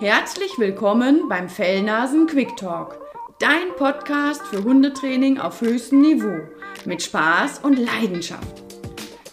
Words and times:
Herzlich 0.00 0.60
willkommen 0.60 1.28
beim 1.28 1.48
Fellnasen 1.48 2.28
Quick 2.28 2.56
Talk, 2.56 3.00
dein 3.40 3.74
Podcast 3.76 4.46
für 4.46 4.62
Hundetraining 4.62 5.40
auf 5.40 5.60
höchstem 5.60 6.02
Niveau 6.02 6.38
mit 6.84 7.02
Spaß 7.02 7.58
und 7.64 7.76
Leidenschaft. 7.76 8.62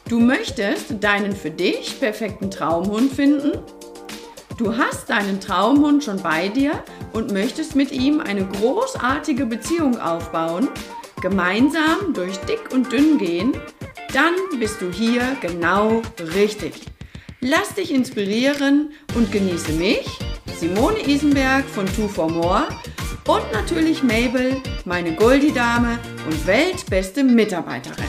Du 0.09 0.19
möchtest 0.19 1.03
deinen 1.03 1.35
für 1.35 1.51
dich 1.51 1.99
perfekten 1.99 2.49
Traumhund 2.49 3.11
finden? 3.11 3.59
Du 4.57 4.75
hast 4.75 5.07
deinen 5.11 5.39
Traumhund 5.39 6.03
schon 6.03 6.19
bei 6.23 6.47
dir 6.47 6.83
und 7.13 7.31
möchtest 7.31 7.75
mit 7.75 7.91
ihm 7.91 8.19
eine 8.19 8.47
großartige 8.47 9.45
Beziehung 9.45 9.99
aufbauen, 9.99 10.67
gemeinsam 11.21 12.15
durch 12.15 12.37
dick 12.37 12.73
und 12.73 12.91
dünn 12.91 13.19
gehen? 13.19 13.53
Dann 14.13 14.33
bist 14.59 14.81
du 14.81 14.91
hier 14.91 15.37
genau 15.41 16.01
richtig. 16.33 16.73
Lass 17.39 17.75
dich 17.75 17.93
inspirieren 17.93 18.93
und 19.13 19.31
genieße 19.31 19.73
mich, 19.73 20.07
Simone 20.57 21.05
Isenberg 21.05 21.65
von 21.65 21.85
Two 21.85 22.07
for 22.07 22.29
More 22.29 22.63
und 23.27 23.43
natürlich 23.51 24.01
Mabel, 24.01 24.55
meine 24.85 25.13
Goldie-Dame 25.13 25.99
und 26.25 26.47
weltbeste 26.47 27.25
Mitarbeiterin. 27.25 28.05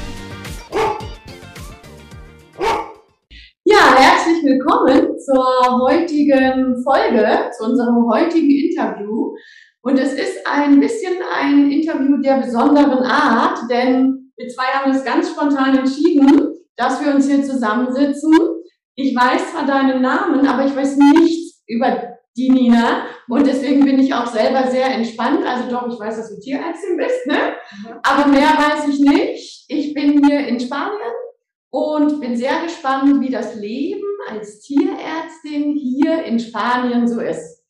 Ja, 3.64 3.96
herzlich 3.96 4.45
willkommen 4.45 5.18
zur 5.18 5.80
heutigen 5.88 6.80
Folge, 6.84 7.51
zu 7.59 7.64
unserem 7.64 8.09
heutigen 8.09 8.48
Interview. 8.48 9.34
Und 9.82 9.98
es 9.98 10.12
ist 10.12 10.46
ein 10.46 10.78
bisschen 10.78 11.15
ein 11.37 11.68
Interview 11.73 12.18
der 12.18 12.37
besonderen 12.37 13.02
Art, 13.02 13.59
denn 13.68 14.30
wir 14.37 14.48
zwei 14.48 14.66
haben 14.66 14.92
es 14.92 15.04
ganz 15.04 15.30
spontan 15.30 15.78
entschieden, 15.78 16.54
dass 16.76 17.04
wir 17.04 17.12
uns 17.12 17.26
hier 17.26 17.42
zusammensitzen. 17.42 18.30
Ich 18.95 19.16
weiß 19.16 19.51
zwar 19.51 19.66
deinen 19.66 20.01
Namen, 20.01 20.46
aber 20.46 20.65
ich 20.65 20.76
weiß 20.76 20.96
nichts 20.96 21.65
über 21.66 22.16
die 22.36 22.50
Nina. 22.50 23.06
Und 23.28 23.46
deswegen 23.46 23.84
bin 23.84 23.98
ich 23.98 24.12
auch 24.12 24.26
selber 24.26 24.68
sehr 24.70 24.86
entspannt. 24.86 25.45
Also 25.46 25.70
doch, 25.70 25.88
ich 25.88 25.98
weiß, 25.98 26.16
dass 26.16 26.34
du 26.34 26.40
Tierärztin 26.40 26.96
bist, 26.96 27.26
ne? 27.26 27.54
Aber 28.02 28.28
mehr 28.28 28.48
weiß 28.48 28.88
ich 28.88 29.01
nicht. 29.01 29.65
Ich 29.68 29.95
bin 29.95 30.24
hier 30.24 30.46
in 30.46 30.60
Spanien 30.60 31.12
und 31.70 32.20
bin 32.20 32.37
sehr 32.37 32.62
gespannt, 32.62 33.20
wie 33.20 33.30
das 33.30 33.54
Leben 33.56 34.06
als 34.30 34.60
Tierärztin 34.60 35.74
hier 35.74 36.24
in 36.24 36.38
Spanien 36.38 37.09
so 37.09 37.20
ist. 37.20 37.65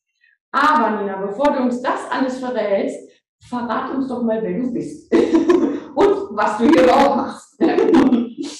Aber 0.51 1.01
Nina, 1.01 1.17
bevor 1.17 1.51
du 1.53 1.63
uns 1.63 1.81
das 1.81 2.09
alles 2.09 2.39
verrätst, 2.39 3.09
verrat 3.49 3.93
uns 3.93 4.07
doch 4.07 4.23
mal, 4.23 4.41
wer 4.41 4.59
du 4.59 4.73
bist 4.73 5.13
und 5.95 6.37
was 6.37 6.57
du 6.57 6.65
hier 6.65 6.83
überhaupt 6.83 7.15
machst. 7.17 7.59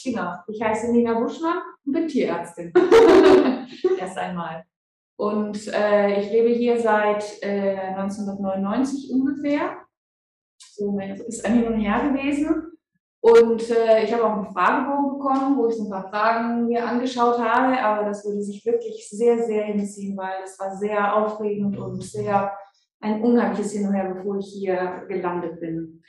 genau, 0.03 0.33
ich 0.47 0.61
heiße 0.61 0.91
Nina 0.91 1.19
Buschmann 1.19 1.59
und 1.85 1.93
bin 1.93 2.07
Tierärztin. 2.07 2.71
Erst 3.99 4.17
einmal. 4.17 4.63
Und 5.17 5.67
äh, 5.73 6.21
ich 6.21 6.31
lebe 6.31 6.49
hier 6.49 6.79
seit 6.79 7.41
äh, 7.41 7.75
1999 7.95 9.11
ungefähr. 9.11 9.77
So 10.59 10.99
ist 11.27 11.43
ein 11.43 11.55
Hin 11.55 11.67
und 11.67 11.79
Her 11.79 12.09
gewesen. 12.09 12.77
Und 13.19 13.69
äh, 13.71 14.03
ich 14.03 14.13
habe 14.13 14.25
auch 14.25 14.37
einen 14.37 14.53
Fragebogen 14.53 15.17
bekommen, 15.17 15.57
wo 15.57 15.67
ich 15.67 15.75
so 15.75 15.85
ein 15.85 15.89
paar 15.89 16.07
Fragen 16.07 16.67
mir 16.67 16.87
angeschaut 16.87 17.39
habe, 17.39 17.79
aber 17.79 18.07
das 18.07 18.23
würde 18.23 18.41
sich 18.43 18.63
wirklich 18.63 19.09
sehr, 19.09 19.43
sehr 19.43 19.65
hinziehen, 19.65 20.15
weil 20.15 20.43
es 20.43 20.59
war 20.59 20.75
sehr 20.77 21.15
aufregend 21.15 21.77
und 21.77 22.01
sehr 22.03 22.55
ein 23.01 23.21
unheimliches 23.21 23.71
Hin 23.71 23.87
und 23.87 23.95
Her, 23.95 24.13
bevor 24.13 24.37
ich 24.37 24.53
hier 24.53 25.03
gelandet 25.07 25.59
bin. 25.59 26.03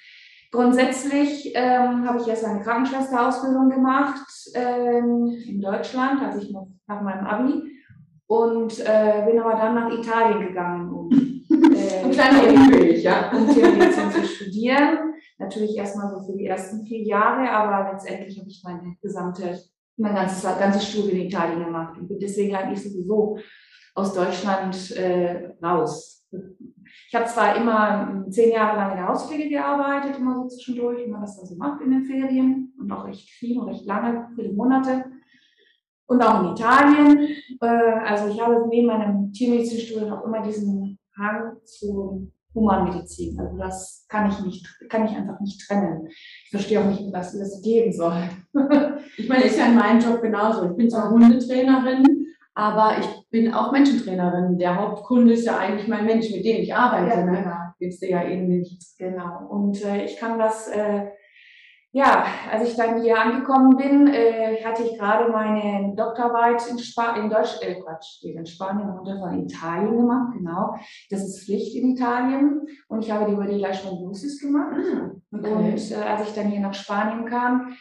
Grundsätzlich 0.51 1.53
ähm, 1.55 2.07
habe 2.07 2.21
ich 2.21 2.29
erst 2.29 2.45
eine 2.45 2.61
Krankenschwesterausbildung 2.61 3.71
gemacht 3.71 4.27
ähm, 4.55 5.27
in 5.47 5.61
Deutschland, 5.61 6.23
als 6.23 6.43
ich 6.43 6.51
noch 6.51 6.69
nach 6.87 7.03
meinem 7.03 7.27
Abi 7.27 7.68
und 8.29 8.79
äh, 8.81 9.25
bin 9.27 9.41
aber 9.41 9.55
dann 9.55 9.75
nach 9.75 9.91
Italien 9.91 10.47
gegangen, 10.47 10.93
um, 10.93 11.11
äh, 11.51 12.05
Ein 12.05 12.11
kleiner 12.11 12.43
Umweg, 12.43 13.03
ja. 13.03 13.33
um 13.33 13.49
Tiermedizin 13.49 14.11
zu 14.11 14.23
studieren. 14.23 15.15
Natürlich 15.39 15.77
erstmal 15.77 16.11
so 16.11 16.21
für 16.21 16.37
die 16.37 16.47
ersten 16.47 16.85
vier 16.85 17.03
Jahre, 17.03 17.51
aber 17.51 17.93
letztendlich 17.93 18.39
habe 18.39 18.49
ich 18.49 18.63
meine 18.63 18.97
gesamte, 19.01 19.59
mein 19.97 20.15
ganzes, 20.15 20.43
ganzes 20.43 20.89
Studium 20.89 21.17
in 21.17 21.27
Italien 21.27 21.65
gemacht 21.65 21.99
und 21.99 22.09
bin 22.09 22.19
deswegen 22.19 22.55
eigentlich 22.55 22.83
sowieso 22.83 23.39
aus 23.95 24.13
Deutschland 24.13 24.91
äh, 24.97 25.55
raus. 25.63 26.27
Ich 27.09 27.15
habe 27.15 27.25
zwar 27.25 27.57
immer 27.57 28.27
zehn 28.29 28.53
Jahre 28.53 28.77
lang 28.77 28.91
in 28.91 28.97
der 28.99 29.09
Hauspflege 29.09 29.49
gearbeitet, 29.49 30.19
immer 30.19 30.35
so 30.35 30.49
zwischendurch, 30.49 30.99
wie 31.07 31.11
man 31.11 31.23
das 31.23 31.39
dann 31.39 31.47
so 31.47 31.57
macht 31.57 31.81
in 31.81 31.91
den 31.93 32.05
Ferien 32.05 32.75
und 32.79 32.93
auch 32.93 33.07
recht 33.07 33.31
viel 33.31 33.59
und 33.59 33.69
recht 33.69 33.87
lange, 33.87 34.29
viele 34.37 34.53
Monate 34.53 35.07
und 36.09 36.23
auch 36.23 36.43
in 36.43 36.53
Italien. 36.53 37.29
Äh, 37.61 37.67
also 37.67 38.29
ich 38.29 38.41
habe 38.41 38.67
neben 38.69 38.89
meinem 38.89 39.33
Tiermedizinstudium 39.33 40.13
auch 40.13 40.25
immer 40.25 40.43
diesen 40.43 40.99
Hang 41.17 41.57
zu 41.65 42.33
Humanmedizin. 42.55 43.39
Also 43.39 43.57
das 43.57 44.07
kann 44.09 44.31
ich 44.31 44.41
nicht, 44.41 44.67
kann 44.89 45.07
ich 45.07 45.15
einfach 45.15 45.39
nicht 45.41 45.67
trennen. 45.67 46.09
Ich 46.09 46.51
verstehe 46.51 46.81
auch 46.81 46.87
nicht, 46.87 47.13
was 47.13 47.39
das 47.39 47.63
geben 47.63 47.93
soll. 47.93 48.23
ich 49.17 49.29
meine, 49.29 49.45
ist 49.45 49.59
ja 49.59 49.67
in 49.67 49.77
meinem 49.77 50.01
Job 50.01 50.21
genauso. 50.23 50.71
Ich 50.71 50.77
bin 50.77 50.91
zwar 50.91 51.11
Hundetrainerin, 51.11 52.05
aber 52.55 52.97
ich 52.99 53.07
bin 53.31 53.53
auch 53.53 53.71
Menschentrainerin. 53.71 54.59
Der 54.59 54.77
Hauptkunde 54.77 55.35
ist 55.35 55.47
ja 55.47 55.59
eigentlich 55.59 55.89
mein 55.89 56.07
Mensch, 56.07 56.31
mit 56.31 56.45
dem 56.45 56.57
ich 56.63 56.75
arbeite. 56.75 57.21
Ja, 57.21 57.25
ne? 57.25 57.43
genau. 57.43 57.57
Willst 57.79 58.03
du 58.03 58.09
ja 58.09 58.23
ähnlich. 58.23 58.79
Genau. 58.99 59.47
Und 59.49 59.85
äh, 59.85 60.05
ich 60.05 60.17
kann 60.17 60.39
das 60.39 60.69
äh, 60.69 61.09
ja, 61.93 62.25
als 62.51 62.69
ich 62.69 62.77
dann 62.77 63.01
hier 63.01 63.19
angekommen 63.19 63.77
bin, 63.77 64.09
äh, 64.09 64.63
hatte 64.63 64.83
ich 64.83 64.99
gerade 64.99 65.33
meine 65.33 65.95
Doktorarbeit 65.97 66.69
in, 66.71 66.79
Spa 66.79 67.17
in 67.17 67.31
Deutsch, 67.31 67.57
äh, 67.63 67.81
Quatsch, 67.81 68.23
in 68.23 68.45
Spanien 68.45 68.91
und 68.91 69.09
in 69.09 69.47
Italien 69.47 69.97
gemacht, 69.97 70.35
genau. 70.37 70.75
Das 71.11 71.23
ist 71.23 71.45
Pflicht 71.45 71.75
in 71.77 71.93
Italien 71.93 72.61
und 72.89 73.05
ich 73.05 73.11
habe 73.11 73.25
die 73.25 73.33
über 73.33 73.47
die 73.47 73.59
Leishmaniasis 73.59 74.41
gemacht. 74.41 74.77
Mhm. 74.77 75.23
Okay. 75.33 75.51
Und 75.51 75.91
äh, 75.91 75.95
als 75.95 76.29
ich 76.29 76.35
dann 76.35 76.49
hier 76.49 76.61
nach 76.61 76.75
Spanien 76.75 77.25
kam, 77.25 77.75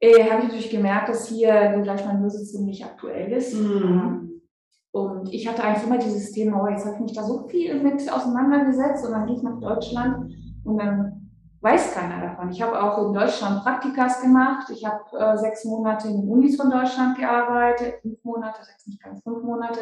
äh, 0.00 0.30
habe 0.30 0.42
ich 0.42 0.48
natürlich 0.48 0.70
gemerkt, 0.70 1.08
dass 1.08 1.28
hier 1.28 1.74
die 1.78 1.86
Leishmaniasis 1.86 2.52
ziemlich 2.52 2.84
aktuell 2.84 3.32
ist. 3.32 3.54
Mhm. 3.54 4.42
Und 4.90 5.32
ich 5.32 5.48
hatte 5.48 5.64
eigentlich 5.64 5.84
immer 5.84 5.98
dieses 5.98 6.32
Thema, 6.32 6.62
oh, 6.62 6.68
jetzt 6.68 6.84
habe 6.84 6.96
ich 6.96 7.02
mich 7.02 7.12
da 7.12 7.22
so 7.22 7.46
viel 7.48 7.82
mit 7.82 8.12
auseinandergesetzt 8.12 9.06
und 9.06 9.12
dann 9.12 9.26
gehe 9.26 9.36
ich 9.36 9.42
nach 9.42 9.58
Deutschland 9.58 10.32
und 10.64 10.78
dann 10.78 11.17
weiß 11.60 11.94
keiner 11.94 12.20
davon. 12.20 12.50
Ich 12.50 12.62
habe 12.62 12.80
auch 12.80 13.06
in 13.06 13.12
Deutschland 13.12 13.62
Praktikas 13.62 14.22
gemacht. 14.22 14.70
Ich 14.70 14.84
habe 14.84 15.04
äh, 15.18 15.36
sechs 15.36 15.64
Monate 15.64 16.08
in 16.08 16.20
den 16.20 16.30
Unis 16.30 16.56
von 16.56 16.70
Deutschland 16.70 17.18
gearbeitet, 17.18 17.94
fünf 18.02 18.22
Monate, 18.22 18.64
sechs 18.64 18.86
nicht 18.86 19.02
ganz 19.02 19.22
fünf 19.22 19.42
Monate. 19.42 19.80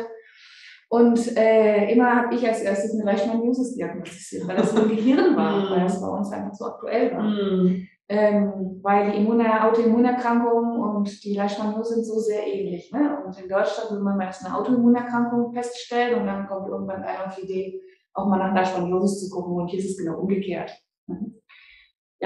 Und 0.88 1.36
äh, 1.36 1.92
immer 1.92 2.14
habe 2.14 2.34
ich 2.34 2.46
als 2.46 2.60
erstes 2.60 2.94
eine 2.94 3.04
Leishmaniasis 3.04 3.74
diagnostiziert, 3.74 4.46
weil 4.46 4.56
das 4.56 4.70
so 4.70 4.82
im 4.82 4.88
Gehirn 4.88 5.36
war, 5.36 5.56
mm. 5.56 5.70
weil 5.70 5.80
das 5.80 6.00
bei 6.00 6.06
uns 6.06 6.30
einfach 6.30 6.54
so 6.54 6.64
aktuell 6.64 7.12
war. 7.12 7.22
Mm. 7.24 7.88
Ähm, 8.08 8.78
weil 8.82 9.10
die 9.10 9.18
Immune 9.18 9.64
Autoimmunerkrankungen 9.64 10.78
und 10.80 11.24
die 11.24 11.34
Leishmaniose 11.34 11.94
sind 11.94 12.04
so 12.04 12.20
sehr 12.20 12.46
ähnlich. 12.46 12.92
Ne? 12.92 13.18
Und 13.26 13.36
in 13.42 13.48
Deutschland 13.48 13.90
will 13.90 13.98
man 13.98 14.16
meist 14.16 14.46
eine 14.46 14.56
Autoimmunerkrankung 14.56 15.52
feststellen 15.52 16.20
und 16.20 16.26
dann 16.26 16.46
kommt 16.46 16.68
irgendwann 16.68 17.02
einer 17.02 17.26
auf 17.26 17.34
die 17.34 17.42
Idee, 17.42 17.82
auch 18.14 18.28
mal 18.28 18.38
nach 18.38 18.54
Leishmaniasis 18.54 19.28
zu 19.28 19.34
gucken. 19.34 19.56
Und 19.56 19.66
hier 19.66 19.80
ist 19.80 19.90
es 19.90 19.98
genau 19.98 20.20
umgekehrt. 20.20 20.70
Mhm 21.08 21.35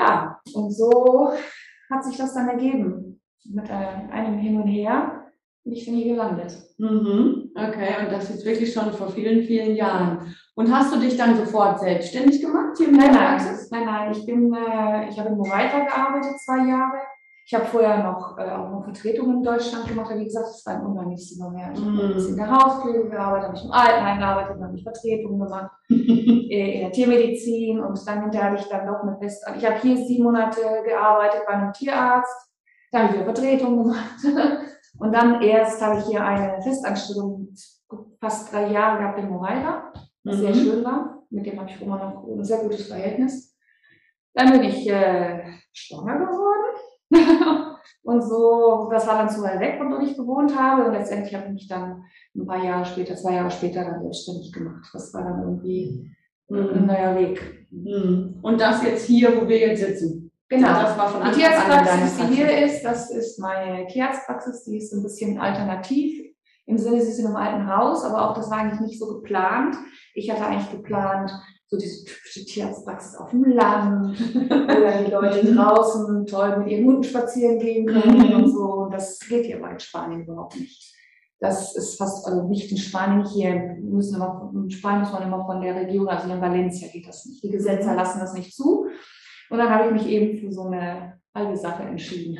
ja, 0.01 0.41
und 0.55 0.71
so 0.73 1.33
hat 1.91 2.05
sich 2.05 2.17
das 2.17 2.35
dann 2.35 2.49
ergeben. 2.49 3.21
Mit 3.45 3.71
einem 3.71 4.39
Hin 4.39 4.61
und 4.61 4.69
Her 4.69 5.27
bin 5.65 5.73
ich 5.73 5.85
bin 5.85 5.95
hier 5.95 6.15
gelandet. 6.15 6.57
Mhm. 6.79 7.51
Okay, 7.55 8.05
und 8.05 8.13
das 8.13 8.31
jetzt 8.31 8.45
wirklich 8.45 8.73
schon 8.73 8.93
vor 8.93 9.11
vielen, 9.11 9.45
vielen 9.45 9.77
Jahren. 9.77 10.35
Und 10.55 10.75
hast 10.75 10.95
du 10.95 11.01
dich 11.01 11.17
dann 11.17 11.37
sofort 11.37 11.81
selbstständig 11.81 12.41
gemacht 12.41 12.77
hier 12.79 12.89
in 12.89 12.99
der 12.99 13.09
Praxis? 13.09 13.71
Nein, 13.71 13.85
nein, 13.85 14.13
ich 14.13 14.25
bin, 14.25 14.53
äh, 14.55 15.09
ich 15.09 15.19
habe 15.19 15.31
in 15.31 15.37
Moreita 15.37 15.81
gearbeitet, 15.85 16.39
zwei 16.41 16.69
Jahre. 16.69 16.99
Ich 17.51 17.55
habe 17.57 17.67
vorher 17.67 18.05
noch 18.05 18.39
äh, 18.39 18.49
auch 18.49 18.71
noch 18.71 18.85
Vertretungen 18.85 19.39
in 19.39 19.43
Deutschland 19.43 19.89
gemacht, 19.89 20.09
aber 20.09 20.21
wie 20.21 20.27
gesagt, 20.27 20.47
das 20.47 20.65
war 20.65 20.75
ein 20.75 20.87
unheimliches 20.87 21.37
mehr. 21.37 21.73
Ich 21.75 21.81
habe 21.81 21.91
mm. 21.91 22.01
ein 22.01 22.15
bisschen 22.15 22.31
in 22.31 22.37
der 22.37 22.49
Hauspflege 22.49 23.09
gearbeitet, 23.09 23.49
habe 23.49 23.57
ich 23.57 23.65
im 23.65 23.73
Altenheim 23.73 24.19
gearbeitet, 24.21 24.63
habe 24.63 24.77
ich 24.77 24.83
Vertretungen 24.85 25.41
gemacht, 25.41 25.71
äh, 25.91 26.75
in 26.75 26.81
der 26.83 26.93
Tiermedizin 26.93 27.81
und 27.81 28.07
dann 28.07 28.23
hinterher 28.23 28.51
habe 28.51 28.57
ich 28.57 28.69
dann 28.69 28.87
doch 28.87 29.03
mit 29.03 29.19
Fest. 29.19 29.45
Ich 29.57 29.67
habe 29.67 29.81
hier 29.81 29.97
sieben 29.97 30.23
Monate 30.23 30.61
gearbeitet 30.87 31.43
bei 31.45 31.55
einem 31.55 31.73
Tierarzt, 31.73 32.53
da 32.93 33.01
habe 33.01 33.09
ich 33.09 33.15
wieder 33.15 33.35
Vertretungen 33.35 33.83
gemacht. 33.83 34.21
und 35.01 35.13
dann 35.13 35.43
erst 35.43 35.83
habe 35.83 35.99
ich 35.99 36.07
hier 36.07 36.25
eine 36.25 36.63
Festanstellung 36.63 37.49
fast 38.21 38.53
drei 38.53 38.69
Jahre 38.69 38.99
gehabt 38.99 39.19
in 39.19 39.29
Moreira, 39.29 39.93
was 40.23 40.37
mhm. 40.37 40.41
sehr 40.41 40.55
schön 40.55 40.85
war. 40.85 41.25
Mit 41.31 41.47
dem 41.47 41.59
habe 41.59 41.69
ich 41.69 41.83
immer 41.83 41.99
noch 41.99 42.29
ein 42.29 42.45
sehr 42.45 42.59
gutes 42.59 42.87
Verhältnis. 42.87 43.57
Dann 44.35 44.53
bin 44.53 44.63
ich 44.63 44.89
äh, 44.89 45.43
schwanger 45.73 46.27
geworden. 46.27 46.70
und 48.03 48.23
so, 48.23 48.89
das 48.91 49.07
war 49.07 49.19
dann 49.19 49.31
zu 49.31 49.43
weit 49.43 49.61
weg, 49.61 49.81
wo 49.81 49.99
ich 50.03 50.17
gewohnt 50.17 50.59
habe. 50.59 50.87
Und 50.87 50.93
letztendlich 50.93 51.35
habe 51.35 51.47
ich 51.47 51.53
mich 51.53 51.69
dann 51.69 52.05
ein 52.37 52.47
paar 52.47 52.63
Jahre 52.63 52.85
später, 52.85 53.17
zwei 53.17 53.35
Jahre 53.35 53.51
später 53.51 53.85
dann 53.85 54.03
selbstständig 54.03 54.53
gemacht. 54.53 54.89
Das 54.93 55.13
war 55.13 55.25
dann 55.25 55.43
irgendwie 55.43 56.11
mhm. 56.49 56.69
ein 56.75 56.87
neuer 56.87 57.17
Weg. 57.17 57.67
Mhm. 57.71 58.39
Und 58.43 58.61
das 58.61 58.83
jetzt 58.83 59.07
hier, 59.07 59.41
wo 59.41 59.49
wir 59.49 59.59
jetzt 59.59 59.81
sitzen. 59.81 60.31
Genau. 60.49 60.67
Das 60.67 60.99
war 60.99 61.09
von 61.09 61.25
die 61.25 61.39
Tierarztpraxis, 61.39 62.17
die 62.17 62.35
hier 62.35 62.65
ist, 62.65 62.83
das 62.83 63.11
ist 63.11 63.39
meine 63.39 63.87
Tierarztpraxis, 63.87 64.65
die 64.65 64.79
ist 64.79 64.93
ein 64.93 65.03
bisschen 65.03 65.39
alternativ 65.39 66.21
im 66.67 66.77
Sinne, 66.77 67.01
sie 67.01 67.13
sind 67.13 67.27
im 67.27 67.37
alten 67.37 67.67
Haus, 67.69 68.05
aber 68.05 68.29
auch 68.29 68.35
das 68.35 68.51
war 68.51 68.59
eigentlich 68.59 68.81
nicht 68.81 68.99
so 68.99 69.07
geplant. 69.15 69.77
Ich 70.15 70.31
hatte 70.31 70.45
eigentlich 70.45 70.71
geplant, 70.71 71.31
so 71.71 71.79
diese 71.79 72.05
typische 72.05 72.45
Tierarztpraxis 72.45 73.17
auf 73.17 73.31
dem 73.31 73.45
Land, 73.45 74.19
wo 74.19 75.05
die 75.05 75.11
Leute 75.11 75.55
draußen 75.55 76.27
toll 76.27 76.59
mit 76.59 76.69
ihren 76.69 76.85
Hunden 76.85 77.05
spazieren 77.05 77.61
gehen 77.61 77.87
können 77.87 78.35
und 78.35 78.51
so. 78.51 78.89
Das 78.91 79.21
geht 79.21 79.47
hier 79.47 79.61
bei 79.61 79.79
Spanien 79.79 80.25
überhaupt 80.25 80.57
nicht. 80.57 80.97
Das 81.39 81.75
ist 81.75 81.97
fast, 81.97 82.27
also 82.27 82.49
nicht 82.49 82.71
in 82.71 82.77
Spanien 82.77 83.25
hier, 83.25 83.77
müssen 83.81 84.17
immer, 84.17 84.53
in 84.53 84.71
Spanien 84.71 85.03
muss 85.03 85.13
man 85.13 85.23
immer 85.23 85.47
von 85.47 85.63
der 85.63 85.77
Regierung, 85.77 86.09
also 86.09 86.31
in 86.31 86.41
Valencia 86.41 86.89
geht 86.89 87.07
das 87.07 87.25
nicht. 87.25 87.43
Die 87.43 87.51
Gesetze 87.51 87.95
lassen 87.95 88.19
das 88.19 88.35
nicht 88.35 88.55
zu. 88.55 88.89
Und 89.49 89.59
dann 89.59 89.71
habe 89.71 89.87
ich 89.87 89.93
mich 89.93 90.13
eben 90.13 90.39
für 90.39 90.53
so 90.53 90.65
eine 90.65 91.21
alte 91.33 91.57
Sache 91.57 91.85
entschieden. 91.85 92.39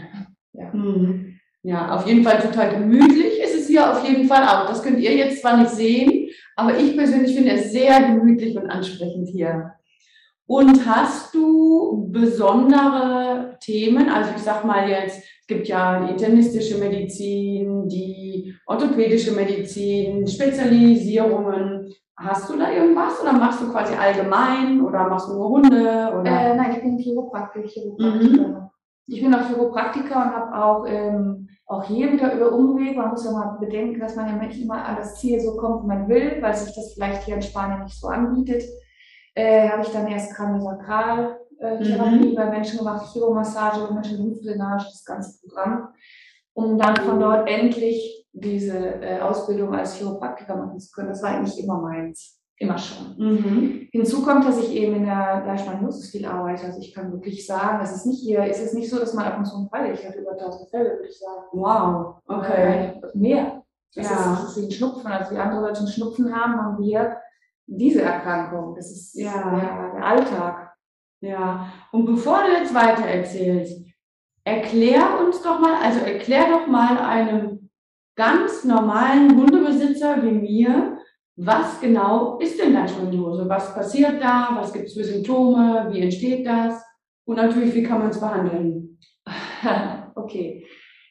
Ja. 0.53 0.73
Hm. 0.73 1.39
ja, 1.63 1.95
auf 1.95 2.07
jeden 2.07 2.25
Fall 2.25 2.41
total 2.41 2.75
gemütlich 2.75 3.41
ist 3.41 3.55
es 3.55 3.69
hier 3.69 3.91
auf 3.91 4.07
jeden 4.07 4.27
Fall 4.27 4.43
auch. 4.43 4.67
Das 4.67 4.83
könnt 4.83 4.99
ihr 4.99 5.15
jetzt 5.15 5.41
zwar 5.41 5.57
nicht 5.57 5.71
sehen, 5.71 6.20
aber 6.61 6.79
ich 6.79 6.97
persönlich 6.97 7.35
finde 7.35 7.53
es 7.53 7.73
sehr 7.73 8.01
gemütlich 8.03 8.57
und 8.57 8.69
ansprechend 8.69 9.29
hier. 9.29 9.73
Und 10.47 10.85
hast 10.85 11.33
du 11.35 12.09
besondere 12.11 13.57
Themen? 13.61 14.09
Also 14.09 14.33
ich 14.37 14.43
sag 14.43 14.65
mal 14.65 14.89
jetzt, 14.89 15.23
es 15.41 15.47
gibt 15.47 15.69
ja 15.69 16.05
die 16.05 16.13
internistische 16.13 16.77
Medizin, 16.79 17.89
die 17.89 18.55
orthopädische 18.67 19.33
Medizin, 19.33 20.27
Spezialisierungen. 20.27 21.95
Hast 22.17 22.51
du 22.51 22.59
da 22.59 22.71
irgendwas 22.71 23.23
oder 23.23 23.33
machst 23.33 23.63
du 23.63 23.71
quasi 23.71 23.95
allgemein 23.95 24.83
oder 24.83 25.09
machst 25.09 25.29
du 25.29 25.35
nur 25.35 25.49
Hunde? 25.49 26.13
Oder? 26.21 26.25
Äh, 26.25 26.57
nein, 26.57 26.73
ich 26.77 26.83
bin 26.83 26.99
Chiropraktiker. 26.99 27.67
Chiropraktiker. 27.67 28.49
Mhm. 28.49 28.71
Ich 29.07 29.23
bin 29.23 29.35
auch 29.35 29.49
Chiropraktiker 29.49 30.17
und 30.17 30.35
habe 30.35 30.65
auch, 30.65 30.85
ähm, 30.87 31.40
auch 31.71 31.85
hier 31.85 32.13
wieder 32.13 32.35
über 32.35 32.53
Umweg. 32.53 32.97
Man 32.97 33.11
muss 33.11 33.25
ja 33.25 33.31
mal 33.31 33.57
bedenken, 33.61 34.01
dass 34.01 34.17
man 34.17 34.27
ja 34.27 34.35
nicht 34.35 34.61
immer 34.61 34.85
an 34.85 34.97
das 34.97 35.21
Ziel 35.21 35.39
so 35.41 35.57
kommt, 35.57 35.85
wie 35.85 35.87
man 35.87 36.09
will, 36.09 36.43
weil 36.43 36.55
sich 36.55 36.75
das 36.75 36.95
vielleicht 36.95 37.23
hier 37.23 37.37
in 37.37 37.43
Spanien 37.43 37.85
nicht 37.85 37.99
so 37.99 38.09
anbietet. 38.09 38.65
Äh, 39.35 39.69
habe 39.69 39.83
ich 39.83 39.93
dann 39.93 40.09
erst 40.09 40.35
Kraniosakral-Therapie 40.35 42.31
mhm. 42.31 42.35
bei 42.35 42.47
Menschen 42.47 42.79
gemacht, 42.79 43.13
Chiromassage, 43.13 43.87
bei 43.87 43.95
Menschen 43.95 44.19
Lymphdrainage, 44.19 44.87
das 44.87 45.05
ganze 45.05 45.41
Programm, 45.41 45.91
um 46.55 46.77
dann 46.77 46.97
von 46.97 47.21
dort 47.21 47.49
endlich 47.49 48.27
diese 48.33 48.77
äh, 48.77 49.21
Ausbildung 49.21 49.73
als 49.73 49.95
Chiropraktiker 49.95 50.57
machen 50.57 50.81
zu 50.81 50.91
können. 50.91 51.11
Das 51.11 51.23
war 51.23 51.31
eigentlich 51.31 51.63
immer 51.63 51.81
meins. 51.81 52.40
Immer 52.61 52.77
schon. 52.77 53.17
Mhm. 53.17 53.89
Hinzu 53.91 54.23
kommt, 54.23 54.45
dass 54.45 54.59
ich 54.59 54.75
eben 54.75 54.97
in 54.97 55.07
der 55.07 55.45
Leishmaniasis 55.47 56.11
viel 56.11 56.27
arbeite. 56.27 56.67
Also 56.67 56.79
ich 56.79 56.95
kann 56.95 57.11
wirklich 57.11 57.47
sagen, 57.47 57.83
es 57.83 57.91
ist 57.91 58.05
nicht 58.05 58.21
hier, 58.21 58.41
es 58.41 58.61
ist 58.61 58.75
nicht 58.75 58.91
so, 58.91 58.99
dass 58.99 59.15
man 59.15 59.25
ab 59.25 59.39
und 59.39 59.47
zu 59.47 59.57
einen 59.57 59.71
Fall, 59.71 59.91
ich 59.95 60.07
hatte 60.07 60.19
über 60.19 60.33
1000 60.33 60.69
Fälle, 60.69 60.91
würde 60.91 61.09
ich 61.09 61.19
sagen. 61.19 61.47
Wow, 61.53 62.17
okay. 62.27 63.01
Mehr. 63.15 63.63
Das, 63.95 64.11
ja. 64.11 64.13
ist, 64.13 64.27
das 64.27 64.45
ist 64.45 64.57
wie 64.59 64.67
ein 64.67 64.71
Schnupfen. 64.73 65.11
Also 65.11 65.35
wie 65.35 65.39
andere 65.39 65.63
Leute 65.63 65.79
einen 65.79 65.89
Schnupfen 65.89 66.35
haben, 66.35 66.61
haben 66.61 66.79
wir 66.79 67.17
diese 67.67 68.03
Erkrankung. 68.03 68.75
Das 68.75 68.91
ist 68.91 69.15
ja. 69.15 69.33
der, 69.33 69.93
der 69.95 70.05
Alltag. 70.05 70.77
Ja. 71.23 71.67
Und 71.93 72.05
bevor 72.05 72.43
du 72.43 72.53
jetzt 72.53 72.75
weiter 72.75 73.07
erzählst, 73.07 73.87
erklär 74.45 75.19
uns 75.19 75.41
doch 75.41 75.61
mal, 75.61 75.77
also 75.83 76.01
erklär 76.01 76.51
doch 76.51 76.67
mal 76.67 76.99
einem 76.99 77.71
ganz 78.17 78.65
normalen 78.65 79.35
Hundebesitzer 79.35 80.23
wie 80.23 80.33
mir, 80.33 80.99
was 81.37 81.81
genau 81.81 82.39
ist 82.39 82.61
denn 82.61 82.73
Leishmaniose? 82.73 83.49
Was 83.49 83.75
passiert 83.75 84.23
da? 84.23 84.51
Was 84.57 84.73
gibt 84.73 84.87
es 84.87 84.95
für 84.95 85.05
Symptome? 85.05 85.89
Wie 85.91 86.01
entsteht 86.01 86.47
das? 86.47 86.83
Und 87.25 87.37
natürlich, 87.37 87.75
wie 87.75 87.83
kann 87.83 88.01
man 88.01 88.11
es 88.11 88.21
behandeln? 88.21 88.99
okay. 90.15 90.67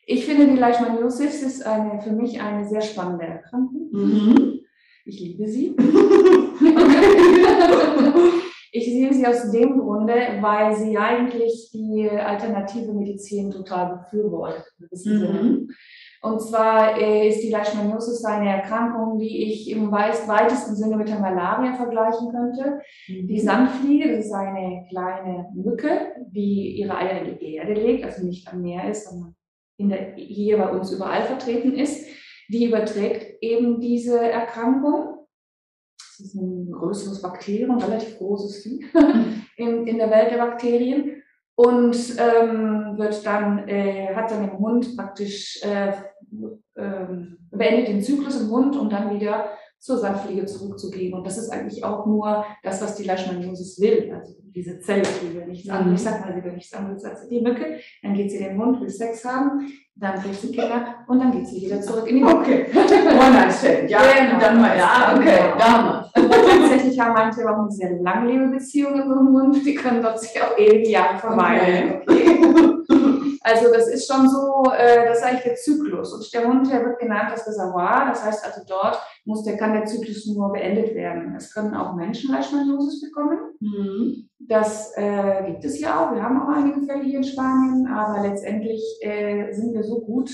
Ich 0.06 0.26
finde, 0.26 0.48
die 0.48 0.58
Leishmaniosis 0.58 1.44
ist 1.44 1.66
eine, 1.66 2.02
für 2.02 2.12
mich 2.12 2.42
eine 2.42 2.68
sehr 2.68 2.82
spannende 2.82 3.26
Erkrankung. 3.26 3.90
Mhm. 3.92 4.60
Ich 5.06 5.20
liebe 5.20 5.48
sie. 5.48 5.76
ich 8.72 8.86
sehe 8.86 9.14
sie 9.14 9.26
aus 9.26 9.52
dem 9.52 9.80
Grunde, 9.80 10.14
weil 10.42 10.76
sie 10.76 10.98
eigentlich 10.98 11.70
die 11.74 12.10
alternative 12.10 12.94
Medizin 12.94 13.52
total 13.52 13.98
befürwortet. 13.98 14.66
Mhm. 15.06 15.70
Und 16.22 16.42
zwar 16.42 17.00
äh, 17.00 17.30
ist 17.30 17.42
die 17.42 17.50
Leishmaniosis 17.50 18.26
eine 18.26 18.50
Erkrankung, 18.50 19.20
die 19.20 19.44
ich 19.44 19.70
im 19.70 19.90
weitesten 19.92 20.76
Sinne 20.76 20.98
mit 20.98 21.08
der 21.08 21.20
Malaria 21.20 21.74
vergleichen 21.76 22.30
könnte. 22.32 22.82
Mhm. 23.08 23.28
Die 23.28 23.40
Sandfliege, 23.40 24.18
das 24.18 24.26
ist 24.26 24.34
eine 24.34 24.86
kleine 24.90 25.50
Mücke, 25.56 26.14
die 26.28 26.78
ihre 26.78 26.98
Eier 26.98 27.22
in 27.22 27.40
die 27.40 27.56
Erde 27.56 27.74
legt, 27.74 28.04
also 28.04 28.26
nicht 28.26 28.52
am 28.52 28.62
Meer 28.62 28.90
ist, 28.90 29.10
sondern 29.10 29.36
der, 29.80 30.16
hier 30.16 30.58
bei 30.58 30.70
uns 30.72 30.92
überall 30.92 31.24
vertreten 31.24 31.74
ist. 31.74 32.06
Die 32.50 32.66
überträgt 32.66 33.42
eben 33.42 33.80
diese 33.80 34.20
Erkrankung. 34.20 35.26
Das 35.98 36.20
ist 36.20 36.36
ein 36.36 36.70
größeres 36.72 37.22
Bakterium, 37.22 37.78
relativ 37.78 38.18
großes 38.18 38.64
Vieh 38.64 38.86
in, 39.56 39.88
in 39.88 39.98
der 39.98 40.10
Welt 40.10 40.32
der 40.32 40.38
Bakterien 40.40 41.19
und 41.60 41.98
ähm, 42.18 42.98
wird 42.98 43.26
dann, 43.26 43.68
äh, 43.68 44.16
hat 44.16 44.32
dann 44.32 44.46
im 44.46 44.60
Hund 44.60 44.96
praktisch, 44.96 45.62
äh, 45.62 45.90
äh, 45.90 47.06
beendet 47.52 47.90
den 47.90 48.02
Zyklus 48.02 48.40
im 48.40 48.50
Hund, 48.50 48.78
um 48.78 48.90
dann 48.90 49.14
wieder 49.14 49.50
zur 49.78 49.98
Sandfliege 49.98 50.46
zurückzugehen. 50.46 51.14
Und 51.14 51.28
das 51.28 51.38
ist 51.38 51.50
eigentlich 51.50 51.84
auch 51.84 52.06
nur 52.06 52.46
das, 52.64 52.82
was 52.82 52.96
die 52.96 53.04
Leishmaniosis 53.04 53.78
will. 53.82 54.10
Also 54.14 54.36
diese 54.56 54.80
Zelle, 54.80 55.04
die 55.22 55.36
will 55.36 55.48
nichts 55.48 55.68
anderes. 55.68 56.00
Ich 56.00 56.08
sag 56.08 56.26
mal, 56.26 56.34
sie 56.34 56.44
will 56.46 56.54
nichts 56.54 56.74
anderes 56.74 57.04
als 57.04 57.28
die 57.28 57.42
Mücke. 57.42 57.78
Dann 58.04 58.14
geht 58.14 58.32
sie 58.32 58.38
in 58.38 58.44
den 58.46 58.58
Mund, 58.58 58.80
will 58.80 58.90
Sex 58.90 59.26
haben, 59.26 59.70
dann 59.96 60.18
kriegt 60.22 60.36
sie 60.36 60.54
Kinder 60.54 60.96
und 61.10 61.20
dann 61.20 61.34
geht 61.34 61.46
sie 61.46 61.62
wieder 61.62 61.82
zurück 61.82 62.08
in 62.08 62.16
die 62.16 62.24
Mund. 62.24 62.36
Okay. 62.36 62.68
One 62.74 63.32
night 63.34 63.52
stand. 63.52 63.90
Ja, 63.90 64.00
genau. 64.00 64.40
dann 64.40 64.62
mal. 64.62 64.78
Ja, 64.78 65.14
okay. 65.14 65.26
Genau. 65.26 65.58
Damals. 65.58 65.99
Tatsächlich 66.60 67.00
haben 67.00 67.14
manche 67.14 67.50
auch 67.50 67.60
eine 67.60 67.72
sehr 67.72 67.92
langlebige 68.02 68.52
Beziehung 68.52 68.96
in 68.96 69.08
so 69.08 69.18
einem 69.18 69.30
Hund. 69.30 69.66
Die 69.66 69.76
können 69.76 70.02
dort 70.02 70.20
sich 70.20 70.42
auch 70.42 70.58
ewige 70.58 70.90
Jahre 70.90 71.18
verweilen. 71.18 72.02
Okay. 72.02 72.40
Also 73.42 73.72
das 73.74 73.88
ist 73.88 74.12
schon 74.12 74.30
so, 74.30 74.64
äh, 74.72 75.06
das 75.06 75.20
ist 75.20 75.24
eigentlich 75.24 75.44
der 75.44 75.56
Zyklus. 75.56 76.14
Und 76.14 76.34
der 76.34 76.48
Hund, 76.48 76.70
der 76.70 76.86
wird 76.86 77.00
genannt 77.00 77.30
das 77.32 77.48
Reservoir. 77.48 78.08
Das 78.10 78.24
heißt 78.24 78.46
also, 78.46 78.62
dort 78.68 79.00
muss 79.26 79.44
der, 79.44 79.58
kann 79.58 79.74
der 79.74 79.86
Zyklus 79.86 80.28
nur 80.28 80.52
beendet 80.52 80.94
werden. 80.94 81.34
Es 81.36 81.54
können 81.54 81.74
auch 81.74 81.96
Menschen 81.96 82.32
Leishmaniasis 82.32 83.02
bekommen. 83.02 83.40
Mhm. 83.60 84.30
Das 84.40 84.94
äh, 84.98 85.44
gibt 85.48 85.64
es 85.66 85.80
ja 85.80 86.00
auch. 86.00 86.14
Wir 86.14 86.22
haben 86.22 86.42
auch 86.42 86.50
einige 86.50 86.82
Fälle 86.82 87.04
hier 87.04 87.18
in 87.18 87.24
Spanien. 87.24 87.88
Aber 87.88 88.28
letztendlich 88.28 88.84
äh, 89.02 89.52
sind 89.52 89.74
wir 89.74 89.84
so 89.84 90.02
gut 90.02 90.32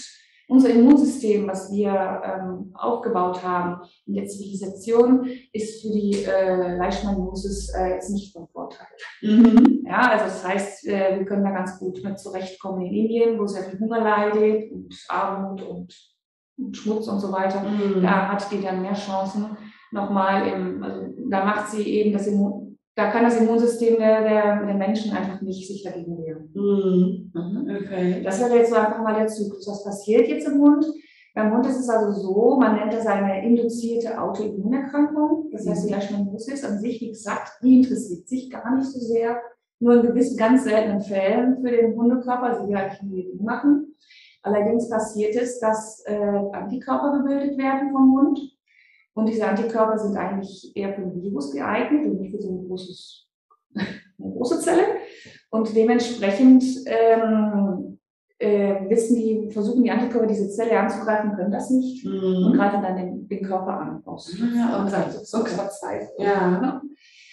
unser 0.48 0.70
Immunsystem, 0.70 1.48
was 1.48 1.72
wir 1.72 2.22
ähm, 2.24 2.72
aufgebaut 2.74 3.44
haben 3.44 3.82
in 4.06 4.16
der 4.16 4.28
Zivilisation, 4.28 5.28
ist 5.52 5.82
für 5.82 5.90
die 5.90 6.24
äh, 6.24 6.78
Leishmaniosis 6.78 7.70
äh, 7.70 7.94
jetzt 7.96 8.12
nicht 8.12 8.34
von 8.34 8.48
Vorteil. 8.48 8.88
Mhm. 9.22 9.86
Ja, 9.88 10.12
also 10.12 10.26
das 10.26 10.46
heißt, 10.48 10.88
äh, 10.88 11.20
wir 11.20 11.26
können 11.26 11.44
da 11.44 11.52
ganz 11.52 11.80
gut 11.80 12.04
mit 12.04 12.20
zurechtkommen 12.20 12.86
in 12.86 12.94
Indien, 12.94 13.40
wo 13.40 13.48
sehr 13.48 13.64
viel 13.64 13.80
Hunger 13.80 14.02
leidet 14.02 14.72
und 14.72 14.96
Armut 15.10 15.62
und, 15.64 16.16
und 16.58 16.78
Schmutz 16.78 17.08
und 17.08 17.20
so 17.20 17.32
weiter. 17.32 17.62
Mhm. 17.62 18.02
Da 18.02 18.30
hat 18.30 18.52
die 18.52 18.62
dann 18.62 18.82
mehr 18.82 18.94
Chancen 18.94 19.58
nochmal 19.92 20.48
im, 20.48 20.84
also 20.84 21.08
da 21.30 21.46
macht 21.46 21.72
sie 21.72 21.84
eben 21.84 22.14
das 22.14 22.28
Immun 22.28 22.65
da 22.96 23.12
kann 23.12 23.26
das 23.26 23.38
Immunsystem 23.38 23.98
der, 23.98 24.22
der, 24.22 24.66
der 24.66 24.76
Menschen 24.76 25.12
einfach 25.12 25.42
nicht 25.42 25.68
sich 25.68 25.84
dagegen 25.84 26.18
wehren. 26.18 26.50
Mhm. 26.54 27.32
mhm. 27.34 27.78
Okay. 27.84 28.22
Das 28.24 28.40
wäre 28.40 28.58
jetzt 28.58 28.70
so 28.70 28.76
einfach 28.76 29.02
mal 29.02 29.16
der 29.16 29.28
Zyklus. 29.28 29.68
Was 29.68 29.84
passiert 29.84 30.28
jetzt 30.28 30.48
im 30.48 30.62
Hund? 30.62 30.86
Beim 31.34 31.54
Hund 31.54 31.66
ist 31.66 31.80
es 31.80 31.90
also 31.90 32.14
so, 32.14 32.58
man 32.58 32.78
nennt 32.78 32.94
das 32.94 33.06
eine 33.06 33.46
induzierte 33.46 34.20
Autoimmunerkrankung. 34.22 35.50
Das 35.52 35.68
heißt, 35.68 35.84
die 35.84 35.94
mhm. 35.94 36.00
Leishmaniasis 36.00 36.64
an 36.64 36.80
sich, 36.80 37.02
wie 37.02 37.10
gesagt, 37.10 37.60
die 37.62 37.82
interessiert 37.82 38.28
sich 38.30 38.50
gar 38.50 38.76
nicht 38.76 38.88
so 38.88 39.00
sehr. 39.00 39.42
Nur 39.80 39.96
in 39.96 40.08
gewissen, 40.08 40.38
ganz 40.38 40.64
seltenen 40.64 41.02
Fällen 41.02 41.58
für 41.62 41.70
den 41.70 41.98
Hundekörper, 41.98 42.66
sie 42.66 42.74
eigentlich 42.74 43.02
nie 43.02 43.40
machen. 43.44 43.94
Allerdings 44.42 44.88
passiert 44.90 45.36
es, 45.36 45.60
dass 45.60 46.02
äh, 46.06 46.16
Antikörper 46.54 47.18
gebildet 47.18 47.58
werden 47.58 47.92
vom 47.92 48.14
Hund 48.14 48.55
und 49.16 49.30
diese 49.30 49.48
Antikörper 49.48 49.98
sind 49.98 50.18
eigentlich 50.18 50.76
eher 50.76 50.94
für 50.94 51.02
ein 51.02 51.16
Virus 51.16 51.52
geeignet 51.52 52.06
und 52.06 52.20
nicht 52.20 52.36
für 52.36 52.42
so 52.42 52.50
ein 52.50 52.68
großes, 52.68 53.28
eine 53.76 54.34
große 54.34 54.60
Zelle. 54.60 54.84
Und 55.50 55.74
dementsprechend 55.74 56.64
ähm, 56.86 57.98
äh, 58.38 58.90
wissen 58.90 59.16
die, 59.16 59.50
versuchen 59.52 59.84
die 59.84 59.92
Antikörper 59.92 60.28
diese 60.28 60.50
Zelle 60.50 60.78
anzugreifen, 60.78 61.34
können 61.34 61.52
das 61.52 61.70
nicht 61.70 62.06
mhm. 62.06 62.46
und 62.46 62.58
greifen 62.58 62.82
dann 62.82 62.98
den, 62.98 63.28
den 63.30 63.46
Körper 63.46 63.80
an. 63.80 64.02
Aus, 64.06 64.36
ja, 64.38 64.86
okay. 64.86 65.18
so, 65.24 65.40
okay. 65.40 65.52
Ja. 66.18 66.82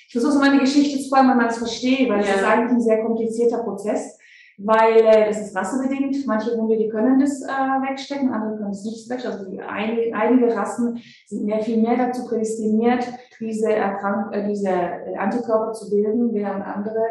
Ich 0.06 0.12
versuche 0.12 0.34
es 0.34 0.38
mal 0.38 0.50
eine 0.50 0.60
Geschichte 0.60 1.00
zu 1.00 1.08
fragen, 1.08 1.30
wenn 1.30 1.36
man 1.38 1.48
es 1.48 1.58
versteht, 1.58 2.08
weil 2.08 2.20
es 2.20 2.28
ja. 2.28 2.34
ist 2.34 2.44
eigentlich 2.44 2.72
ein 2.72 2.80
sehr 2.80 3.02
komplizierter 3.02 3.58
Prozess 3.64 4.11
weil 4.58 4.96
äh, 4.98 5.26
das 5.26 5.40
ist 5.40 5.56
rassebedingt. 5.56 6.26
Manche 6.26 6.56
Hunde, 6.56 6.76
die 6.76 6.88
können 6.88 7.18
das 7.20 7.42
äh, 7.42 7.46
wegstecken, 7.46 8.32
andere 8.32 8.56
können 8.56 8.70
es 8.70 8.84
nicht 8.84 9.10
wegstecken. 9.10 9.38
Also 9.38 9.50
die 9.50 9.60
einige, 9.60 10.14
einige 10.14 10.54
Rassen 10.54 11.00
sind 11.26 11.44
mehr, 11.44 11.60
viel 11.60 11.80
mehr 11.80 11.96
dazu 11.96 12.26
prädestiniert, 12.26 13.06
diese, 13.40 13.72
Erkrank 13.72 14.34
äh, 14.34 14.48
diese 14.48 14.68
äh, 14.68 15.16
Antikörper 15.16 15.72
zu 15.72 15.90
bilden, 15.90 16.32
während 16.32 16.64
andere 16.64 17.02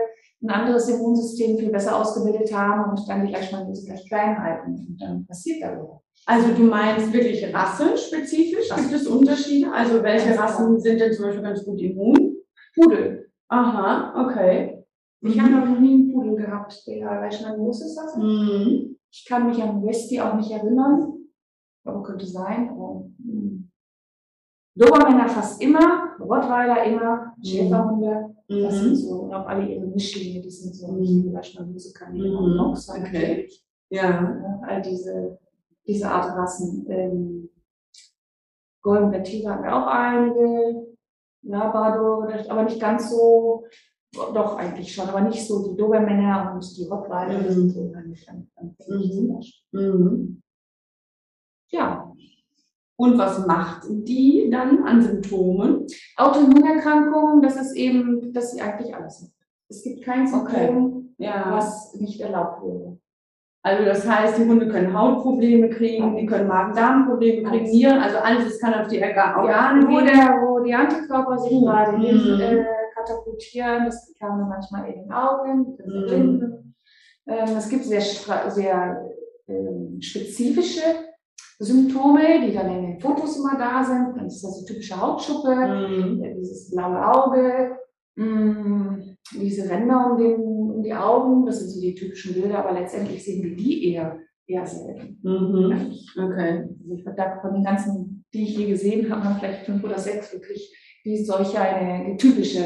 ein 0.43 0.50
anderes 0.50 0.89
Immunsystem 0.89 1.57
viel 1.57 1.69
besser 1.69 1.95
ausgebildet 1.95 2.51
haben 2.53 2.89
und 2.89 3.07
dann 3.07 3.25
die 3.25 3.31
Leishmaniose 3.31 3.86
gleich 3.86 4.07
klein 4.07 4.41
halten. 4.41 4.71
Und 4.71 4.98
dann 5.00 5.25
passiert 5.27 5.62
da 5.62 5.74
überhaupt 5.74 6.03
Also 6.25 6.53
du 6.53 6.63
meinst 6.63 7.13
wirklich 7.13 7.53
rassenspezifisch? 7.53 8.69
Gibt 8.75 8.93
es 8.93 9.07
Unterschiede? 9.07 9.71
Also 9.71 10.01
welche 10.01 10.38
Rassen 10.38 10.79
sind 10.79 11.00
denn 11.00 11.13
zum 11.13 11.25
Beispiel 11.25 11.43
ganz 11.43 11.63
gut 11.63 11.79
immun? 11.79 12.38
Pudel. 12.74 13.29
Aha, 13.50 14.25
okay. 14.25 14.80
Ich 15.23 15.39
habe 15.39 15.51
noch 15.53 15.79
nie 15.79 15.93
einen 15.93 16.13
Pudel 16.13 16.35
gehabt, 16.35 16.83
der 16.87 17.05
Leishmaniose 17.21 17.85
ist 17.85 17.95
das. 17.95 18.15
Mhm. 18.17 18.97
Ich 19.11 19.25
kann 19.27 19.47
mich 19.47 19.61
an 19.61 19.83
Westi 19.85 20.19
auch 20.19 20.35
nicht 20.35 20.49
erinnern. 20.51 21.13
Aber 21.83 22.03
könnte 22.03 22.25
sein. 22.25 22.69
Aber, 22.69 23.05
hm. 23.23 23.69
Dobermänner 24.75 25.27
fast 25.27 25.61
immer, 25.61 26.15
Rottweiler 26.19 26.83
immer, 26.85 27.35
Schäferhunde. 27.43 28.35
Das 28.47 28.75
sind 28.79 28.91
Mhm. 28.91 28.95
so, 28.95 29.09
und 29.21 29.33
auch 29.33 29.45
alle 29.47 29.65
ihre 29.67 29.85
Mischlinge, 29.87 30.41
die 30.41 30.49
sind 30.49 30.75
so 30.75 30.91
Mhm. 30.91 30.99
nicht 30.99 31.25
Leishmaniose 31.25 31.93
Kanäle, 31.93 32.29
Mhm. 32.29 32.59
Okay. 32.59 32.99
natürlich. 33.01 33.65
Ja. 33.89 34.01
Ja, 34.01 34.59
all 34.63 34.81
diese, 34.81 35.37
diese 35.87 36.09
Art 36.09 36.35
Rassen. 36.37 36.85
Ähm, 36.89 37.49
Golden 38.81 39.09
Retriever 39.09 39.51
haben 39.55 39.63
wir 39.63 39.75
auch 39.75 39.87
einige. 39.87 40.87
Labrador, 41.43 42.29
aber 42.49 42.63
nicht 42.63 42.79
ganz 42.79 43.09
so, 43.09 43.65
doch 44.13 44.58
eigentlich 44.58 44.94
schon, 44.94 45.08
aber 45.10 45.22
nicht 45.22 45.46
so 45.48 45.70
die 45.70 45.77
Dobermänner 45.77 46.51
und 46.53 46.77
die 46.77 46.86
Rottweiler, 46.86 47.39
Mhm. 47.39 47.50
sind 47.50 47.70
so 47.70 47.89
gar 47.91 48.01
nicht 48.03 48.27
an, 48.30 48.48
an 48.58 48.75
Mhm. 49.72 50.41
Ja, 51.70 52.08
Und 52.98 53.18
was 53.18 53.48
macht 53.48 53.84
die 53.89 54.48
dann 54.51 54.84
an 54.84 55.01
Symptomen? 55.01 55.88
Autoimmunerkrankungen, 56.18 57.41
das 57.41 57.56
ist 57.56 57.75
eben, 57.75 58.32
dass 58.32 58.51
sie 58.51 58.62
eigentlich 58.62 58.94
alles 58.96 59.22
macht. 59.24 59.32
Es 59.70 59.82
gibt 59.82 60.03
kein 60.03 60.27
Symptom, 60.27 61.15
Ja. 61.18 61.48
was 61.51 61.96
nicht 61.96 62.22
erlaubt 62.22 62.62
wäre. 62.63 63.00
Also 63.63 63.86
das 63.86 64.08
heißt, 64.08 64.38
die 64.38 64.48
Hunde 64.48 64.68
können 64.68 64.94
Hautprobleme 64.94 65.70
kriegen, 65.70 66.15
die 66.15 66.27
können 66.27 66.48
Magen-Darm-Probleme 66.48 67.50
kriegen. 67.50 67.65
Nieren, 67.72 67.98
also 68.00 68.18
alles, 68.20 68.44
das 68.44 68.60
kann 68.60 68.74
auf 68.75 68.88
die 68.88 69.00
Orga- 69.01 69.15
Ja, 69.15 69.38
Organe 69.38 69.88
wo, 69.88 70.00
der, 70.01 70.41
wo 70.46 70.63
die 70.63 70.74
Antikörper 70.75 71.38
sich 71.39 71.60
gerade 71.60 71.98
Mhm. 71.98 72.03
äh, 72.39 72.65
katapultieren, 73.05 73.86
das 73.86 74.13
kann 74.20 74.38
man 74.39 74.50
manchmal 74.50 74.89
in 74.89 75.01
den 75.03 75.12
Augen, 75.12 75.77
in 75.84 75.89
den 75.89 76.01
Mhm. 76.03 76.10
Rinden. 76.10 76.75
Ähm, 77.27 77.58
es 77.58 77.70
gibt 77.70 77.86
sehr, 77.86 78.01
sehr 78.01 79.10
ähm, 79.48 79.98
spezifische 80.01 80.81
Symptome, 81.60 82.41
die 82.46 82.53
dann 82.53 82.70
in 82.72 82.81
den 82.84 83.00
Fotos 83.00 83.38
immer 83.38 83.58
da 83.58 83.84
sind. 83.84 84.17
Das 84.17 84.36
ist 84.36 84.46
also 84.46 84.65
typische 84.65 85.00
Hautschuppe, 85.00 85.55
Mhm. 85.55 86.24
äh, 86.24 86.36
dieses 86.36 86.72
blaue 86.72 87.08
Auge, 87.13 87.77
mh, 88.15 88.98
diese 89.34 89.70
Ränder 89.70 90.12
um, 90.12 90.17
den, 90.17 90.41
um 90.41 90.81
die 90.84 90.93
Augen, 90.93 91.46
das 91.46 91.60
sind 91.60 91.70
so 91.70 91.81
die 91.81 91.93
typischen 91.96 92.34
Bilder, 92.34 92.60
aber 92.65 92.79
letztendlich 92.79 93.24
sehen 93.24 93.43
wir 93.43 93.55
die 93.55 93.93
eher, 93.93 94.17
eher 94.48 94.65
selten. 94.65 95.20
Mhm. 95.22 95.65
Okay. 96.17 96.67
Also 96.74 96.93
ich 96.96 97.05
würde 97.05 97.38
von 97.41 97.53
den 97.53 97.63
ganzen, 97.63 98.25
die 98.34 98.43
ich 98.43 98.58
je 98.58 98.65
gesehen 98.67 99.10
habe, 99.13 99.39
vielleicht 99.39 99.65
fünf 99.65 99.84
oder 99.84 99.98
sechs 100.00 100.34
wirklich, 100.34 100.75
die 101.05 101.24
solche 101.24 101.60
eine 101.60 102.17
typische 102.17 102.63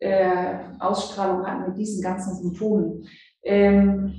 äh, 0.00 0.54
Ausstrahlung 0.78 1.46
hatten 1.46 1.68
mit 1.68 1.78
diesen 1.78 2.02
ganzen 2.02 2.34
Symptomen. 2.36 3.04
Ähm, 3.42 4.14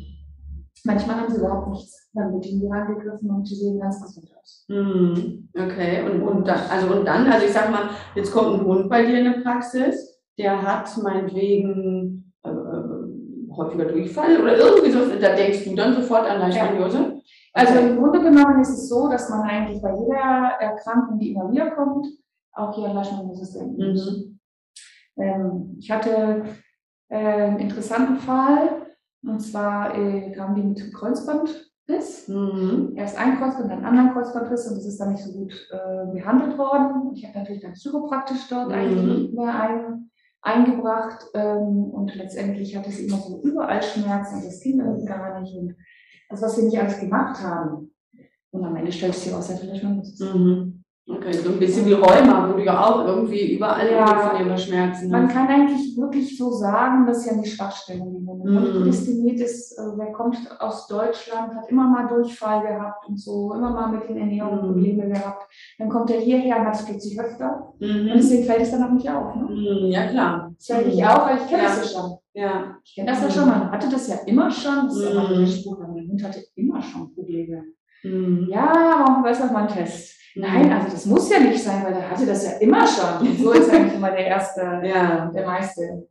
manchmal 0.83 1.21
haben 1.21 1.31
sie 1.31 1.39
überhaupt 1.39 1.69
nichts. 1.69 2.09
Dann 2.13 2.33
wird 2.33 2.45
ihnen 2.47 2.61
die 2.61 2.71
angegriffen 2.71 3.29
und 3.29 3.47
sie 3.47 3.55
sehen 3.55 3.79
ganz 3.79 4.01
gesund 4.01 4.29
aus. 4.39 4.65
Mhm. 4.67 5.49
Okay. 5.55 6.03
Und, 6.03 6.23
und 6.23 6.47
dann, 6.47 6.59
also 6.69 6.95
und 6.95 7.05
dann, 7.05 7.27
also 7.27 7.45
ich 7.45 7.53
sag 7.53 7.69
mal, 7.69 7.89
jetzt 8.15 8.31
kommt 8.33 8.59
ein 8.59 8.65
Hund 8.65 8.89
bei 8.89 9.05
dir 9.05 9.19
in 9.19 9.27
eine 9.27 9.41
Praxis, 9.41 10.19
der 10.37 10.61
hat 10.61 10.89
meinetwegen 11.03 12.33
äh, 12.43 12.49
äh, 12.49 13.55
häufiger 13.55 13.85
Durchfall 13.85 14.41
oder 14.41 14.57
irgendwie 14.57 14.91
so, 14.91 14.99
da 15.19 15.35
denkst 15.35 15.65
du 15.65 15.75
dann 15.75 15.93
sofort 15.93 16.27
an 16.29 16.39
Leishmaniose? 16.39 17.21
Also 17.53 17.73
Okay. 17.73 17.89
im 17.89 17.97
Grunde 17.97 18.19
genommen 18.21 18.61
ist 18.61 18.69
es 18.69 18.89
so, 18.89 19.09
dass 19.09 19.29
man 19.29 19.41
eigentlich 19.41 19.81
bei 19.81 19.91
jeder 19.91 20.51
Erkrankung, 20.59 21.19
die 21.19 21.31
immer 21.31 21.51
wieder 21.51 21.71
kommt, 21.71 22.07
auch 22.53 22.75
hier 22.75 22.89
denken 22.89 23.27
muss. 23.27 23.55
Mhm. 23.55 24.39
Ähm, 25.17 25.75
ich 25.79 25.91
hatte 25.91 26.45
äh, 27.09 27.17
einen 27.17 27.59
interessanten 27.59 28.17
Fall, 28.17 28.87
und 29.23 29.39
zwar 29.41 29.95
äh, 29.95 30.31
kamen 30.31 30.55
die 30.55 30.63
mit 30.63 30.93
Kreuzbandriss. 30.93 32.27
Mhm. 32.27 32.93
Erst 32.95 33.17
ein 33.17 33.37
Kreuzband, 33.37 33.71
dann 33.71 33.83
einen 33.83 33.85
anderen 33.85 34.13
Kreuzbandriss 34.13 34.67
und 34.67 34.77
das 34.77 34.85
ist 34.85 34.99
dann 34.99 35.11
nicht 35.11 35.23
so 35.23 35.33
gut 35.33 35.53
äh, 35.71 36.11
behandelt 36.13 36.57
worden. 36.57 37.11
Ich 37.13 37.25
habe 37.25 37.39
natürlich 37.39 37.61
dann 37.61 37.73
chiropraktisch 37.73 38.47
dort 38.49 38.69
Mhm. 38.69 38.73
eigentlich 38.73 39.17
nicht 39.17 39.33
mehr 39.33 39.59
ein, 39.59 40.09
eingebracht 40.41 41.25
ähm, 41.33 41.91
und 41.91 42.15
letztendlich 42.15 42.75
hatte 42.77 42.91
sie 42.91 43.07
immer 43.07 43.17
so 43.17 43.41
überall 43.43 43.83
Schmerzen 43.83 44.35
und 44.37 44.45
das 44.45 44.61
ging 44.61 44.79
irgendwie 44.79 45.05
gar 45.05 45.41
nicht. 45.41 45.53
Und 45.55 45.75
das, 46.29 46.41
was 46.41 46.57
wir 46.57 46.63
nicht 46.63 46.79
alles 46.79 46.99
gemacht 46.99 47.41
haben. 47.41 47.93
Und 48.51 48.63
am 48.63 48.75
Ende 48.75 48.91
stellt 48.91 49.13
sich 49.13 49.31
heraus, 49.31 49.49
ja, 49.49 49.57
vielleicht 49.57 49.83
mal 49.83 49.97
das 49.97 50.13
ist. 50.13 50.33
Mhm. 50.33 50.78
Okay, 51.11 51.33
so 51.33 51.49
ein 51.49 51.57
bisschen 51.59 51.87
wie 51.87 51.93
Rheuma, 51.93 52.47
wo 52.49 52.53
du 52.57 52.63
ja 52.63 52.85
auch 52.85 53.03
irgendwie 53.07 53.55
überall 53.55 53.91
Ja. 53.91 54.05
von 54.05 54.45
ihrer 54.45 54.55
Schmerzen 54.57 55.09
Man 55.09 55.23
hast. 55.25 55.33
kann 55.33 55.47
eigentlich 55.47 55.97
wirklich 55.97 56.37
so 56.37 56.51
sagen, 56.51 57.07
dass 57.07 57.25
ja 57.25 57.33
die 57.41 57.49
Schwachstellen 57.49 58.11
die 58.11 58.25
Hunde. 58.27 58.47
Mhm. 58.49 58.57
Und 58.57 58.73
Cholestinit 58.73 59.41
äh, 59.41 59.45
wer 59.97 60.11
kommt 60.11 60.37
aus 60.59 60.85
Deutschland, 60.87 61.55
hat 61.55 61.67
immer 61.69 61.87
mal 61.87 62.07
Durchfall 62.07 62.61
gehabt 62.61 63.07
und 63.09 63.19
so, 63.19 63.53
immer 63.55 63.71
mal 63.71 63.87
mit 63.91 64.07
den 64.07 64.17
Ernährungen 64.17 64.61
Mhm. 64.61 64.67
Probleme 64.73 65.07
gehabt. 65.09 65.47
Dann 65.79 65.89
kommt 65.89 66.11
er 66.11 66.19
hierher 66.19 66.59
und 66.59 66.65
hat 66.67 66.75
es 66.75 66.85
plötzlich 66.85 67.19
öfter. 67.19 67.73
Und 67.79 67.87
Mhm. 68.03 68.11
deswegen 68.13 68.43
fällt 68.43 68.61
es 68.61 68.71
dann 68.71 68.83
auch 68.83 68.91
nicht 68.91 69.09
auf. 69.09 69.35
Ne? 69.35 69.43
Mhm. 69.49 69.91
Ja, 69.91 70.07
klar. 70.07 70.51
Das 70.55 70.67
fällt 70.67 70.85
nicht 70.87 70.99
Mhm. 71.01 71.07
auf, 71.07 71.25
weil 71.27 71.37
ich 71.37 71.47
kenne 71.47 71.63
Ja. 71.63 71.69
das 71.69 71.93
ja 71.93 71.99
schon. 71.99 72.17
Ja. 72.33 72.75
Ich 72.83 72.95
kenne 72.95 73.09
das 73.09 73.21
ja 73.21 73.27
Mhm. 73.27 73.31
schon, 73.31 73.45
man 73.47 73.71
hatte 73.71 73.89
das 73.89 74.07
ja 74.07 74.15
immer 74.27 74.51
schon. 74.51 74.75
Das 74.85 74.95
ist 74.95 75.11
Mhm. 75.13 75.17
aber 75.19 75.35
der 75.39 75.47
Spruch, 75.47 75.77
mein 75.79 76.07
Hund 76.07 76.23
hatte 76.23 76.39
immer 76.55 76.79
schon 76.81 77.11
Probleme. 77.15 77.63
Mhm. 78.03 78.47
Ja, 78.49 79.05
aber 79.07 79.27
weiß 79.27 79.39
noch 79.41 79.51
mal 79.51 79.67
ein 79.67 79.73
Test. 79.75 80.15
Nein, 80.35 80.71
also 80.71 80.89
das 80.91 81.05
muss 81.05 81.29
ja 81.29 81.39
nicht 81.39 81.61
sein, 81.61 81.83
weil 81.83 81.93
der 81.93 82.09
hatte 82.09 82.25
das 82.25 82.45
ja 82.45 82.51
immer 82.59 82.85
schon. 82.87 83.27
Und 83.27 83.39
so 83.39 83.51
ist 83.51 83.69
eigentlich 83.69 83.95
immer 83.95 84.11
der 84.11 84.27
erste 84.27 84.61
Ja. 84.83 85.31
der 85.33 85.45
meiste 85.45 86.07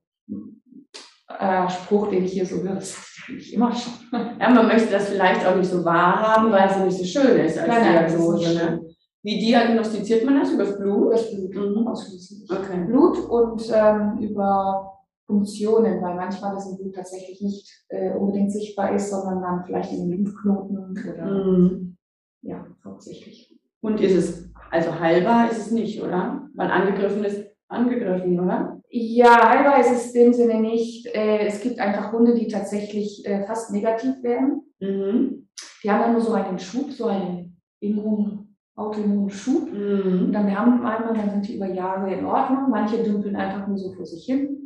äh, 1.39 1.71
Spruch, 1.71 2.09
den 2.11 2.25
ich 2.25 2.33
hier 2.33 2.47
so 2.47 2.57
höre, 2.57 2.75
das 2.75 2.97
hast 2.97 3.17
du 3.29 3.33
eigentlich 3.33 3.55
immer 3.55 3.73
schon. 3.75 3.93
Ja, 4.41 4.51
man 4.51 4.67
möchte 4.67 4.91
das 4.91 5.09
vielleicht 5.09 5.47
auch 5.47 5.57
nicht 5.57 5.71
so 5.71 5.85
wahrhaben, 5.85 6.51
weil 6.51 6.69
es 6.69 6.77
ja 6.77 6.85
nicht 6.85 6.99
so 6.99 7.05
schön 7.05 7.39
ist 7.41 7.59
als 7.59 7.69
Nein, 7.69 7.95
das 7.95 8.13
Diagnose. 8.13 8.55
Ne? 8.55 8.81
Wie 9.23 9.39
diagnostiziert 9.39 10.25
man 10.25 10.41
das? 10.41 10.51
Übers 10.53 10.77
Blut? 10.79 11.07
Übers 11.09 11.31
Blut 11.31 11.77
Mhm. 11.77 11.87
ausschließlich. 11.89 12.51
Okay. 12.51 12.85
Blut 12.87 13.19
und 13.19 13.63
ähm, 13.75 14.19
über 14.21 14.98
Funktionen, 15.29 16.01
weil 16.03 16.15
manchmal 16.17 16.55
das 16.55 16.71
im 16.71 16.79
Blut 16.79 16.95
tatsächlich 16.95 17.41
nicht 17.43 17.71
äh, 17.91 18.15
unbedingt 18.15 18.51
sichtbar 18.51 18.95
ist, 18.95 19.11
sondern 19.11 19.43
dann 19.43 19.63
vielleicht 19.67 19.93
in 19.93 20.09
den 20.09 20.11
Lymphknoten 20.25 20.79
oder 20.79 21.45
Mhm. 21.45 21.97
ja, 22.43 22.67
hauptsächlich. 22.83 23.55
Und 23.83 24.01
ist 24.01 24.15
es, 24.17 24.51
also 24.71 24.99
heilbar 24.99 25.51
ist 25.51 25.59
es 25.59 25.71
nicht, 25.71 26.03
oder? 26.03 26.49
Weil 26.55 26.71
angegriffen 26.71 27.25
ist 27.25 27.45
angegriffen, 27.69 28.41
oder? 28.41 28.81
Ja, 28.91 29.51
heilbar 29.51 29.79
ist 29.81 29.93
es 29.93 30.15
in 30.15 30.25
dem 30.25 30.33
Sinne 30.33 30.61
nicht. 30.61 31.07
Äh, 31.15 31.47
es 31.47 31.61
gibt 31.61 31.79
einfach 31.79 32.11
Hunde, 32.11 32.35
die 32.35 32.49
tatsächlich 32.49 33.25
äh, 33.27 33.45
fast 33.47 33.71
negativ 33.71 34.23
werden. 34.23 34.63
Mhm. 34.81 35.47
Die 35.85 35.91
haben 35.91 36.01
dann 36.01 36.13
nur 36.13 36.23
so 36.23 36.33
einen 36.33 36.59
Schub, 36.59 36.91
so 36.91 37.05
einen 37.05 37.61
Immun, 37.81 38.57
autoimmunen 38.75 39.29
Schub. 39.31 39.65
Und 39.71 40.29
Mhm. 40.29 40.33
dann 40.33 40.47
wir 40.47 40.59
haben 40.59 40.73
einmal, 40.87 41.15
dann 41.15 41.31
sind 41.31 41.47
die 41.49 41.57
über 41.57 41.67
Jahre 41.69 42.13
in 42.15 42.25
Ordnung. 42.25 42.71
Manche 42.71 43.03
dümpeln 43.03 43.37
einfach 43.37 43.69
nur 43.69 43.77
so 43.77 43.93
vor 43.93 44.07
sich 44.07 44.25
hin. 44.25 44.58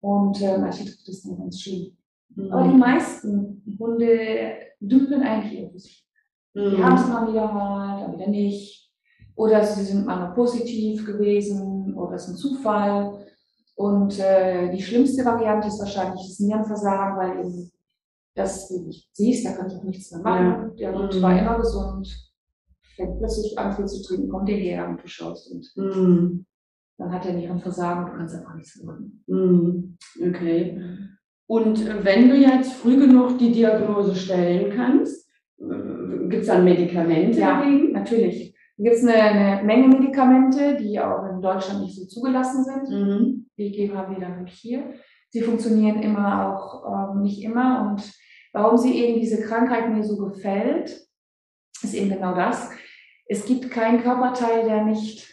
Und 0.00 0.40
äh, 0.42 0.58
manche 0.58 0.84
trifft 0.84 1.08
es 1.08 1.22
dann 1.22 1.38
ganz 1.38 1.60
schön. 1.60 1.96
Aber 2.50 2.62
die 2.64 2.74
Mhm. 2.74 2.78
meisten 2.78 3.76
Hunde 3.78 4.50
dümpeln 4.80 5.22
eigentlich 5.22 5.72
sich 5.82 6.06
hin. 6.54 6.70
Die 6.70 6.76
Mhm. 6.76 6.84
haben 6.84 6.94
es 6.96 7.08
mal 7.08 7.28
wieder 7.32 7.52
mal, 7.52 8.00
dann 8.00 8.12
wieder 8.14 8.28
nicht. 8.28 8.90
Oder 9.34 9.64
sie 9.64 9.82
sind 9.84 10.06
mal 10.06 10.26
nur 10.26 10.34
positiv 10.34 11.04
gewesen 11.04 11.94
oder 11.94 12.14
es 12.16 12.24
ist 12.24 12.28
ein 12.30 12.36
Zufall. 12.36 13.26
Und 13.74 14.18
äh, 14.18 14.70
die 14.70 14.80
schlimmste 14.82 15.24
Variante 15.24 15.68
ist 15.68 15.78
wahrscheinlich 15.80 16.26
das 16.26 16.40
Nierenversagen, 16.40 17.16
weil 17.18 17.40
eben 17.40 17.70
das 18.34 18.68
du 18.68 18.82
nicht 18.86 19.08
siehst, 19.14 19.44
da 19.46 19.52
kannst 19.52 19.76
du 19.76 19.86
nichts 19.86 20.10
mehr 20.12 20.20
machen. 20.22 20.76
Der 20.76 20.94
Hund 20.94 21.14
Mhm. 21.14 21.22
war 21.22 21.38
immer 21.38 21.58
gesund, 21.58 22.32
fängt 22.96 23.18
plötzlich 23.18 23.58
an, 23.58 23.72
viel 23.74 23.86
zu 23.86 24.02
trinken, 24.02 24.28
kommt 24.30 24.48
hierher 24.48 24.88
und 24.88 25.02
du 25.02 25.06
schaust 25.08 25.50
und 25.52 25.66
Mhm. 25.76 26.46
Dann 26.98 27.12
hat 27.12 27.26
er 27.26 27.34
Nierenversagen, 27.34 28.06
du 28.06 28.16
kannst 28.16 28.34
einfach 28.34 28.54
nichts 28.54 28.82
machen. 28.82 29.22
Mhm. 29.26 29.98
Okay. 30.20 30.80
Und 31.46 31.86
äh, 31.86 32.04
wenn 32.04 32.28
du 32.28 32.36
jetzt 32.36 32.72
früh 32.74 32.96
genug 32.96 33.38
die 33.38 33.52
Diagnose 33.52 34.14
stellen 34.14 34.72
kannst, 34.74 35.30
gibt 35.58 36.42
es 36.42 36.46
dann 36.48 36.64
Medikamente 36.64 37.38
Ja. 37.40 37.60
dagegen? 37.60 37.92
Natürlich. 37.92 38.54
Da 38.76 38.84
gibt 38.84 38.96
es 38.96 39.04
eine, 39.06 39.14
eine 39.14 39.64
Menge 39.64 39.88
Medikamente, 39.88 40.76
die 40.76 41.00
auch 41.00 41.24
in 41.32 41.40
Deutschland 41.40 41.82
nicht 41.82 41.96
so 41.96 42.06
zugelassen 42.06 42.64
sind. 42.64 42.90
Mhm. 42.90 43.46
Die 43.56 43.70
geben 43.70 43.94
wir 43.94 44.20
dann 44.20 44.46
hier. 44.46 44.94
Sie 45.30 45.40
funktionieren 45.40 46.02
immer 46.02 46.54
auch 46.54 47.14
ähm, 47.14 47.22
nicht 47.22 47.42
immer. 47.42 47.90
Und 47.90 48.12
warum 48.52 48.76
sie 48.76 48.98
eben 48.98 49.20
diese 49.20 49.42
Krankheit 49.42 49.90
mir 49.90 50.04
so 50.04 50.16
gefällt, 50.16 51.06
ist 51.82 51.94
eben 51.94 52.10
genau 52.10 52.34
das. 52.34 52.70
Es 53.28 53.44
gibt 53.44 53.70
keinen 53.70 54.02
Körperteil, 54.02 54.64
der 54.64 54.84
nicht, 54.84 55.28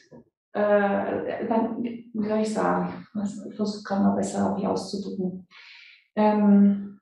äh, 0.53 1.47
dann, 1.47 1.83
wie 1.83 2.27
soll 2.27 2.39
ich 2.39 2.53
sagen, 2.53 3.05
ich 3.49 3.55
versuche 3.55 3.83
gerade 3.83 4.03
mal 4.03 4.15
besser 4.15 4.53
mich 4.55 4.67
auszudrücken. 4.67 5.47
Ähm, 6.15 6.99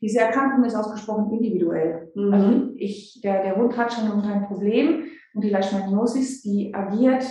Diese 0.00 0.20
Erkrankung 0.20 0.64
ist 0.64 0.74
ausgesprochen 0.74 1.32
individuell. 1.32 2.12
Mhm. 2.14 2.34
Also 2.34 2.70
ich, 2.76 3.20
der, 3.22 3.42
der 3.42 3.56
Hund 3.56 3.76
hat 3.76 3.92
schon 3.92 4.10
ein 4.22 4.46
Problem 4.46 5.04
und 5.34 5.42
die 5.42 5.50
Leishmaniosis, 5.50 6.42
die 6.42 6.74
agiert 6.74 7.24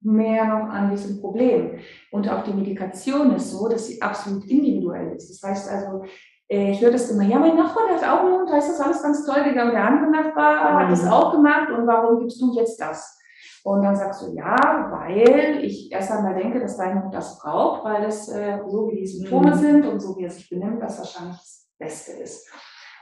mehr 0.00 0.44
noch 0.44 0.68
an 0.68 0.90
diesem 0.90 1.20
Problem. 1.20 1.78
Und 2.12 2.28
auch 2.28 2.44
die 2.44 2.52
Medikation 2.52 3.34
ist 3.34 3.50
so, 3.50 3.68
dass 3.68 3.86
sie 3.88 4.00
absolut 4.00 4.44
individuell 4.44 5.16
ist. 5.16 5.30
Das 5.30 5.50
heißt 5.50 5.70
also, 5.72 6.04
äh, 6.48 6.70
ich 6.72 6.80
höre 6.80 6.92
das 6.92 7.10
immer, 7.10 7.24
ja, 7.24 7.38
mein 7.38 7.56
Nachbar, 7.56 7.84
der 7.88 8.00
hat 8.00 8.08
auch 8.08 8.24
einen 8.24 8.38
Hund, 8.38 8.50
heißt 8.52 8.70
das 8.70 8.80
alles 8.80 9.02
ganz 9.02 9.26
toll, 9.26 9.42
der 9.42 9.64
andere 9.64 10.10
Nachbar 10.10 10.78
hat 10.78 10.90
das 10.92 11.02
Mhm. 11.04 11.08
auch 11.10 11.32
gemacht 11.32 11.70
und 11.70 11.86
warum 11.86 12.20
gibst 12.20 12.40
du 12.40 12.54
jetzt 12.54 12.78
das? 12.80 13.18
Und 13.66 13.82
dann 13.82 13.96
sagst 13.96 14.20
du, 14.22 14.34
ja, 14.36 14.56
weil 14.92 15.64
ich 15.64 15.90
erst 15.90 16.12
einmal 16.12 16.34
denke, 16.34 16.60
dass 16.60 16.76
dein 16.76 17.02
Hund 17.02 17.14
das 17.14 17.38
braucht, 17.38 17.82
weil 17.84 18.02
das 18.02 18.28
äh, 18.28 18.58
so 18.68 18.88
wie 18.90 18.96
die 19.00 19.06
Symptome 19.06 19.52
Mhm. 19.52 19.58
sind 19.58 19.86
und 19.86 20.00
so 20.00 20.16
wie 20.18 20.24
er 20.24 20.30
sich 20.30 20.50
benimmt, 20.50 20.82
das 20.82 20.98
wahrscheinlich 20.98 21.38
das 21.38 21.66
Beste 21.78 22.12
ist. 22.22 22.46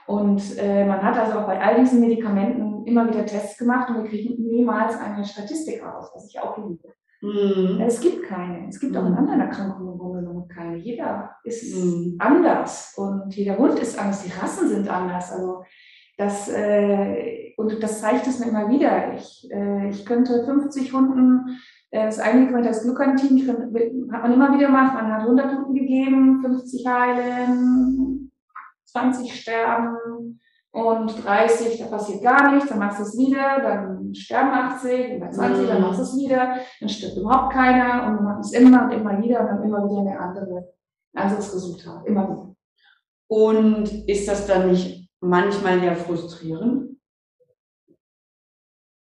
Und 0.07 0.41
äh, 0.59 0.85
man 0.85 1.03
hat 1.03 1.17
also 1.19 1.41
auch 1.41 1.47
bei 1.47 1.61
all 1.61 1.81
diesen 1.81 2.01
Medikamenten 2.01 2.85
immer 2.87 3.09
wieder 3.09 3.27
Tests 3.27 3.59
gemacht 3.59 3.91
und 3.91 4.03
wir 4.05 4.11
kriegen 4.11 4.41
niemals 4.41 4.97
eine 5.01 5.25
Statistik 5.25 5.85
raus, 5.85 6.11
was 6.15 6.29
ich 6.29 6.39
auch 6.41 6.57
liebe. 6.59 6.89
Mhm. 7.23 7.81
Es 7.81 8.01
gibt 8.01 8.25
keine. 8.25 8.69
Es 8.69 8.79
gibt 8.79 8.97
auch 8.97 9.05
in 9.05 9.13
Mhm. 9.13 9.19
anderen 9.19 9.41
Erkrankungen 9.41 9.99
genommen 9.99 10.49
keine. 10.49 10.77
Jeder 10.77 11.31
ist 11.45 11.75
Mhm. 11.75 12.17
anders 12.21 12.95
und 12.97 13.35
jeder 13.35 13.59
Hund 13.59 13.79
ist 13.81 13.99
anders, 13.99 14.23
die 14.23 14.33
Rassen 14.33 14.69
sind 14.69 14.89
anders. 14.89 15.33
Also 15.33 15.65
das, 16.19 16.49
äh, 16.49 17.53
und 17.57 17.83
das 17.83 18.01
zeigt 18.01 18.27
es 18.27 18.39
mir 18.39 18.49
immer 18.49 18.69
wieder. 18.69 19.15
Ich, 19.15 19.49
äh, 19.51 19.89
ich 19.89 20.05
könnte 20.07 20.45
50 20.45 20.93
Hunden, 20.93 21.59
äh, 21.91 22.07
das 22.07 22.19
eine 22.19 22.41
Medikament 22.41 22.67
das 22.67 22.83
Glucantin, 22.83 23.37
ich 23.37 23.47
könnte, 23.47 23.63
hat 24.13 24.23
man 24.23 24.33
immer 24.33 24.53
wieder 24.55 24.67
gemacht, 24.67 24.95
man 24.95 25.13
hat 25.13 25.23
100 25.23 25.53
Hunden 25.57 25.75
gegeben, 25.75 26.41
50 26.43 26.87
heilen, 26.87 28.31
20 28.85 29.35
sterben 29.35 30.39
und 30.71 31.25
30, 31.25 31.79
da 31.79 31.87
passiert 31.87 32.23
gar 32.23 32.53
nichts, 32.53 32.69
dann 32.69 32.79
machst 32.79 32.99
du 32.99 33.03
es 33.05 33.19
wieder, 33.19 33.61
dann 33.63 34.15
sterben 34.15 34.51
80, 34.51 35.17
über 35.17 35.31
20, 35.31 35.67
dann 35.67 35.79
Mhm. 35.79 35.83
machst 35.83 35.99
du 35.99 36.03
es 36.05 36.17
wieder, 36.17 36.55
dann 36.81 36.89
stirbt 36.89 37.17
überhaupt 37.17 37.53
keiner 37.53 38.07
und 38.07 38.19
du 38.19 38.23
machst 38.23 38.55
es 38.55 38.61
immer 38.61 38.85
und 38.85 38.93
immer 38.93 39.23
wieder 39.23 39.41
und 39.41 39.47
dann 39.47 39.63
immer 39.63 39.85
wieder 39.89 40.01
eine 40.01 40.19
andere, 40.19 40.73
ein 41.15 41.23
anderes 41.25 41.55
Resultat, 41.55 42.07
immer 42.07 42.29
wieder. 42.31 42.55
Und 43.29 44.09
ist 44.09 44.29
das 44.29 44.47
dann 44.47 44.71
nicht 44.71 45.02
manchmal 45.23 45.83
ja 45.83 45.95
frustrierend? 45.95 46.97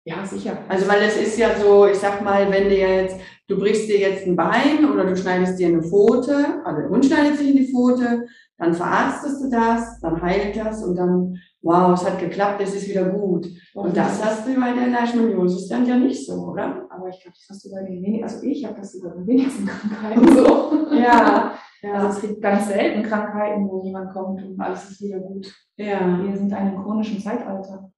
Ja, 0.05 0.26
sicher. 0.26 0.64
Also, 0.69 0.88
weil 0.88 1.02
es 1.02 1.17
ist 1.17 1.38
ja 1.38 1.57
so, 1.59 1.87
ich 1.87 1.99
sag 1.99 2.23
mal, 2.23 2.50
wenn 2.50 2.69
du 2.69 2.76
jetzt, 2.76 3.21
du 3.47 3.57
brichst 3.57 3.88
dir 3.88 4.00
jetzt 4.00 4.26
ein 4.26 4.35
Bein 4.35 4.85
oder 4.91 5.05
du 5.05 5.17
schneidest 5.17 5.59
dir 5.59 5.69
eine 5.69 5.83
Pfote, 5.83 6.61
also 6.64 6.81
der 6.81 6.91
Hund 6.91 7.05
schneidet 7.05 7.38
sich 7.38 7.50
in 7.50 7.57
die 7.57 7.73
Pfote, 7.73 8.26
dann 8.59 8.75
verarztest 8.75 9.43
du 9.45 9.50
das, 9.50 10.00
dann 10.00 10.21
heilt 10.21 10.57
das 10.57 10.83
und 10.83 10.97
dann, 10.97 11.38
wow, 11.62 11.92
es 11.95 12.04
hat 12.09 12.19
geklappt, 12.19 12.61
es 12.62 12.75
ist 12.75 12.88
wieder 12.88 13.04
gut. 13.11 13.47
Und 13.75 13.97
das 13.97 14.23
hast 14.25 14.47
du 14.47 14.54
bei 14.61 14.73
der 14.73 14.88
Leishmaniosis 14.88 15.69
dann 15.69 15.87
ja 15.87 15.97
nicht 15.97 16.26
so, 16.26 16.35
oder? 16.49 16.87
Aber 16.90 17.09
ich 17.09 17.21
glaube, 17.23 17.37
das 17.38 17.47
hast 17.50 17.64
du 17.64 17.71
bei 17.71 17.83
den 17.85 18.02
wenigsten, 18.02 18.25
also 18.37 18.47
ich 18.47 18.64
habe 18.66 18.76
das 18.81 18.95
über 18.95 19.11
den 19.11 19.26
wenigsten 19.26 19.66
Krankheiten 19.66 20.28
so. 20.37 20.95
Ja, 20.95 21.52
Also 21.95 22.09
es 22.09 22.21
gibt 22.21 22.42
ganz 22.42 22.69
selten 22.69 23.02
Krankheiten, 23.02 23.69
wo 23.69 23.83
jemand 23.85 24.12
kommt 24.12 24.42
und 24.45 24.61
alles 24.61 24.90
ist 24.90 25.02
wieder 25.02 25.21
gut. 25.21 25.52
ja, 25.76 26.19
Wir 26.23 26.37
sind 26.37 26.49
in 26.49 26.54
einem 26.54 26.83
chronischen 26.83 27.19
Zeitalter. 27.21 27.90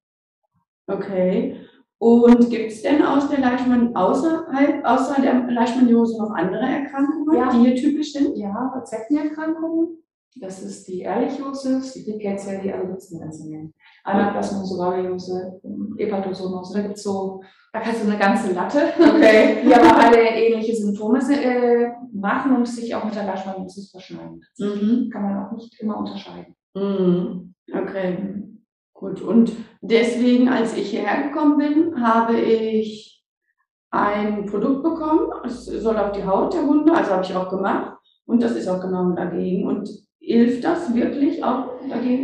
okay. 0.87 1.57
Und 1.99 2.51
gibt 2.51 2.71
es 2.71 2.83
denn 2.83 3.03
aus 3.03 3.29
der 3.31 3.39
Leishman, 3.39 3.95
außerhalb, 3.97 4.85
außer 4.85 5.23
der 5.23 5.47
Leishmaniose 5.47 6.19
noch 6.21 6.33
andere 6.35 6.61
Erkrankungen, 6.67 7.35
Ja. 7.39 7.49
die 7.51 7.59
hier 7.61 7.75
typisch 7.77 8.13
sind? 8.13 8.37
Ja, 8.37 8.73
Rezeptenerkrankungen. 8.77 9.99
Das 10.41 10.63
ist 10.63 10.89
die 10.89 11.01
Ehrlichiosis, 11.01 11.93
die 11.93 12.11
Rickettsia, 12.11 12.61
die 12.61 12.73
alle 12.73 12.89
sitzen 12.89 13.21
ganz 13.21 13.41
nennen. 13.45 13.73
Anaplasmose, 14.03 14.79
Variose, 14.79 15.61
Hepatozoonose, 15.97 16.75
da 16.75 16.83
gibt's 16.83 17.05
so, 17.05 17.41
da 17.73 17.81
kannst 17.81 18.03
du 18.03 18.09
eine 18.09 18.19
ganze 18.19 18.53
Latte, 18.53 18.93
Okay. 18.99 19.59
die 19.65 19.75
aber 19.75 19.97
alle 19.97 20.19
ähnliche 20.19 20.75
Symptome 20.75 21.21
äh, 21.21 21.93
machen 22.13 22.57
und 22.57 22.67
sich 22.67 22.95
auch 22.95 23.05
mit 23.05 23.15
der 23.15 23.27
Leishmaniosis 23.27 23.91
verschneiden. 23.91 24.43
Mhm. 24.59 25.11
Kann 25.13 25.23
man 25.23 25.47
auch 25.47 25.53
nicht 25.53 25.81
immer 25.81 25.99
unterscheiden. 25.99 26.57
Mhm. 26.75 27.55
Okay. 27.73 28.45
Gut, 28.93 29.21
und 29.23 29.53
deswegen, 29.83 30.49
als 30.49 30.77
ich 30.77 30.91
hierher 30.91 31.29
gekommen 31.29 31.59
bin, 31.59 32.05
habe 32.05 32.41
ich 32.41 33.23
ein 33.91 34.47
Produkt 34.47 34.83
bekommen. 34.83 35.33
Es 35.45 35.67
soll 35.67 35.97
auf 35.97 36.13
die 36.13 36.25
Haut 36.25 36.55
der 36.55 36.63
Hunde, 36.63 36.93
also 36.93 37.11
habe 37.13 37.25
ich 37.25 37.35
auch 37.35 37.49
gemacht. 37.49 37.97
Und 38.27 38.43
das 38.43 38.53
ist 38.53 38.69
auch 38.69 38.81
genau 38.81 39.11
dagegen. 39.11 39.67
Und 39.67 39.89
hilft 40.27 40.65
das 40.65 40.95
wirklich 40.95 41.43
auch 41.45 41.71
dagegen? 41.89 42.23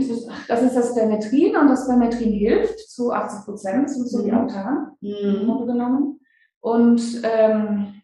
Das 0.48 0.62
ist 0.62 0.74
das 0.74 0.94
Permetrin 0.94 1.56
und 1.56 1.68
das 1.68 1.86
Permetrin 1.86 2.32
hilft 2.32 2.78
zu 2.90 3.12
80 3.12 3.44
Prozent, 3.44 3.90
sind 3.90 4.08
so 4.08 4.22
die 4.24 4.30
Mhm. 4.30 4.38
Autan 4.38 4.88
im 5.00 5.42
Mhm. 5.42 5.46
Grunde 5.46 5.66
genommen. 5.72 6.20
Und 6.60 7.02
ähm, 7.24 7.94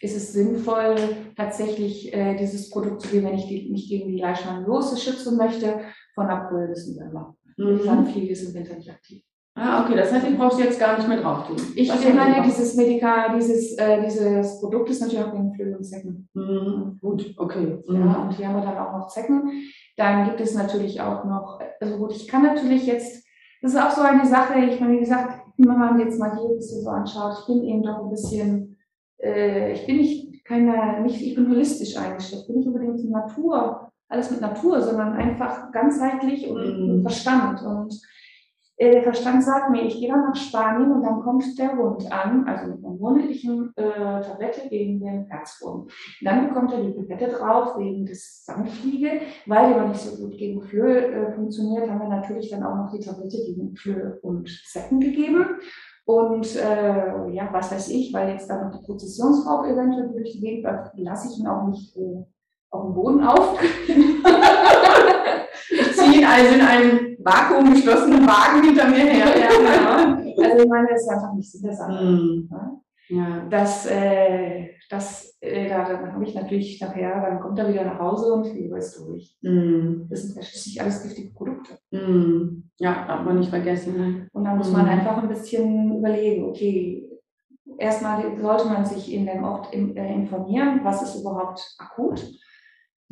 ist 0.00 0.16
es 0.16 0.32
sinnvoll, 0.32 0.96
tatsächlich 1.36 2.12
äh, 2.12 2.36
dieses 2.36 2.70
Produkt 2.70 3.02
zu 3.02 3.08
geben, 3.08 3.26
wenn 3.26 3.34
ich 3.38 3.46
die, 3.46 3.70
mich 3.70 3.88
gegen 3.88 4.08
die 4.08 4.18
Leishmaniose 4.18 4.96
schützen 4.96 5.36
möchte, 5.36 5.80
von 6.14 6.26
April 6.26 6.68
bis 6.68 6.88
November. 6.88 7.36
Die 7.56 7.62
Mhm. 7.62 7.82
Sanfliege 7.84 8.32
ist 8.32 8.42
im 8.48 8.54
Winter 8.54 8.74
nicht 8.74 8.90
aktiv. 8.90 9.22
Ah, 9.54 9.84
okay, 9.84 9.96
das 9.96 10.10
heißt, 10.10 10.26
ich 10.26 10.36
brauchst 10.38 10.58
du 10.58 10.62
jetzt 10.64 10.80
gar 10.80 10.96
nicht 10.96 11.06
mehr 11.08 11.20
drauf 11.20 11.46
tun. 11.46 11.56
Ich 11.74 11.88
ist 11.92 12.04
ja 12.04 12.14
meine, 12.14 12.36
super. 12.36 12.46
dieses 12.46 12.74
Medika, 12.74 13.34
dieses, 13.34 13.76
äh, 13.76 14.02
dieses 14.02 14.60
Produkt 14.60 14.88
ist 14.88 15.02
natürlich 15.02 15.24
auch 15.24 15.32
gegen 15.32 15.52
Flöhe 15.54 15.76
und 15.76 15.84
Zecken. 15.84 16.28
Mhm. 16.32 16.98
Gut, 17.00 17.34
okay. 17.36 17.78
Ja, 17.86 17.92
Mhm. 17.94 18.22
und 18.22 18.32
hier 18.32 18.48
haben 18.48 18.56
wir 18.56 18.62
dann 18.62 18.78
auch 18.78 18.92
noch 18.96 19.08
Zecken. 19.08 19.50
Dann 19.98 20.24
gibt 20.24 20.40
es 20.40 20.54
natürlich 20.54 21.00
auch 21.02 21.24
noch, 21.24 21.60
also 21.80 21.98
gut, 21.98 22.12
ich 22.16 22.26
kann 22.28 22.42
natürlich 22.42 22.86
jetzt, 22.86 23.26
das 23.60 23.74
ist 23.74 23.80
auch 23.80 23.90
so 23.90 24.00
eine 24.00 24.24
Sache, 24.26 24.58
ich 24.58 24.80
meine, 24.80 24.94
wie 24.94 25.00
gesagt, 25.00 25.42
wenn 25.58 25.78
man 25.78 25.98
jetzt 26.00 26.18
mal 26.18 26.32
hier 26.34 26.48
ein 26.48 26.56
bisschen 26.56 26.82
so 26.82 26.88
anschaut, 26.88 27.36
ich 27.40 27.46
bin 27.46 27.62
eben 27.64 27.82
doch 27.82 28.04
ein 28.04 28.10
bisschen, 28.10 28.78
äh, 29.22 29.72
ich 29.74 29.84
bin 29.84 29.98
nicht 29.98 30.44
keine, 30.46 31.02
nicht, 31.02 31.20
ich 31.20 31.34
bin 31.34 31.50
holistisch 31.50 31.96
eingestellt, 31.98 32.46
bin 32.46 32.56
nicht 32.56 32.66
unbedingt 32.68 33.08
Natur, 33.10 33.90
alles 34.08 34.30
mit 34.30 34.40
Natur, 34.40 34.80
sondern 34.80 35.12
einfach 35.12 35.70
ganzheitlich 35.72 36.48
und 36.48 36.96
Mhm. 36.96 37.02
Verstand. 37.02 37.62
Und 37.62 38.00
der 38.90 39.02
Verstand 39.02 39.44
sagt 39.44 39.70
mir, 39.70 39.82
ich 39.82 39.98
gehe 39.98 40.08
dann 40.08 40.22
nach 40.22 40.34
Spanien 40.34 40.90
und 40.90 41.02
dann 41.02 41.20
kommt 41.20 41.58
der 41.58 41.76
Hund 41.76 42.10
an, 42.10 42.46
also 42.48 42.72
mit 42.72 42.84
einer 42.84 42.94
monatlichen 42.94 43.72
äh, 43.76 44.20
Tablette 44.20 44.68
gegen 44.68 45.00
den 45.00 45.26
Herzwurm. 45.26 45.88
Dann 46.22 46.48
bekommt 46.48 46.72
er 46.72 46.82
die 46.82 46.90
Pipette 46.90 47.28
drauf 47.28 47.78
wegen 47.78 48.06
des 48.06 48.44
Sandfliege. 48.44 49.20
Weil 49.46 49.68
die 49.68 49.74
aber 49.78 49.88
nicht 49.88 50.00
so 50.00 50.16
gut 50.16 50.36
gegen 50.36 50.62
Flöhe 50.62 51.06
äh, 51.06 51.32
funktioniert, 51.32 51.88
haben 51.88 52.00
wir 52.00 52.08
natürlich 52.08 52.50
dann 52.50 52.64
auch 52.64 52.76
noch 52.76 52.92
die 52.92 53.00
Tablette 53.00 53.36
gegen 53.36 53.76
Flöhe 53.76 54.18
und 54.22 54.48
Zecken 54.66 55.00
gegeben. 55.00 55.46
Und 56.04 56.56
äh, 56.56 57.30
ja, 57.30 57.48
was 57.52 57.70
weiß 57.70 57.88
ich, 57.90 58.12
weil 58.12 58.30
jetzt 58.30 58.50
dann 58.50 58.64
noch 58.64 58.76
der 58.76 58.84
Prozessionsraub 58.84 59.66
eventuell 59.66 60.10
durch 60.10 60.32
die 60.32 60.40
Gegend 60.40 60.66
lasse 60.96 61.28
ich 61.30 61.38
ihn 61.38 61.46
auch 61.46 61.68
nicht 61.68 61.96
äh, 61.96 62.24
auf 62.70 62.86
dem 62.86 62.94
Boden 62.94 63.22
auf. 63.22 63.58
Ziehe 66.02 66.18
ihn 66.20 66.24
also 66.26 66.54
in 66.54 66.60
einem 66.60 67.16
vakuumgeschlossenen 67.24 68.26
Wagen 68.26 68.62
hinter 68.64 68.88
mir 68.88 68.96
her. 68.96 69.26
ja, 69.38 69.48
genau. 69.48 70.48
Also 70.50 70.62
ich 70.64 70.68
meine, 70.68 70.88
das 70.88 71.02
ist 71.02 71.08
einfach 71.08 71.34
nicht 71.34 71.50
Sinn 71.50 71.62
der 71.62 71.74
Sache. 71.74 72.04
Mhm. 72.04 72.48
Ja. 73.08 73.46
Das, 73.50 73.86
äh, 73.86 74.68
das, 74.88 75.36
äh, 75.40 75.68
da, 75.68 75.84
dann 75.84 76.12
habe 76.14 76.24
ich 76.24 76.34
natürlich 76.34 76.80
nachher, 76.80 77.20
dann 77.20 77.40
kommt 77.40 77.58
er 77.58 77.68
wieder 77.68 77.84
nach 77.84 77.98
Hause 77.98 78.32
und 78.32 78.52
Liebe 78.54 78.78
ist 78.78 78.98
durch. 78.98 79.36
Mhm. 79.42 80.06
Das 80.08 80.22
sind 80.22 80.36
ja 80.36 80.42
schließlich 80.42 80.80
alles 80.80 81.02
giftige 81.02 81.32
Produkte. 81.34 81.72
Mhm. 81.90 82.70
Ja, 82.78 83.04
darf 83.06 83.24
man 83.24 83.38
nicht 83.38 83.50
vergessen. 83.50 83.96
Ne? 83.96 84.28
Und 84.32 84.44
da 84.44 84.54
muss 84.54 84.68
Mhm. 84.70 84.76
man 84.78 84.88
einfach 84.88 85.18
ein 85.22 85.28
bisschen 85.28 85.98
überlegen, 85.98 86.44
okay, 86.44 87.06
erstmal 87.78 88.22
sollte 88.40 88.66
man 88.68 88.84
sich 88.84 89.12
in 89.12 89.26
dem 89.26 89.44
Ort 89.44 89.72
in, 89.74 89.94
informieren, 89.96 90.80
was 90.82 91.02
ist 91.02 91.20
überhaupt 91.20 91.60
akut. 91.78 92.24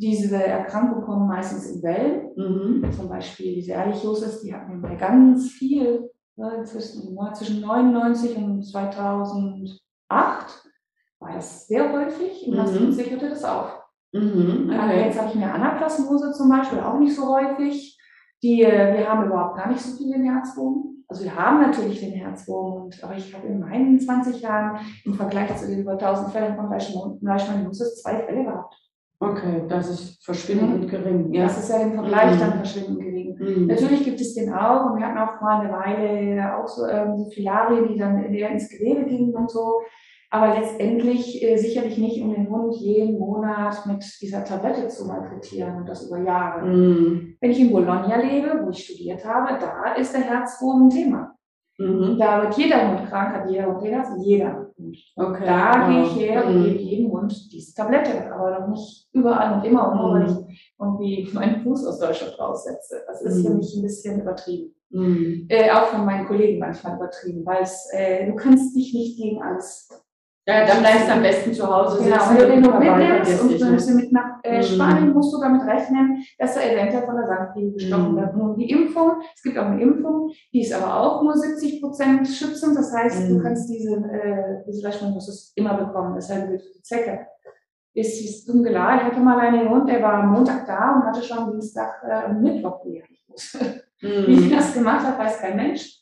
Diese 0.01 0.43
Erkrankungen 0.43 1.03
kommen 1.05 1.27
meistens 1.27 1.67
in 1.71 1.83
Wellen. 1.83 2.29
Mhm. 2.35 2.91
Zum 2.91 3.07
Beispiel 3.07 3.53
diese 3.55 3.73
Ehrlichiosis, 3.73 4.41
die 4.41 4.53
hatten 4.53 4.81
wir 4.81 4.95
ganz 4.95 5.49
viel, 5.51 6.09
ne, 6.37 6.63
zwischen 6.63 7.15
99 7.61 8.35
und 8.37 8.63
2008 8.63 9.79
war 11.19 11.33
das 11.33 11.67
sehr 11.67 11.91
häufig. 11.93 12.47
Und 12.47 12.53
Mhm. 12.53 12.59
1970 12.61 13.11
hörte 13.11 13.29
das 13.29 13.43
auf. 13.43 13.79
Mhm. 14.13 14.71
Okay. 14.73 15.05
Jetzt 15.05 15.19
habe 15.19 15.29
ich 15.29 15.35
eine 15.35 15.53
Anaplasmose 15.53 16.31
zum 16.33 16.49
Beispiel, 16.49 16.79
auch 16.79 16.97
nicht 16.99 17.15
so 17.15 17.27
häufig. 17.33 17.97
Die, 18.43 18.63
äh, 18.63 18.97
wir 18.97 19.07
haben 19.07 19.25
überhaupt 19.27 19.55
gar 19.57 19.67
nicht 19.69 19.81
so 19.81 19.95
viel 19.95 20.11
den 20.13 20.23
Herzwurm. 20.23 21.03
Also 21.07 21.23
wir 21.25 21.35
haben 21.35 21.61
natürlich 21.61 21.99
den 21.99 22.13
Herzwurm, 22.13 22.83
und, 22.83 23.03
aber 23.03 23.15
ich 23.15 23.33
habe 23.35 23.45
in 23.47 23.59
meinen 23.59 23.99
20 23.99 24.41
Jahren 24.41 24.79
im 25.05 25.13
Vergleich 25.13 25.55
zu 25.57 25.67
den 25.67 25.81
über 25.81 25.91
1000 25.97 26.31
Fällen 26.31 26.55
von 26.55 26.69
Leishman- 26.69 27.19
Leishmaniose 27.21 27.93
zwei 28.01 28.17
Fälle 28.23 28.45
gehabt. 28.45 28.75
Okay, 29.23 29.65
das 29.69 29.87
ist 29.87 30.25
verschwindend 30.25 30.89
gering. 30.89 31.31
Ja. 31.31 31.43
Das 31.43 31.59
ist 31.59 31.69
ja 31.69 31.81
im 31.81 31.93
Vergleich 31.93 32.35
Mhm. 32.35 32.39
dann 32.39 32.53
verschwindend 32.53 32.99
gering. 33.01 33.37
Mhm. 33.39 33.67
Natürlich 33.67 34.03
gibt 34.03 34.19
es 34.19 34.33
den 34.33 34.51
auch 34.51 34.87
und 34.89 34.97
wir 34.99 35.05
hatten 35.05 35.17
auch 35.19 35.39
mal 35.41 35.61
eine 35.61 35.71
Weile 35.71 36.57
auch 36.57 36.67
so 36.67 36.87
ähm, 36.87 37.15
so 37.15 37.29
Filarien, 37.29 37.87
die 37.87 37.99
dann 37.99 38.33
eher 38.33 38.49
ins 38.49 38.67
Gewebe 38.67 39.05
gingen 39.05 39.35
und 39.35 39.51
so. 39.51 39.81
Aber 40.31 40.57
letztendlich 40.57 41.43
äh, 41.43 41.55
sicherlich 41.57 41.99
nicht, 41.99 42.19
um 42.23 42.33
den 42.33 42.49
Hund 42.49 42.73
jeden 42.77 43.19
Monat 43.19 43.85
mit 43.85 44.03
dieser 44.21 44.43
Tablette 44.43 44.87
zu 44.87 45.05
malträtieren 45.05 45.75
und 45.75 45.87
das 45.89 46.07
über 46.07 46.17
Jahre. 46.23 46.65
Mhm. 46.65 47.35
Wenn 47.39 47.51
ich 47.51 47.59
in 47.59 47.71
Bologna 47.71 48.15
lebe, 48.15 48.61
wo 48.63 48.69
ich 48.71 48.85
studiert 48.85 49.23
habe, 49.23 49.59
da 49.59 49.93
ist 49.93 50.15
der 50.15 50.21
Herzwurm 50.21 50.87
ein 50.87 50.89
Thema. 50.89 51.35
Mhm. 51.77 52.17
Da 52.17 52.41
wird 52.41 52.57
jeder 52.57 52.87
Hund 52.89 53.07
krank, 53.09 53.35
hat 53.35 53.49
jeder 53.51 53.67
Hund 53.67 53.83
den 53.83 53.93
Herz, 53.93 54.07
jeder 54.23 54.60
Hund. 54.81 54.97
Okay. 55.15 55.45
Da 55.45 55.73
wow. 55.81 55.89
gehe 55.89 56.03
ich 56.03 56.15
her 56.29 56.45
und 56.45 56.57
Mhm. 56.59 56.63
gebe 56.65 56.79
jedem 56.79 57.11
Hund 57.11 57.53
diese 57.53 57.73
Tablette, 57.75 58.33
aber 58.33 58.59
noch 58.59 58.67
nicht 58.69 59.07
überall 59.13 59.57
und 59.59 59.65
immer 59.65 59.91
und 59.91 59.97
nur, 59.97 60.13
weil 60.13 60.29
ich 60.29 60.73
irgendwie 60.79 61.29
meinen 61.33 61.61
Fuß 61.63 61.85
aus 61.87 61.99
Deutschland 61.99 62.37
raussetze. 62.39 63.03
Das 63.07 63.21
ist 63.21 63.43
für 63.45 63.51
Mhm. 63.51 63.57
mich 63.57 63.75
ein 63.75 63.81
bisschen 63.83 64.21
übertrieben. 64.21 64.75
Mhm. 64.89 65.45
Äh, 65.49 65.71
auch 65.71 65.85
von 65.87 66.05
meinen 66.05 66.27
Kollegen 66.27 66.59
manchmal 66.59 66.95
übertrieben, 66.97 67.45
weil 67.45 67.65
äh, 67.93 68.25
du 68.27 68.35
kannst 68.35 68.75
dich 68.75 68.93
nicht 68.93 69.17
gegen 69.17 69.41
alles. 69.41 69.89
Ja, 70.47 70.65
dann 70.65 70.79
bleibst 70.79 71.07
du 71.07 71.11
am 71.13 71.21
besten 71.21 71.53
zu 71.53 71.67
Hause 71.67 72.03
Genau, 72.03 72.15
sitzen 72.17 72.35
wenn 72.37 72.39
du 72.39 72.47
den 72.47 72.61
noch 72.61 72.79
mitnimmst 72.79 73.41
und 73.43 73.51
du 73.51 73.63
ne? 73.63 73.69
nimmst 73.71 73.89
ihn 73.89 73.95
mit 73.97 74.11
nach 74.11 74.39
äh, 74.43 74.57
Mhm. 74.57 74.63
Spanien, 74.63 75.13
musst 75.13 75.31
du 75.33 75.39
damit 75.39 75.61
rechnen, 75.67 76.23
dass 76.39 76.57
er 76.57 76.73
eventuell 76.73 77.05
von 77.05 77.15
der 77.15 77.27
Sandfliege 77.27 77.73
gestochen 77.73 78.13
Mhm. 78.13 78.17
wird. 78.17 78.35
Nun, 78.35 78.57
die 78.57 78.69
Impfung, 78.71 79.11
es 79.35 79.43
gibt 79.43 79.57
auch 79.59 79.65
eine 79.67 79.79
Impfung, 79.81 80.31
die 80.51 80.61
ist 80.61 80.73
aber 80.73 80.99
auch 80.99 81.21
nur 81.21 81.37
70 81.37 81.79
Prozent 81.79 82.27
schützend. 82.27 82.75
Das 82.75 82.91
heißt, 82.91 83.29
du 83.29 83.35
Mhm. 83.37 83.43
kannst 83.43 83.69
diese, 83.69 83.93
äh, 83.97 84.63
diese 84.67 84.81
Fleischmann 84.81 85.13
musst 85.13 85.27
du 85.55 85.61
immer 85.61 85.75
bekommen. 85.75 86.15
Wird 86.15 86.23
für 86.25 86.73
die 86.75 86.81
Zecke. 86.81 87.27
Ist 87.93 88.25
es 88.25 88.45
dumm 88.45 88.63
geladen. 88.63 89.01
Ich 89.01 89.11
hatte 89.11 89.19
mal 89.19 89.39
einen 89.39 89.69
Hund, 89.69 89.87
der 89.89 90.01
war 90.01 90.13
am 90.23 90.31
Montag 90.31 90.65
da 90.65 90.95
und 90.95 91.03
hatte 91.03 91.21
schon 91.21 91.51
Dienstag 91.51 92.01
äh, 92.03 92.33
Mittwoch. 92.33 92.83
Wie 94.01 94.35
sie 94.35 94.45
Mhm. 94.47 94.55
das 94.55 94.73
gemacht 94.73 95.05
hat, 95.05 95.19
weiß 95.19 95.39
kein 95.39 95.55
Mensch. 95.55 96.00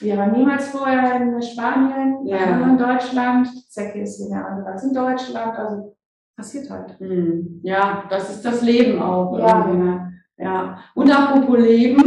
Wir 0.00 0.16
waren 0.16 0.32
niemals 0.32 0.68
vorher 0.68 1.16
in 1.16 1.40
Spanien, 1.42 2.26
Ja. 2.26 2.56
nur 2.56 2.66
in 2.68 2.78
Deutschland. 2.78 3.48
Die 3.54 3.68
Zecke 3.68 4.00
ist 4.02 4.24
wieder 4.24 4.44
anders 4.46 4.66
als 4.66 4.84
in 4.84 4.94
Deutschland. 4.94 5.56
Also 5.56 5.96
passiert 6.36 6.68
halt. 6.70 6.98
Mhm. 7.00 7.60
Ja, 7.62 8.04
das 8.10 8.30
ist 8.30 8.42
das 8.44 8.62
Leben 8.62 9.00
auch. 9.00 9.38
Ja, 9.38 9.66
ne? 9.66 10.12
Ja. 10.38 10.78
Und 10.94 11.10
apropos 11.10 11.58
Leben, 11.58 12.02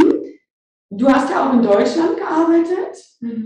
du 0.90 1.08
hast 1.08 1.30
ja 1.30 1.48
auch 1.48 1.52
in 1.54 1.62
Deutschland 1.62 2.16
gearbeitet. 2.16 2.96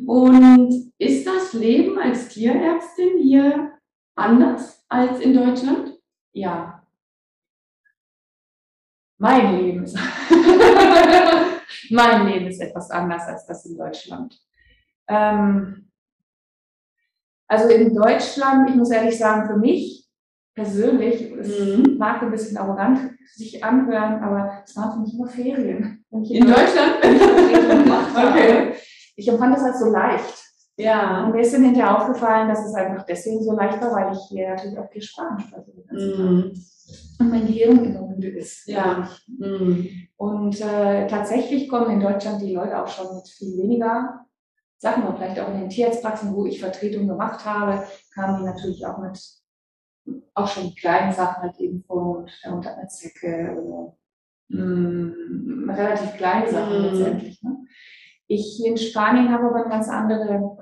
Und 0.06 0.92
ist 0.98 1.26
das 1.26 1.52
Leben 1.52 1.98
als 1.98 2.28
Tierärztin 2.28 3.18
hier 3.18 3.72
anders 4.16 4.84
als 4.88 5.20
in 5.20 5.32
Deutschland? 5.34 5.92
Ja. 6.32 6.82
Mein 9.18 9.58
Leben 9.58 9.84
ist, 9.84 9.96
mein 11.90 12.26
Leben 12.26 12.46
ist 12.46 12.60
etwas 12.60 12.90
anders 12.90 13.26
als 13.26 13.46
das 13.46 13.66
in 13.66 13.76
Deutschland. 13.76 14.38
Ähm, 15.08 15.90
also 17.48 17.68
in 17.68 17.94
Deutschland, 17.94 18.70
ich 18.70 18.76
muss 18.76 18.90
ehrlich 18.90 19.18
sagen, 19.18 19.46
für 19.48 19.56
mich 19.56 20.08
persönlich, 20.54 21.32
es 21.32 21.58
Mhm. 21.76 21.96
mag 21.98 22.22
ein 22.22 22.30
bisschen 22.30 22.56
arrogant 22.56 22.98
sich 23.34 23.62
anhören, 23.64 24.22
aber 24.22 24.62
es 24.64 24.76
waren 24.76 24.92
für 24.92 24.98
mich 25.00 25.14
immer 25.14 25.26
Ferien. 25.28 26.04
Ich 26.22 26.34
In 26.34 26.46
Deutschland? 26.46 26.96
Habe. 28.14 28.28
Okay. 28.28 28.74
Ich 29.16 29.28
empfand 29.28 29.54
das 29.56 29.64
als 29.64 29.80
so 29.80 29.90
leicht. 29.90 30.49
Ja. 30.76 31.24
Und 31.24 31.32
mir 31.32 31.42
ist 31.42 31.52
dann 31.52 31.64
hinterher 31.64 31.98
aufgefallen, 31.98 32.48
dass 32.48 32.64
es 32.64 32.74
einfach 32.74 33.04
deswegen 33.04 33.42
so 33.42 33.54
leicht 33.54 33.80
war, 33.80 33.92
weil 33.92 34.12
ich 34.12 34.22
hier 34.28 34.50
natürlich 34.50 34.78
auch 34.78 34.90
viel 34.90 35.02
Spanisch 35.02 35.44
spreche. 35.44 35.72
Mhm. 35.90 36.52
Und 37.18 37.30
mein 37.30 37.46
Gehirn 37.46 37.84
immer 37.84 38.06
müde 38.06 38.28
ist. 38.28 38.66
Ja. 38.66 39.08
Mhm. 39.26 40.08
Und 40.16 40.60
äh, 40.60 41.06
tatsächlich 41.06 41.68
kommen 41.68 41.90
in 41.90 42.00
Deutschland 42.00 42.40
die 42.42 42.54
Leute 42.54 42.82
auch 42.82 42.88
schon 42.88 43.14
mit 43.16 43.28
viel 43.28 43.58
weniger 43.58 44.26
Sachen, 44.78 45.06
und 45.06 45.18
vielleicht 45.18 45.38
auch 45.38 45.48
in 45.52 45.60
den 45.60 45.68
Tierarztpraxen, 45.68 46.34
wo 46.34 46.46
ich 46.46 46.58
Vertretung 46.58 47.06
gemacht 47.06 47.44
habe, 47.44 47.84
kamen 48.14 48.38
die 48.38 48.44
natürlich 48.44 48.86
auch 48.86 48.98
mit 48.98 49.20
auch 50.34 50.48
schon 50.48 50.74
kleinen 50.74 51.12
Sachen, 51.12 51.42
halt 51.42 51.60
eben 51.60 51.84
von 51.84 52.26
der 52.42 52.52
Hund 52.52 52.66
hat 52.66 52.78
eine 52.78 52.88
Zecke 52.88 53.54
oder 53.60 53.96
mh, 54.48 55.74
relativ 55.74 56.16
kleine 56.16 56.50
Sachen 56.50 56.78
Mhm. 56.78 56.84
letztendlich. 56.86 57.42
Ne? 57.42 57.56
Ich 58.32 58.54
hier 58.56 58.70
in 58.70 58.76
Spanien 58.78 59.32
habe 59.32 59.46
aber 59.46 59.56
eine 59.62 59.68
ganz 59.68 59.88
andere, 59.88 60.56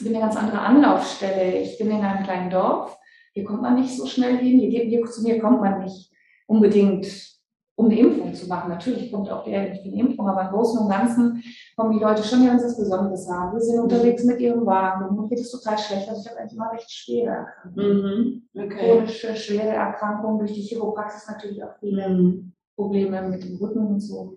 bin 0.00 0.14
eine 0.14 0.20
ganz 0.20 0.36
andere 0.36 0.60
Anlaufstelle. 0.60 1.58
Ich 1.58 1.76
bin 1.76 1.90
in 1.90 2.00
einem 2.04 2.22
kleinen 2.24 2.50
Dorf. 2.50 2.96
Hier 3.34 3.42
kommt 3.44 3.62
man 3.62 3.74
nicht 3.74 3.96
so 3.96 4.06
schnell 4.06 4.36
hin. 4.38 4.60
Hier, 4.60 4.70
geht- 4.70 4.88
hier 4.88 5.04
zu 5.06 5.22
mir 5.22 5.40
kommt 5.40 5.60
man 5.60 5.82
nicht 5.82 6.12
unbedingt, 6.46 7.06
um 7.76 7.86
eine 7.86 7.98
Impfung 7.98 8.32
zu 8.32 8.46
machen. 8.46 8.68
Natürlich 8.70 9.10
kommt 9.10 9.28
auch 9.28 9.42
der 9.42 9.70
nicht 9.70 9.82
für 9.82 9.88
eine 9.88 9.98
Impfung, 9.98 10.28
aber 10.28 10.42
im 10.42 10.48
Großen 10.50 10.78
und 10.80 10.88
Ganzen 10.88 11.42
kommen 11.76 11.98
die 11.98 12.04
Leute 12.04 12.22
schon, 12.22 12.42
die 12.42 12.48
uns 12.48 12.62
was 12.62 12.76
Besonderes 12.78 13.28
haben. 13.28 13.54
Wir 13.54 13.60
sind 13.60 13.80
unterwegs 13.80 14.22
mit 14.24 14.38
ihrem 14.40 14.64
Wagen. 14.64 15.10
Hund 15.16 15.30
geht 15.30 15.40
es 15.40 15.50
total 15.50 15.78
schlecht. 15.78 16.08
Also 16.08 16.20
ich 16.22 16.28
habe 16.30 16.38
eigentlich 16.40 16.56
immer 16.56 16.72
recht 16.72 16.90
schwere 16.92 17.30
Erkrankungen. 17.30 18.44
Mhm. 18.54 18.62
Okay. 18.66 18.92
Chronische, 18.94 19.34
schwere 19.34 19.70
Erkrankungen 19.74 20.38
durch 20.38 20.52
die 20.52 20.62
Chiropraxis 20.62 21.28
natürlich 21.28 21.64
auch 21.64 21.74
viele 21.80 22.08
Mhm. 22.08 22.52
Probleme 22.76 23.22
mit 23.28 23.42
dem 23.42 23.56
Rücken 23.56 23.84
und 23.86 24.00
so. 24.00 24.36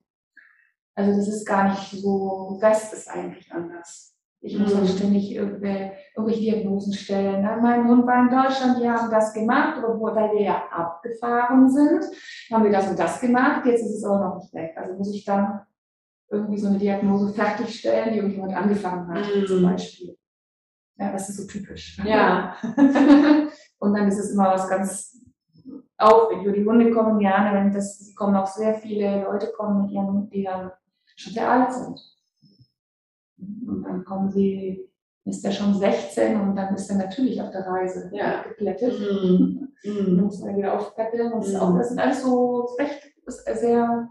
Also 0.95 1.12
das 1.17 1.27
ist 1.27 1.45
gar 1.45 1.69
nicht 1.69 1.91
so, 1.91 2.58
das 2.62 2.93
ist 2.93 3.10
eigentlich 3.10 3.51
anders. 3.51 4.15
Ich 4.41 4.60
muss 4.60 4.73
Mhm. 4.73 4.77
dann 4.79 4.88
ständig 4.88 5.32
irgendwelche, 5.34 5.93
irgendwelche 6.15 6.41
Diagnosen 6.41 6.93
stellen. 6.93 7.41
Ne? 7.41 7.58
Mein 7.62 7.88
Hund 7.88 8.06
war 8.06 8.23
in 8.23 8.29
Deutschland, 8.29 8.77
die 8.82 8.89
haben 8.89 9.10
das 9.10 9.34
gemacht, 9.34 9.82
obwohl 9.88 10.13
weil 10.15 10.32
wir 10.34 10.41
ja 10.41 10.63
abgefahren 10.69 11.69
sind, 11.69 12.03
haben 12.51 12.63
wir 12.65 12.71
das 12.71 12.89
und 12.89 12.99
das 12.99 13.21
gemacht, 13.21 13.65
jetzt 13.65 13.82
ist 13.84 13.95
es 13.97 14.03
aber 14.03 14.19
noch 14.19 14.36
nicht 14.38 14.53
weg. 14.53 14.73
Also 14.75 14.95
muss 14.95 15.13
ich 15.15 15.23
dann 15.23 15.62
irgendwie 16.29 16.58
so 16.60 16.67
eine 16.67 16.77
Diagnose 16.77 17.34
fertigstellen, 17.34 18.12
die 18.12 18.17
irgendjemand 18.17 18.53
angefangen 18.56 19.08
hat, 19.13 19.23
Mhm. 19.36 19.45
zum 19.47 19.63
Beispiel. 19.63 20.17
Ja, 20.97 21.12
das 21.12 21.29
ist 21.29 21.38
so 21.38 21.47
typisch. 21.47 21.97
Ja. 22.06 22.56
und 23.79 23.93
dann 23.93 24.08
ist 24.10 24.19
es 24.19 24.32
immer 24.32 24.51
was 24.51 24.67
ganz 24.69 25.17
aufregend. 25.97 26.56
Die 26.58 26.65
Hunde 26.65 26.91
kommen 26.91 27.17
gerne, 27.19 27.58
wenn 27.58 27.71
das, 27.73 28.13
kommen 28.15 28.36
auch 28.36 28.47
sehr 28.47 28.75
viele 28.75 29.23
Leute 29.23 29.51
kommen 29.58 29.84
mit 29.84 29.91
ihren 29.91 30.29
die 30.29 30.43
dann 30.43 30.71
schon 31.15 31.34
sehr 31.34 31.49
alt 31.49 31.73
sind. 31.73 31.99
Und 33.67 33.84
dann 33.84 34.04
kommen 34.06 34.30
sie, 34.32 34.89
ist 35.26 35.43
er 35.45 35.52
schon 35.52 35.73
16 35.73 36.39
und 36.39 36.56
dann 36.56 36.73
ist 36.76 36.89
er 36.89 36.97
natürlich 36.97 37.41
auf 37.41 37.52
der 37.52 37.65
Reise 37.65 38.10
Ja. 38.13 38.43
geplättet. 38.43 38.93
Mhm. 38.99 39.60
Mhm. 39.86 40.21
muss 40.23 40.39
man 40.39 40.56
wieder 40.56 40.80
aufpäppeln. 40.80 41.34
Und 41.34 41.41
das, 41.41 41.49
ist 41.49 41.56
Mhm. 41.56 41.60
auch, 41.60 41.78
das 41.78 41.89
sind 41.89 41.99
alles 41.99 42.23
so, 42.23 42.69
das 43.26 43.38
ist 43.39 43.60
sehr, 43.60 44.10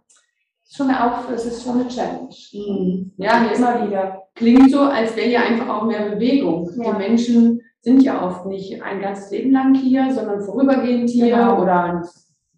schon 0.70 0.88
eine 0.90 1.02
Auf, 1.18 1.30
es 1.30 1.46
ist 1.46 1.62
schon 1.64 1.80
eine 1.80 1.88
Challenge. 1.88 2.28
Mhm. 2.52 3.12
Ja, 3.16 3.40
hier 3.42 3.52
immer 3.56 3.86
wieder. 3.88 4.22
klingt 4.34 4.70
so, 4.70 4.80
als 4.80 5.16
wäre 5.16 5.28
hier 5.28 5.42
einfach 5.42 5.68
auch 5.68 5.84
mehr 5.86 6.10
Bewegung. 6.10 6.68
Ja. 6.76 6.92
Die 6.92 6.98
Menschen 6.98 7.60
sind 7.80 8.02
ja 8.02 8.22
oft 8.26 8.44
nicht 8.46 8.82
ein 8.82 9.00
ganzes 9.00 9.30
Leben 9.30 9.50
lang 9.52 9.74
hier, 9.74 10.12
sondern 10.12 10.40
vorübergehend 10.42 11.08
hier 11.10 11.28
Genau. 11.36 11.62
oder 11.62 12.02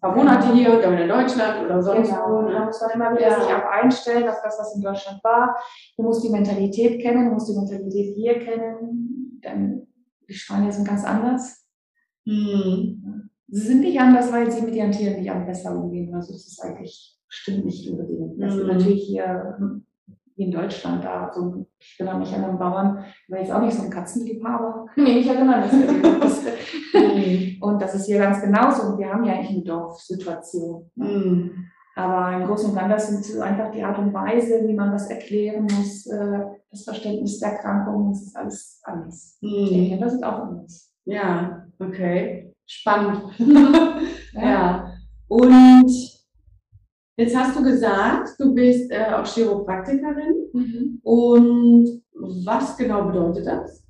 paar 0.05 0.15
Monate 0.15 0.53
hier 0.53 0.73
und 0.73 0.83
dann 0.83 0.97
in 0.97 1.09
Deutschland 1.09 1.65
oder 1.65 1.81
sonst 1.81 2.09
Genau. 2.09 2.43
wo. 2.43 2.49
Da 2.49 2.65
muss 2.65 2.81
man 2.81 2.91
immer 2.91 3.11
wieder 3.11 3.29
Ja. 3.29 3.39
sich 3.41 3.49
auch 3.53 3.65
einstellen 3.71 4.27
auf 4.29 4.41
das, 4.43 4.59
was 4.59 4.75
in 4.75 4.81
Deutschland 4.81 5.23
war. 5.23 5.55
Du 5.97 6.03
musst 6.03 6.23
die 6.23 6.29
Mentalität 6.29 7.01
kennen, 7.01 7.25
du 7.25 7.31
musst 7.33 7.49
die 7.49 7.57
Mentalität 7.57 8.15
hier 8.15 8.39
kennen. 8.39 9.39
Denn 9.43 9.87
die 10.29 10.33
Spanier 10.33 10.71
sind 10.71 10.87
ganz 10.87 11.03
anders. 11.05 11.65
Mhm. 12.25 13.29
Sie 13.47 13.61
sind 13.67 13.81
nicht 13.81 13.99
anders, 13.99 14.31
weil 14.33 14.51
sie 14.51 14.61
mit 14.63 14.75
ihren 14.75 14.91
Tieren 14.91 15.17
nicht 15.19 15.29
am 15.31 15.45
besser 15.45 15.75
umgehen. 15.75 16.13
Also 16.15 16.33
das 16.33 16.47
ist 16.47 16.61
eigentlich 16.63 17.19
stimmt 17.27 17.65
nicht 17.65 17.89
unbedingt. 17.91 18.41
Das 18.41 18.53
Mhm. 18.55 18.61
ist 18.61 18.67
natürlich 18.67 19.03
hier 19.03 19.55
hm, 19.57 19.85
in 20.37 20.51
Deutschland 20.51 21.03
da. 21.03 21.31
So, 21.33 21.65
ich 21.79 21.99
erinnere 21.99 22.19
mich 22.19 22.33
an 22.35 22.43
einen 22.43 22.59
Bauern, 22.59 23.05
war 23.29 23.39
jetzt 23.39 23.51
auch 23.51 23.61
nicht 23.61 23.75
so 23.75 23.83
ein 23.83 23.89
Katzenliebhaber. 23.89 24.85
nee, 24.95 25.19
ich 25.19 25.27
erinnere 25.27 25.65
mich. 25.65 25.73
Mhm. 26.93 27.57
Und 27.61 27.81
das 27.81 27.95
ist 27.95 28.05
hier 28.05 28.19
ganz 28.19 28.41
genauso. 28.41 28.87
Und 28.89 28.99
wir 28.99 29.11
haben 29.11 29.23
ja 29.23 29.33
eigentlich 29.33 29.51
eine 29.51 29.63
Dorfsituation. 29.63 30.89
Mhm. 30.95 31.51
Aber 31.95 32.35
im 32.35 32.45
Großen 32.45 32.69
und 32.71 32.75
Ganzen 32.77 33.23
sind 33.23 33.35
es 33.35 33.39
einfach 33.39 33.71
die 33.71 33.81
Art 33.81 33.97
und 33.97 34.13
Weise, 34.13 34.67
wie 34.67 34.73
man 34.73 34.91
das 34.91 35.09
erklären 35.09 35.63
muss, 35.63 36.05
äh, 36.07 36.39
das 36.69 36.83
Verständnis 36.83 37.39
der 37.39 37.53
Erkrankung, 37.53 38.09
das 38.09 38.21
ist 38.23 38.35
alles 38.35 38.81
anders. 38.83 39.37
Die 39.41 39.47
Mhm. 39.47 39.87
Kinder 39.89 40.09
sind 40.09 40.23
auch 40.25 40.39
anders. 40.41 40.91
Ja, 41.05 41.65
okay. 41.79 42.53
Spannend. 42.65 43.21
Ja. 44.33 44.41
Ja. 44.41 44.91
Und 45.29 45.89
jetzt 47.17 47.35
hast 47.35 47.57
du 47.57 47.63
gesagt, 47.63 48.29
du 48.39 48.53
bist 48.53 48.91
äh, 48.91 49.05
auch 49.13 49.25
Chiropraktikerin. 49.25 50.49
Mhm. 50.53 50.99
Und 51.03 52.01
was 52.13 52.77
genau 52.77 53.05
bedeutet 53.05 53.45
das? 53.47 53.83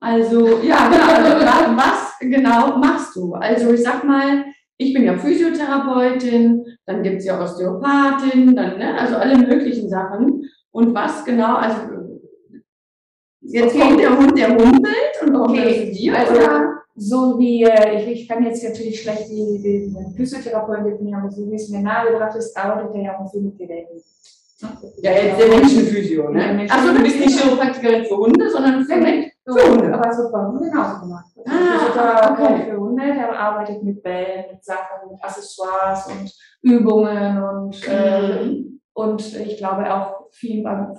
Also, 0.00 0.46
ja, 0.62 0.88
genau. 0.88 1.06
Also, 1.08 1.46
wa- 1.46 1.76
was 1.76 2.18
genau 2.20 2.76
machst 2.78 3.16
du? 3.16 3.34
Also, 3.34 3.72
ich 3.72 3.82
sag 3.82 4.04
mal, 4.04 4.44
ich 4.78 4.92
bin 4.92 5.04
ja 5.04 5.16
Physiotherapeutin, 5.16 6.64
dann 6.84 7.02
gibt 7.02 7.16
es 7.18 7.24
ja 7.26 7.42
Osteopathin, 7.42 8.54
dann, 8.54 8.78
ne, 8.78 8.98
also 8.98 9.16
alle 9.16 9.38
möglichen 9.38 9.88
Sachen. 9.88 10.44
Und 10.70 10.94
was 10.94 11.24
genau, 11.24 11.56
also, 11.56 12.20
jetzt 13.40 13.74
Okay. 13.74 13.80
kommt 13.88 14.00
der 14.00 14.18
Hund, 14.18 14.38
der 14.38 14.48
humpelt 14.50 15.22
und 15.22 15.32
kommt 15.32 15.50
Okay, 15.50 15.86
zu 15.92 15.98
dir, 15.98 16.18
also- 16.18 16.34
oder? 16.34 16.75
So 16.98 17.38
wie, 17.38 17.62
äh, 17.62 18.00
ich, 18.00 18.22
ich 18.22 18.28
kann 18.28 18.42
jetzt 18.44 18.64
natürlich 18.64 19.02
schlecht 19.02 19.28
die, 19.28 19.60
die, 19.62 19.92
den 19.92 20.14
Physiotherapeuten 20.16 20.84
definieren, 20.84 21.20
aber 21.20 21.30
so 21.30 21.50
wie 21.50 21.54
es 21.54 21.68
mir 21.68 21.80
nahegebracht 21.80 22.36
ist, 22.36 22.56
arbeitet 22.56 22.94
er 22.94 23.02
ja 23.02 23.18
auch 23.18 23.30
viel 23.30 23.42
mit 23.42 23.58
Geräten. 23.58 24.02
Ja, 25.02 25.12
jetzt 25.12 25.38
der 25.38 25.48
Menschenphysio, 25.48 26.30
ne? 26.30 26.66
Achso, 26.70 26.94
du 26.94 27.02
bist 27.02 27.20
nicht 27.20 27.38
Chiropraktikerin 27.38 28.06
für 28.06 28.16
Hunde, 28.16 28.48
sondern 28.48 28.82
für, 28.82 28.96
Menschen. 28.96 29.32
für 29.44 29.70
Hunde. 29.70 29.92
Aber 29.92 30.16
wird 30.16 30.32
bei 30.32 30.46
Hunden 30.46 30.64
genauso 30.64 31.00
gemacht. 31.00 31.26
Ah, 31.46 32.32
okay. 32.32 32.70
für 32.70 32.78
Hunde, 32.78 33.04
der 33.04 33.38
arbeitet 33.38 33.82
mit 33.82 34.02
Bällen, 34.02 34.44
mit 34.52 34.64
Sachen, 34.64 35.10
mit 35.10 35.22
Accessoires 35.22 36.06
und 36.06 36.32
Übungen 36.62 37.42
und, 37.42 37.76
äh, 37.86 38.44
mhm. 38.44 38.80
und 38.94 39.36
ich 39.36 39.58
glaube 39.58 39.94
auch 39.94 40.30
viel 40.30 40.62
beim 40.62 40.94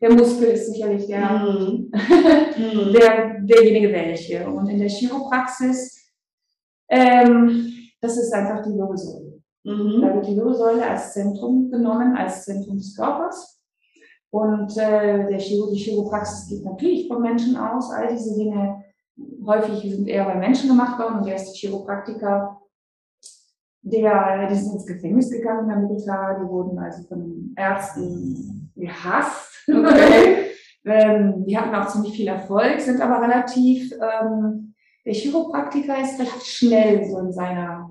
der 0.00 0.12
Muskel 0.12 0.48
ist 0.48 0.72
sicherlich 0.72 1.06
der, 1.06 1.30
mhm. 1.30 1.90
der, 2.92 3.40
derjenige 3.40 3.92
welche. 3.92 4.48
Und 4.48 4.68
in 4.68 4.78
der 4.78 4.88
Chiropraxis, 4.88 6.12
ähm, 6.88 7.72
das 8.00 8.16
ist 8.18 8.32
einfach 8.32 8.62
die 8.62 8.76
Wirbelsäule. 8.76 9.40
Mhm. 9.64 10.02
Da 10.02 10.14
wird 10.14 10.26
die 10.26 10.36
Wirbelsäule 10.36 10.86
als 10.86 11.14
Zentrum 11.14 11.70
genommen, 11.70 12.16
als 12.16 12.44
Zentrum 12.44 12.76
des 12.76 12.94
Körpers. 12.94 13.60
Und 14.30 14.76
äh, 14.76 15.28
der 15.28 15.38
Chiro, 15.38 15.70
die 15.70 15.78
Chiropraxis 15.78 16.48
geht 16.48 16.64
natürlich 16.64 17.08
vom 17.08 17.22
Menschen 17.22 17.56
aus. 17.56 17.90
All 17.90 18.08
diese 18.08 18.34
Dinge 18.36 18.84
häufig 19.46 19.80
sind 19.90 20.08
eher 20.08 20.26
bei 20.26 20.34
Menschen 20.34 20.68
gemacht 20.68 20.98
worden. 20.98 21.20
Und 21.20 21.26
der 21.26 21.36
ist 21.36 21.56
Chiropraktiker, 21.56 22.60
der, 23.80 24.48
die 24.48 24.54
sind 24.56 24.74
ins 24.74 24.86
Gefängnis 24.86 25.30
gegangen 25.30 25.70
in 25.70 25.76
Amerika. 25.76 26.38
Die 26.38 26.48
wurden 26.48 26.78
also 26.78 27.02
von 27.04 27.54
Ärzten 27.56 28.70
gehasst 28.76 29.45
Okay. 29.68 30.46
ähm, 30.84 31.44
die 31.46 31.58
hatten 31.58 31.74
auch 31.74 31.88
ziemlich 31.88 32.14
viel 32.14 32.28
Erfolg, 32.28 32.80
sind 32.80 33.00
aber 33.00 33.22
relativ, 33.22 33.92
ähm, 33.92 34.74
der 35.04 35.14
Chiropraktiker 35.14 36.00
ist 36.00 36.18
recht 36.20 36.46
schnell 36.46 37.04
so 37.04 37.18
in 37.18 37.32
seiner, 37.32 37.90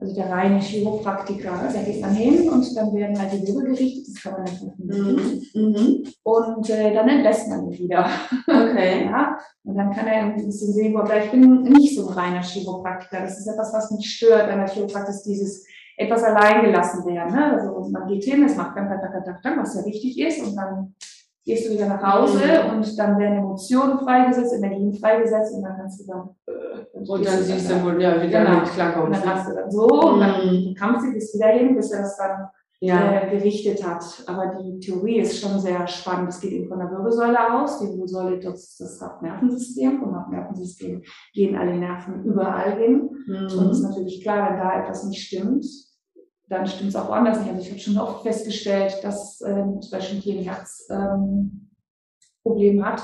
also 0.00 0.14
der 0.14 0.30
reine 0.30 0.60
Chiropraktiker, 0.60 1.70
der 1.72 1.82
geht 1.82 2.02
dann 2.02 2.14
hin 2.14 2.48
und 2.48 2.76
dann 2.76 2.94
werden 2.94 3.18
halt 3.18 3.32
die 3.32 3.46
Wirbel 3.46 3.72
gerichtet, 3.72 4.06
das 4.08 4.22
kann 4.22 4.32
man 4.32 4.44
dann 4.44 4.72
mhm. 4.78 5.42
mhm. 5.54 6.06
Und 6.22 6.70
äh, 6.70 6.94
dann 6.94 7.08
entlässt 7.08 7.48
man 7.48 7.70
ihn 7.70 7.78
wieder. 7.78 8.08
Okay. 8.46 9.04
ja, 9.10 9.38
und 9.64 9.76
dann 9.76 9.92
kann 9.92 10.06
er 10.06 10.22
ein 10.22 10.36
bisschen 10.36 10.72
sehen, 10.72 10.96
aber 10.96 11.24
ich 11.24 11.30
bin 11.30 11.62
nicht 11.62 11.96
so 11.96 12.08
ein 12.08 12.14
reiner 12.14 12.42
Chiropraktiker. 12.42 13.22
Das 13.22 13.38
ist 13.38 13.48
etwas, 13.48 13.72
was 13.72 13.90
mich 13.90 14.08
stört 14.08 14.48
an 14.48 14.60
der 14.60 14.68
Chiropraktik, 14.68 15.16
dieses 15.24 15.66
etwas 15.98 16.22
allein 16.22 16.64
gelassen 16.64 17.04
werden. 17.06 17.34
Ne? 17.34 17.52
Also 17.52 17.90
man 17.90 18.06
geht 18.06 18.24
hin, 18.24 18.44
es 18.44 18.56
macht 18.56 18.76
dann, 18.76 18.88
dann, 18.88 19.00
dann, 19.00 19.38
dann, 19.42 19.58
was 19.58 19.74
ja 19.74 19.84
wichtig 19.84 20.18
ist 20.18 20.46
und 20.46 20.56
dann 20.56 20.94
gehst 21.44 21.68
du 21.68 21.74
wieder 21.74 21.86
nach 21.86 22.02
Hause 22.02 22.38
mhm. 22.38 22.76
und 22.76 22.98
dann 22.98 23.18
werden 23.18 23.38
Emotionen 23.38 23.98
freigesetzt, 23.98 24.54
Energien 24.54 24.92
freigesetzt 24.92 25.54
und 25.54 25.62
dann 25.62 25.76
kannst 25.76 26.00
du 26.00 26.06
dann 26.06 26.28
äh, 26.46 26.98
und 26.98 27.26
dann 27.26 27.42
siehst 27.42 27.70
du 27.70 27.82
wohl 27.84 28.00
ja 28.00 28.22
wieder 28.22 28.44
genau. 28.44 28.60
mit 28.60 28.70
klarkommen. 28.70 29.08
Und 29.08 29.16
dann 29.16 29.22
kannst 29.22 29.50
du 29.50 29.54
dann 29.54 29.70
so 29.70 29.86
mhm. 29.86 30.12
und 30.12 30.20
dann 30.20 30.46
mhm. 30.46 30.74
kampfst 30.74 31.06
du 31.06 31.12
bis 31.12 31.34
wieder 31.34 31.48
hin, 31.48 31.74
bis 31.74 31.90
er 31.90 32.02
das 32.02 32.16
dann 32.16 32.48
ja. 32.80 33.22
äh, 33.22 33.30
gerichtet 33.36 33.84
hat. 33.84 34.04
Aber 34.26 34.58
die 34.58 34.78
Theorie 34.78 35.20
ist 35.20 35.40
schon 35.40 35.58
sehr 35.58 35.86
spannend. 35.86 36.28
Es 36.28 36.40
geht 36.40 36.52
eben 36.52 36.68
von 36.68 36.78
der 36.78 36.90
Wirbelsäule 36.90 37.54
aus. 37.54 37.80
Die 37.80 37.88
Wirbelsäule 37.88 38.38
das, 38.38 38.76
das 38.76 39.00
Nervensystem. 39.22 40.00
Vom 40.00 40.12
Nervensystem 40.30 41.02
gehen 41.32 41.56
alle 41.56 41.76
Nerven 41.76 42.24
überall 42.24 42.78
hin. 42.78 43.10
Mhm. 43.26 43.58
Und 43.58 43.70
es 43.70 43.78
ist 43.78 43.84
natürlich 43.84 44.22
klar, 44.22 44.50
wenn 44.50 44.58
da 44.58 44.82
etwas 44.82 45.04
nicht 45.04 45.26
stimmt, 45.26 45.64
dann 46.48 46.66
stimmt 46.66 46.90
es 46.90 46.96
auch 46.96 47.08
woanders 47.08 47.40
nicht. 47.40 47.50
Also 47.50 47.62
ich 47.62 47.70
habe 47.70 47.80
schon 47.80 47.98
oft 47.98 48.22
festgestellt, 48.22 48.98
dass 49.02 49.40
ähm, 49.42 49.80
zum 49.80 49.90
Beispiel 49.90 50.18
hier 50.18 50.38
ein 50.38 50.44
Herzproblem 50.44 51.68
ähm, 52.78 52.84
hat, 52.84 53.02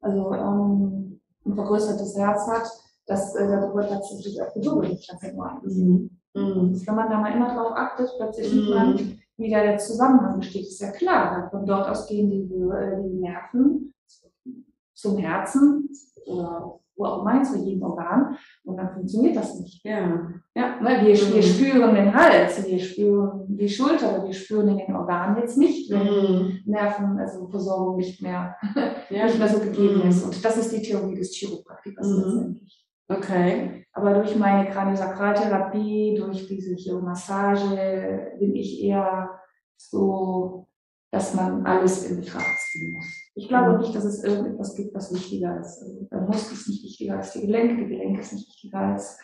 also 0.00 0.32
ähm, 0.32 1.20
ein 1.44 1.54
vergrößertes 1.54 2.16
Herz 2.16 2.46
hat, 2.46 2.68
dass 3.06 3.34
äh, 3.34 3.46
darüber 3.46 3.88
tatsächlich 3.88 4.40
auch 4.42 4.52
die 4.52 4.64
Wirbel 4.64 4.90
nicht 4.90 5.08
ganz 5.08 5.22
normal 5.22 5.58
ist. 5.64 5.76
Mhm. 5.76 6.10
Mhm. 6.34 6.86
Wenn 6.86 6.94
man 6.94 7.10
da 7.10 7.18
mal 7.18 7.32
immer 7.32 7.54
drauf 7.54 7.72
achtet, 7.74 8.10
plötzlich 8.18 8.50
sieht 8.50 8.68
man, 8.68 8.94
mhm. 8.94 9.18
wie 9.36 9.50
da 9.50 9.62
der 9.62 9.78
Zusammenhang 9.78 10.38
besteht. 10.38 10.66
Ist 10.66 10.80
ja 10.80 10.90
klar, 10.90 11.48
von 11.50 11.66
dort 11.66 11.88
aus 11.88 12.06
gehen 12.06 12.30
die, 12.30 12.42
äh, 12.42 13.02
die 13.02 13.20
Nerven 13.20 13.94
zum 14.94 15.18
Herzen 15.18 15.88
oder 16.26 16.78
wo 16.96 17.04
auch 17.04 17.20
immer, 17.22 17.42
zu 17.42 17.58
jedem 17.58 17.82
Organ. 17.82 18.36
Und 18.64 18.76
dann 18.76 18.92
funktioniert 18.92 19.36
das 19.36 19.58
nicht. 19.60 19.84
Ja. 19.84 20.28
Ja, 20.54 20.78
weil 20.80 21.06
wir, 21.06 21.14
mhm. 21.14 21.34
wir 21.34 21.42
spüren 21.42 21.94
den 21.94 22.14
Hals, 22.14 22.66
wir 22.66 22.78
spüren 22.78 23.44
die 23.48 23.68
Schulter, 23.68 24.24
wir 24.24 24.32
spüren 24.32 24.68
in 24.68 24.78
den 24.78 24.96
Organen 24.96 25.38
jetzt 25.38 25.58
nicht, 25.58 25.90
wenn 25.90 26.04
mhm. 26.04 26.60
Nerven, 26.64 27.18
also 27.18 27.46
Versorgung 27.48 27.96
nicht 27.96 28.22
mehr, 28.22 28.56
ja. 29.10 29.24
nicht 29.26 29.38
mehr 29.38 29.48
so 29.48 29.60
gegeben 29.60 30.02
mhm. 30.02 30.08
ist. 30.08 30.24
Und 30.24 30.44
das 30.44 30.56
ist 30.56 30.72
die 30.72 30.82
Theorie 30.82 31.14
des 31.14 31.34
Chiropraktikers 31.36 32.08
mhm. 32.08 32.22
letztendlich. 32.22 32.86
Okay. 33.08 33.86
Aber 33.92 34.14
durch 34.14 34.36
meine 34.36 34.68
Kraniosakraltherapie, 34.68 36.16
durch 36.18 36.48
diese 36.48 36.74
Chiromassage 36.74 38.32
bin 38.38 38.54
ich 38.54 38.82
eher 38.82 39.30
so, 39.76 40.66
dass 41.12 41.34
man 41.34 41.64
alles 41.64 42.10
in 42.10 42.20
Betracht 42.20 42.58
ziehen 42.58 42.92
muss. 42.94 43.25
Ich 43.36 43.48
glaube 43.48 43.78
nicht, 43.78 43.94
dass 43.94 44.04
es 44.04 44.24
irgendetwas 44.24 44.74
gibt, 44.74 44.94
was 44.94 45.12
wichtiger 45.12 45.60
ist. 45.60 45.82
Also 45.82 46.08
der 46.10 46.22
Muskel 46.22 46.54
ist 46.54 46.68
nicht 46.68 46.82
wichtiger 46.82 47.16
als 47.18 47.32
die 47.32 47.42
Gelenke, 47.42 47.76
die 47.76 47.88
Gelenke 47.88 48.20
ist 48.20 48.32
nicht 48.32 48.48
wichtiger 48.48 48.78
als 48.78 49.18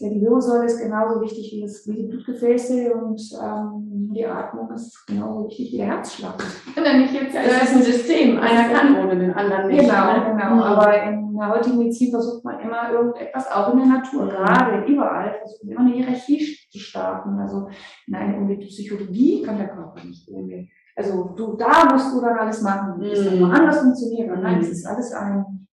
ja, 0.00 0.10
die 0.10 0.20
Wirbelsäule 0.20 0.66
ist 0.66 0.78
genauso 0.78 1.22
wichtig 1.22 1.52
wie, 1.52 1.62
das, 1.62 1.86
wie 1.86 1.94
die 1.94 2.08
Blutgefäße 2.08 2.92
und 2.92 3.20
ähm, 3.42 4.10
die 4.12 4.26
Atmung 4.26 4.70
ist 4.72 5.06
genauso 5.06 5.46
wichtig 5.46 5.72
wie 5.72 5.76
der 5.78 5.86
Herzschlag. 5.86 6.34
Nicht 6.76 7.14
jetzt, 7.14 7.34
ja, 7.34 7.40
es 7.40 7.70
ist 7.70 7.76
ein 7.76 7.82
System, 7.82 8.38
einer 8.38 8.68
kann 8.68 8.96
ohne 8.96 9.18
den 9.18 9.32
anderen 9.32 9.68
nicht. 9.68 9.80
Genau, 9.80 10.12
ne? 10.12 10.24
genau. 10.26 10.54
Mhm. 10.54 10.60
Aber 10.60 11.02
in 11.02 11.34
der 11.34 11.48
heutigen 11.48 11.78
Medizin 11.78 12.10
versucht 12.10 12.44
man 12.44 12.60
immer 12.60 12.90
irgendetwas, 12.90 13.50
auch 13.50 13.72
in 13.72 13.78
der 13.78 13.86
Natur, 13.86 14.24
mhm. 14.24 14.28
gerade 14.28 14.84
überall, 14.84 15.38
versucht 15.38 15.64
man 15.64 15.72
immer 15.72 15.80
eine 15.80 15.94
Hierarchie 15.94 16.58
zu 16.70 16.78
starten. 16.78 17.38
Also 17.38 17.68
nein, 18.06 18.34
um 18.34 18.48
die 18.48 18.66
Psychologie 18.66 19.42
kann 19.42 19.56
der 19.56 19.68
Körper 19.68 20.04
nicht 20.04 20.28
irgendwie 20.28 20.70
also 20.96 21.34
du, 21.36 21.56
da 21.56 21.92
musst 21.92 22.14
du 22.14 22.20
dann 22.22 22.38
alles 22.38 22.62
machen. 22.62 23.00
Das 23.00 23.18
ist 23.18 23.30
mhm. 23.32 23.44
anders 23.44 23.80
funktionieren. 23.80 24.40
Nein, 24.40 24.60
es 24.60 24.70
ist 24.70 24.86
alles 24.86 25.12
ein, 25.12 25.68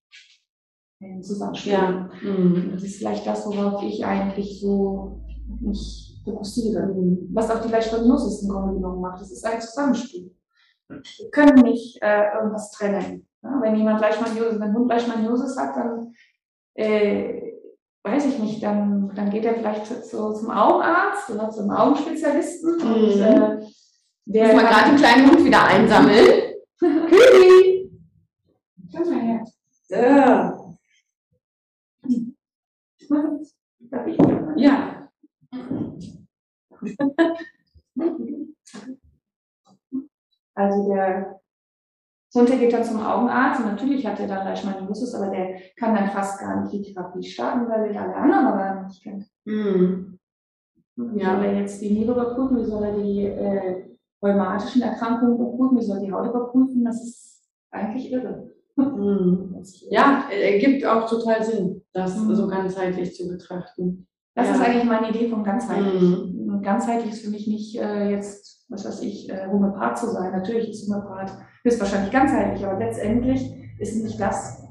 ein 1.02 1.24
Zusammenspiel. 1.24 1.74
Ja. 1.74 2.10
Mhm. 2.22 2.72
Das 2.74 2.84
ist 2.84 2.98
vielleicht 2.98 3.26
das, 3.26 3.46
worauf 3.46 3.82
ich 3.84 4.06
eigentlich 4.06 4.60
so 4.60 5.24
mich 5.62 6.22
fokussiere. 6.26 6.88
Mhm. 6.88 7.30
Was 7.32 7.50
auch 7.50 7.62
die 7.62 7.72
Grunde 7.72 8.74
genommen 8.74 9.02
macht. 9.02 9.22
Das 9.22 9.32
ist 9.32 9.46
ein 9.46 9.62
Zusammenspiel. 9.62 10.36
Wir 10.90 11.32
können 11.32 11.64
nicht 11.64 12.02
äh, 12.02 12.34
irgendwas 12.36 12.72
trennen. 12.72 13.26
Ja, 13.42 13.60
wenn 13.62 13.76
jemand 13.76 14.02
Leishmanioses, 14.02 14.60
wenn 14.60 14.70
ein 14.70 14.76
Hund 14.76 14.90
Leishmanioses 14.90 15.58
hat, 15.58 15.76
dann 15.78 16.14
äh, 16.76 17.54
weiß 18.04 18.26
ich 18.26 18.40
nicht, 18.40 18.62
dann, 18.62 19.12
dann 19.16 19.30
geht 19.30 19.46
er 19.46 19.56
vielleicht 19.56 19.86
so 20.06 20.34
zum 20.34 20.52
Augenarzt 20.52 21.30
oder 21.30 21.50
zum 21.50 21.72
Augenspezialisten 21.72 22.78
mhm. 22.78 22.94
und 22.94 23.20
äh, 23.22 23.66
der 24.26 24.48
Muss 24.48 24.56
man 24.56 24.66
gerade 24.66 24.90
den 24.90 24.98
kleinen 24.98 25.30
Hund 25.30 25.46
wieder 25.46 25.64
einsammeln. 25.66 26.54
Kühi! 26.80 27.92
Komm 28.96 29.10
mal 29.10 29.22
her. 29.22 29.46
So. 29.88 29.96
Ja. 34.56 35.10
Also 40.56 40.94
der 40.94 41.40
Hund 42.36 42.50
der 42.50 42.58
geht 42.58 42.74
dann 42.74 42.84
zum 42.84 43.00
Augenarzt 43.00 43.60
und 43.60 43.68
natürlich 43.68 44.06
hat 44.06 44.20
er 44.20 44.28
dann 44.28 44.46
Leishmaniasis, 44.46 45.14
aber 45.16 45.30
der 45.30 45.60
kann 45.78 45.96
dann 45.96 46.10
fast 46.10 46.40
gar 46.40 46.62
nicht 46.62 46.74
die 46.74 46.94
Therapie 46.94 47.24
starten, 47.24 47.70
weil 47.70 47.94
er 47.94 48.02
alle 48.02 48.16
anderen 48.16 48.48
Organe 48.48 48.88
nicht 48.88 49.04
kennt. 49.04 49.28
Mhm. 49.46 50.20
Wie 50.96 51.20
ja. 51.20 51.36
soll 51.36 51.46
er 51.46 51.60
jetzt 51.60 51.82
die 51.82 51.92
Niere 51.92 52.14
überprüfen? 52.14 52.58
Wie 52.58 52.66
soll 52.66 52.84
er 52.84 52.96
die 52.96 53.26
äh, 53.26 53.92
rheumatischen 54.24 54.82
Erkrankungen 54.82 55.36
überprüfen, 55.36 55.78
wie 55.78 55.84
soll 55.84 56.00
die 56.00 56.12
Haut 56.12 56.28
überprüfen, 56.28 56.84
das 56.86 57.04
ist 57.04 57.44
eigentlich 57.72 58.12
irre. 58.12 58.50
Mhm. 58.76 59.56
Ja, 59.90 60.24
ergibt 60.32 60.86
auch 60.86 61.08
total 61.08 61.44
Sinn, 61.44 61.84
das 61.94 62.18
mhm. 62.18 62.34
so 62.34 62.48
ganzheitlich 62.48 63.16
zu 63.16 63.28
betrachten. 63.28 64.08
Das 64.36 64.48
ja. 64.48 64.56
ist 64.56 64.62
eigentlich 64.62 64.86
meine 64.86 65.10
Idee 65.10 65.30
von 65.30 65.44
ganzheitlich. 65.44 66.02
Mhm. 66.02 66.62
Ganzheitlich 66.64 67.12
ist 67.12 67.26
für 67.26 67.30
mich 67.30 67.46
nicht 67.48 67.80
äh, 67.80 68.10
jetzt, 68.10 68.66
was 68.70 68.86
weiß 68.86 69.04
ich, 69.04 69.30
äh, 69.30 69.48
Homöopath 69.48 69.98
zu 70.00 70.08
sein. 70.08 70.32
Natürlich 70.32 70.70
ist 70.70 70.88
Homöopath 70.88 71.38
wahrscheinlich 71.64 72.12
ganzheitlich, 72.12 72.66
aber 72.66 72.80
letztendlich 72.80 73.54
ist 73.80 73.96
es 73.96 74.04
nicht 74.04 74.20
das. 74.20 74.64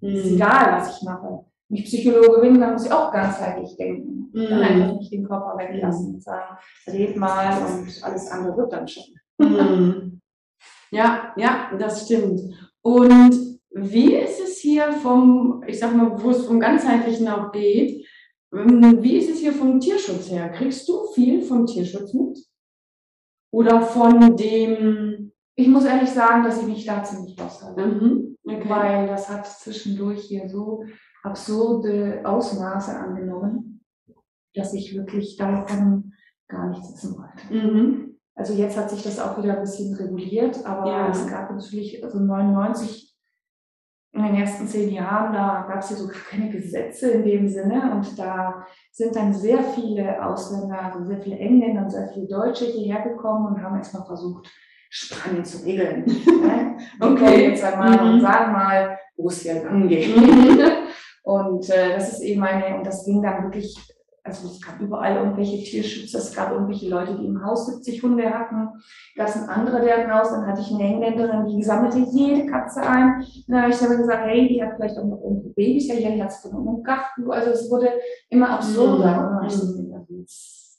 Ist 0.00 0.26
mhm. 0.26 0.36
egal, 0.36 0.72
was 0.72 0.96
ich 0.96 1.02
mache. 1.02 1.44
Wenn 1.70 1.78
ich 1.78 1.84
Psychologe 1.84 2.40
bin, 2.40 2.60
dann 2.60 2.72
muss 2.72 2.86
ich 2.86 2.92
auch 2.92 3.12
ganzheitlich 3.12 3.76
denken. 3.76 4.30
Mhm. 4.32 4.44
Dann 4.48 4.60
einfach 4.60 4.98
nicht 4.98 5.12
den 5.12 5.24
Körper 5.26 5.56
weglassen 5.56 6.14
und 6.14 6.22
sagen, 6.22 6.56
red 6.88 7.16
mal 7.16 7.56
und 7.62 8.02
alles 8.02 8.28
andere 8.28 8.56
wird 8.56 8.72
dann 8.72 8.88
schon. 8.88 9.04
Mhm. 9.38 10.20
Ja, 10.90 11.32
ja, 11.36 11.70
das 11.78 12.04
stimmt. 12.04 12.40
Und 12.82 13.60
wie 13.70 14.14
ist 14.16 14.40
es 14.40 14.58
hier 14.58 14.92
vom, 14.92 15.62
ich 15.66 15.78
sag 15.78 15.94
mal, 15.94 16.20
wo 16.20 16.30
es 16.30 16.44
vom 16.44 16.58
Ganzheitlichen 16.58 17.28
auch 17.28 17.52
geht, 17.52 18.04
ähm, 18.52 19.02
wie 19.02 19.16
ist 19.16 19.30
es 19.30 19.38
hier 19.38 19.52
vom 19.52 19.78
Tierschutz 19.78 20.28
her? 20.28 20.48
Kriegst 20.48 20.88
du 20.88 21.06
viel 21.14 21.40
vom 21.42 21.66
Tierschutz 21.66 22.12
mit? 22.14 22.36
Oder 23.52 23.80
von 23.80 24.36
dem. 24.36 25.32
Ich 25.54 25.68
muss 25.68 25.84
ehrlich 25.84 26.10
sagen, 26.10 26.42
dass 26.42 26.60
ich 26.60 26.66
mich 26.66 26.84
da 26.84 27.04
ziemlich 27.04 27.40
raushalte. 27.40 27.86
Mhm. 27.86 28.36
Okay. 28.44 28.68
Weil 28.68 29.06
das 29.06 29.28
hat 29.28 29.46
zwischendurch 29.46 30.22
hier 30.22 30.48
so 30.48 30.84
absurde 31.22 32.20
Ausmaße 32.24 32.96
angenommen 32.96 33.66
dass 34.52 34.74
ich 34.74 34.96
wirklich 34.96 35.36
davon 35.36 36.12
gar 36.48 36.70
nichts 36.70 36.92
wissen 36.92 37.16
wollte. 37.16 37.54
Mhm. 37.54 38.16
Also 38.34 38.52
jetzt 38.54 38.76
hat 38.76 38.90
sich 38.90 39.00
das 39.04 39.20
auch 39.20 39.40
wieder 39.40 39.54
ein 39.54 39.60
bisschen 39.60 39.94
reguliert, 39.94 40.66
aber 40.66 40.86
Ja. 40.90 41.08
es 41.08 41.24
gab 41.28 41.52
natürlich, 41.52 42.02
also 42.02 42.18
99 42.18 43.14
in 44.12 44.24
den 44.24 44.34
ersten 44.34 44.66
zehn 44.66 44.90
Jahren, 44.92 45.32
da 45.32 45.66
gab 45.68 45.78
es 45.78 45.88
hier 45.88 45.98
so 45.98 46.08
gar 46.08 46.16
keine 46.30 46.50
Gesetze 46.50 47.12
in 47.12 47.22
dem 47.24 47.46
Sinne 47.48 47.92
und 47.94 48.18
da 48.18 48.66
sind 48.90 49.14
dann 49.14 49.32
sehr 49.32 49.62
viele 49.62 50.20
Ausländer, 50.26 50.82
also 50.82 51.04
sehr 51.04 51.20
viele 51.20 51.38
Engländer 51.38 51.82
und 51.82 51.90
sehr 51.90 52.08
viele 52.08 52.26
Deutsche 52.26 52.64
hierher 52.64 53.02
gekommen 53.08 53.46
und 53.54 53.62
haben 53.62 53.76
erstmal 53.76 54.04
versucht, 54.04 54.50
Spanien 54.90 55.44
zu 55.44 55.64
regeln. 55.64 56.04
ne? 56.26 56.76
Okay. 56.98 57.50
jetzt 57.50 57.62
einmal 57.62 58.04
Mhm. 58.04 58.14
und 58.14 58.20
sagen 58.20 58.52
mal, 58.52 58.98
wo 59.16 59.28
es 59.28 59.42
hier 59.42 59.62
lang 59.62 59.86
geht. 59.86 60.12
Und 61.30 61.70
äh, 61.70 61.94
das 61.94 62.14
ist 62.14 62.22
eben 62.22 62.42
eine, 62.42 62.76
und 62.76 62.84
das 62.84 63.04
ging 63.04 63.22
dann 63.22 63.44
wirklich, 63.44 63.76
also 64.24 64.48
es 64.48 64.60
gab 64.60 64.80
überall 64.80 65.14
irgendwelche 65.14 65.62
Tierschützer, 65.62 66.18
es 66.18 66.34
gab 66.34 66.50
irgendwelche 66.50 66.88
Leute, 66.88 67.14
die 67.14 67.26
im 67.26 67.44
Haus 67.44 67.66
70 67.66 68.02
Hunde 68.02 68.28
hatten, 68.28 68.68
gab 69.16 69.28
es 69.28 69.36
ein 69.36 69.48
anderer, 69.48 69.78
der 69.78 70.04
im 70.04 70.12
Haus, 70.12 70.30
dann 70.30 70.44
hatte 70.44 70.60
ich 70.60 70.74
eine 70.74 70.82
Engländerin, 70.82 71.46
die 71.46 71.62
sammelte 71.62 71.98
jede 71.98 72.46
Katze 72.46 72.82
ein. 72.82 73.20
Und 73.20 73.44
dann 73.46 73.62
habe 73.62 73.72
ich 73.72 73.78
dann 73.78 73.96
gesagt, 73.96 74.26
hey, 74.26 74.48
die 74.48 74.60
hat 74.60 74.74
vielleicht 74.74 74.98
auch 74.98 75.04
noch 75.04 75.22
irgendwo 75.22 75.50
Babys, 75.50 75.86
ja, 75.86 75.94
die 75.94 76.20
hat 76.20 76.30
es 76.30 76.38
von 76.38 76.50
einem 76.50 76.82
Garten, 76.82 77.30
also 77.30 77.50
es 77.50 77.70
wurde 77.70 77.90
immer 78.28 78.50
absurder. 78.50 79.12
Mhm. 79.12 79.18
Und 79.18 79.24
dann 79.26 79.34
habe 79.36 79.46
ich 79.46 79.52
so 79.52 79.66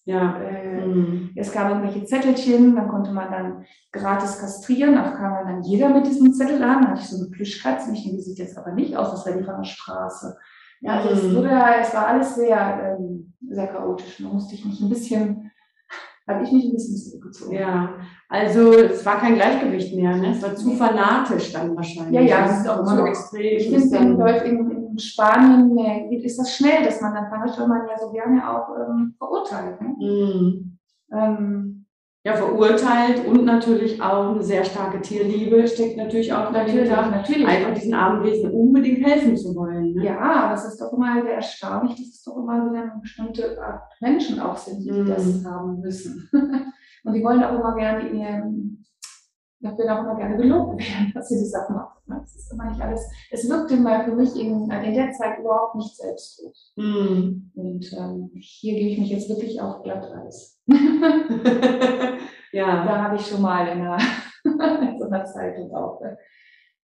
Ja. 0.05 0.35
äh, 0.41 0.85
Mhm. 0.85 1.29
es 1.35 1.51
gab 1.51 1.69
irgendwelche 1.69 2.03
Zettelchen, 2.05 2.75
dann 2.75 2.87
konnte 2.87 3.11
man 3.11 3.31
dann 3.31 3.65
gratis 3.91 4.39
kastrieren, 4.39 4.95
da 4.95 5.11
kam 5.11 5.45
dann 5.45 5.61
jeder 5.63 5.89
mit 5.89 6.07
diesem 6.07 6.33
Zettel 6.33 6.61
an, 6.63 6.81
da 6.81 6.87
hatte 6.89 7.01
ich 7.01 7.07
so 7.09 7.17
eine 7.21 7.29
Plüschkatze, 7.29 7.91
ich 7.93 8.01
denke, 8.03 8.17
die 8.17 8.23
sieht 8.23 8.39
jetzt 8.39 8.57
aber 8.57 8.71
nicht 8.71 8.95
aus, 8.97 9.11
das 9.11 9.25
wäre 9.27 9.37
die 9.37 9.43
von 9.43 9.57
der 9.57 9.63
Straße. 9.63 10.35
Ja, 10.81 10.93
also 10.99 11.09
es, 11.09 11.23
Mhm. 11.23 11.35
wurde, 11.35 11.51
es 11.79 11.93
war 11.93 12.07
alles 12.07 12.33
sehr, 12.35 12.97
ähm, 12.99 13.33
sehr 13.47 13.67
chaotisch, 13.67 14.17
da 14.23 14.27
musste 14.29 14.55
ich 14.55 14.65
mich 14.65 14.81
ein 14.81 14.89
bisschen, 14.89 15.51
habe 16.27 16.43
ich 16.43 16.51
mich 16.51 16.65
ein 16.65 16.73
bisschen 16.73 16.97
zurückgezogen. 16.97 17.55
Ja, 17.55 17.93
also 18.27 18.73
es 18.73 19.05
war 19.05 19.19
kein 19.19 19.35
Gleichgewicht 19.35 19.95
mehr, 19.95 20.15
ne? 20.17 20.31
Es 20.31 20.41
war 20.41 20.55
zu 20.55 20.71
fanatisch 20.71 21.53
dann 21.53 21.75
wahrscheinlich. 21.75 22.13
Ja, 22.15 22.21
ja, 22.21 22.41
das 22.41 22.49
das 22.49 22.61
ist 22.61 22.67
auch 22.69 22.75
zu 22.77 22.81
immer 22.93 23.01
noch- 23.01 23.07
extrem. 23.07 23.57
Ich 23.57 23.69
finde, 23.69 23.85
in, 23.85 23.91
dann- 23.91 24.17
Deutsch- 24.17 24.43
in, 24.91 24.99
Spanien 24.99 25.77
äh, 25.77 26.09
geht- 26.09 26.23
ist 26.25 26.37
das 26.39 26.55
schnell, 26.55 26.83
dass 26.83 27.01
man 27.01 27.13
dann 27.13 27.29
fanatisch, 27.29 27.57
weil 27.59 27.67
man 27.67 27.87
ja 27.87 27.97
so 27.97 28.11
gerne 28.11 28.49
auch 28.49 28.67
ähm, 28.77 29.15
verurteilt. 29.17 29.81
Ne? 29.81 29.95
Mhm. 29.99 30.77
Ähm, 31.13 31.85
Ja, 32.23 32.33
verurteilt 32.33 33.25
und 33.27 33.45
natürlich 33.45 33.99
auch 34.01 34.29
eine 34.31 34.43
sehr 34.43 34.63
starke 34.63 35.01
Tierliebe 35.01 35.67
steckt 35.67 35.97
natürlich 35.97 36.31
auch 36.31 36.51
natürlich, 36.51 36.87
dahinter. 36.89 37.17
natürlich. 37.17 37.47
Einfach 37.47 37.73
diesen 37.73 37.93
armen 37.95 38.23
Wesen 38.23 38.51
unbedingt 38.51 39.03
helfen 39.03 39.35
zu 39.35 39.55
wollen. 39.55 39.93
Ne? 39.95 40.05
Ja, 40.05 40.19
aber 40.19 40.53
es 40.53 40.65
ist 40.65 40.79
doch 40.79 40.93
immer 40.93 41.19
sehr 41.23 41.33
erstaunlich, 41.35 41.95
dass 41.95 42.07
es 42.09 42.23
doch 42.23 42.37
immer 42.37 42.69
wieder 42.69 42.83
eine 42.83 42.99
bestimmte 43.01 43.59
Art 43.59 43.81
Menschen 44.01 44.39
auch 44.39 44.55
sind, 44.55 44.83
die 44.85 44.91
Mhm. 44.91 45.07
das 45.07 45.43
haben 45.45 45.79
müssen. 45.81 46.29
Und 47.03 47.13
die 47.13 47.23
wollen 47.23 47.43
auch 47.43 47.55
immer 47.59 47.75
gerne 47.75 48.07
ihren, 48.09 48.85
dafür 49.61 49.85
auch 49.93 50.03
immer 50.03 50.15
gerne 50.15 50.37
gelobt 50.37 50.79
werden, 50.79 51.11
dass 51.13 51.29
sie 51.29 51.37
auch 51.55 51.69
machen. 51.69 51.99
ne? 52.07 52.21
Es 52.23 52.35
ist 52.35 52.51
immer 52.51 52.69
nicht 52.69 52.81
alles, 52.81 53.09
es 53.31 53.49
wirkte 53.49 53.75
mal 53.77 54.03
für 54.03 54.15
mich 54.15 54.35
in, 54.35 54.69
in 54.69 54.93
der 54.93 55.11
Zeit 55.11 55.39
überhaupt 55.39 55.75
nicht 55.75 55.95
selbstlos. 55.95 56.73
Mhm. 56.75 57.51
Und 57.55 57.93
ähm, 57.97 58.31
hier 58.33 58.73
gebe 58.75 58.89
ich 58.89 58.99
mich 58.99 59.09
jetzt 59.09 59.29
wirklich 59.29 59.61
auf 59.61 59.83
Glatteis. 59.83 60.59
ja. 62.51 62.85
Da 62.85 63.03
habe 63.03 63.15
ich 63.15 63.25
schon 63.25 63.41
mal 63.41 63.67
in 63.67 63.81
einer, 63.81 63.97
in 64.91 64.99
so 64.99 65.05
einer 65.05 65.25
Zeitung 65.25 65.73
auch. 65.75 66.01
äh, 66.01 66.15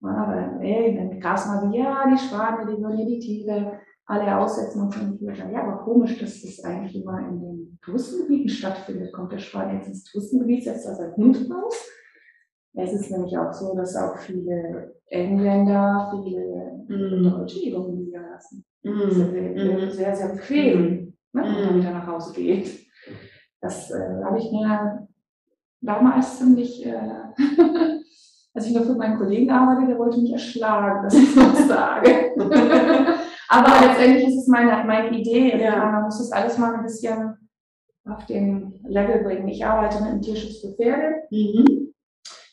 Aber 0.01 0.59
ey, 0.61 0.95
dann 0.95 1.19
es 1.35 1.47
mal 1.47 1.59
so, 1.61 1.75
ja, 1.75 2.05
die 2.09 2.17
Schwane, 2.17 2.65
die 2.75 2.81
ja 2.97 3.05
die 3.05 3.19
Tiere 3.19 3.79
alle 4.05 4.37
aussetzen 4.37 4.81
und 4.83 4.93
so. 4.93 4.99
Ich 5.29 5.37
dachte, 5.37 5.51
Ja, 5.51 5.63
aber 5.63 5.83
komisch, 5.83 6.17
dass 6.19 6.41
das 6.41 6.63
eigentlich 6.63 6.95
immer 6.95 7.19
in 7.27 7.41
den 7.41 7.79
Touristengebieten 7.81 8.49
stattfindet. 8.49 9.11
Kommt 9.11 9.33
der 9.33 9.39
Schwan 9.39 9.75
jetzt 9.75 9.87
ins 9.87 10.05
Touristengebiet, 10.05 10.63
setzt 10.63 10.87
da 10.87 10.95
sein 10.95 11.13
Hund 11.15 11.49
raus? 11.51 11.89
Es 12.79 12.93
ist 12.93 13.11
nämlich 13.11 13.37
auch 13.37 13.51
so, 13.51 13.75
dass 13.75 13.95
auch 13.95 14.17
viele 14.17 14.95
Engländer, 15.07 16.11
viele 16.23 16.85
Mhm. 16.87 17.31
Deutsche 17.31 17.59
ihre 17.59 17.83
Hunde 17.83 18.03
liegen 18.03 18.21
lassen. 18.31 18.63
Das 18.83 18.93
ist 19.11 19.17
ja 19.17 19.25
Mhm. 19.25 19.89
sehr, 19.91 20.15
sehr, 20.15 20.29
bequem, 20.29 20.81
ne, 21.33 21.41
wenn 21.43 21.51
man 21.65 21.75
Mhm. 21.75 21.79
wieder 21.81 21.91
nach 21.91 22.07
Hause 22.07 22.33
geht. 22.33 22.85
Das 23.59 23.91
äh, 23.91 24.23
habe 24.23 24.37
ich 24.37 24.51
mir 24.51 25.07
damals 25.81 26.37
ziemlich, 26.37 26.85
äh, 26.85 26.95
als 28.53 28.67
ich 28.67 28.73
noch 28.75 28.83
für 28.85 28.95
meinen 28.95 29.17
Kollegen 29.17 29.49
arbeitete, 29.49 29.87
der 29.87 29.99
wollte 29.99 30.21
mich 30.21 30.31
erschlagen, 30.31 31.03
dass 31.03 31.13
ich 31.15 31.33
das 31.35 31.67
sage. 31.67 32.31
Aber 33.49 33.85
letztendlich 33.87 34.27
ist 34.27 34.37
es 34.41 34.47
meine, 34.47 34.83
meine 34.85 35.17
Idee. 35.17 35.53
Also 35.53 35.63
Ja. 35.65 35.91
Man 35.91 36.03
muss 36.03 36.17
das 36.19 36.31
alles 36.31 36.57
mal 36.57 36.75
ein 36.75 36.83
bisschen 36.83 37.37
auf 38.05 38.25
den 38.27 38.79
Level 38.87 39.23
bringen. 39.23 39.47
Ich 39.47 39.65
arbeite 39.65 40.01
mit 40.03 40.13
dem 40.13 40.21
Tierschutz 40.21 40.59
für 40.61 40.73
Pferde 40.75 41.23
Mhm. 41.31 41.93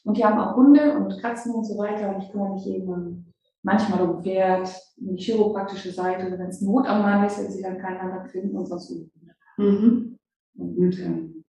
Und 0.05 0.17
die 0.17 0.25
haben 0.25 0.39
auch 0.39 0.57
Hunde 0.57 0.97
und 0.97 1.21
Katzen 1.21 1.55
und 1.55 1.65
so 1.65 1.79
weiter. 1.79 2.15
Und 2.15 2.23
ich 2.23 2.31
kümmere 2.31 2.53
mich 2.55 2.67
eben 2.67 3.33
manchmal 3.63 4.03
um 4.03 4.23
Pferd, 4.23 4.69
um 5.01 5.17
die 5.17 5.23
chiropraktische 5.23 5.91
Seite, 5.91 6.31
wenn 6.31 6.49
es 6.49 6.61
Not 6.61 6.87
am 6.87 7.03
Mann 7.03 7.25
ist, 7.25 7.39
wenn 7.43 7.51
sie 7.51 7.63
dann 7.63 7.79
keinen 7.79 7.99
anderen 7.99 8.27
finden 8.27 8.57
und 8.57 8.67
sonst 8.67 8.91
um 8.91 9.11
Hunde. 9.15 9.35
Mhm. 9.57 10.19
Und 10.57 10.99
ähm, 11.01 11.45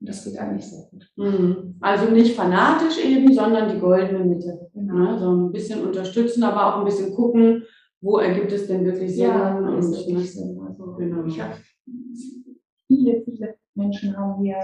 das 0.00 0.24
geht 0.24 0.38
eigentlich 0.38 0.66
sehr 0.66 0.88
gut. 0.90 1.08
Mhm. 1.16 1.76
Also 1.80 2.10
nicht 2.10 2.34
fanatisch 2.34 3.04
eben, 3.04 3.32
sondern 3.32 3.68
die 3.68 3.78
goldene 3.78 4.24
Mitte. 4.24 4.70
Genau. 4.74 4.94
Ne? 4.94 5.18
So 5.18 5.30
ein 5.32 5.52
bisschen 5.52 5.86
unterstützen, 5.86 6.42
aber 6.42 6.66
auch 6.66 6.78
ein 6.80 6.84
bisschen 6.84 7.14
gucken, 7.14 7.64
wo 8.00 8.18
ergibt 8.18 8.50
es 8.50 8.66
denn 8.66 8.84
wirklich 8.84 9.14
Sinn. 9.14 9.26
Ja, 9.26 9.56
und, 9.56 9.64
ne? 9.64 9.78
ist 9.78 9.92
wirklich 9.92 10.32
Sinn. 10.34 10.58
Also 10.66 10.94
Genau. 10.96 11.24
ich 11.24 11.40
habe 11.40 11.54
viele, 12.86 13.22
viele 13.22 13.54
Menschen 13.74 14.16
haben 14.16 14.42
hier 14.42 14.56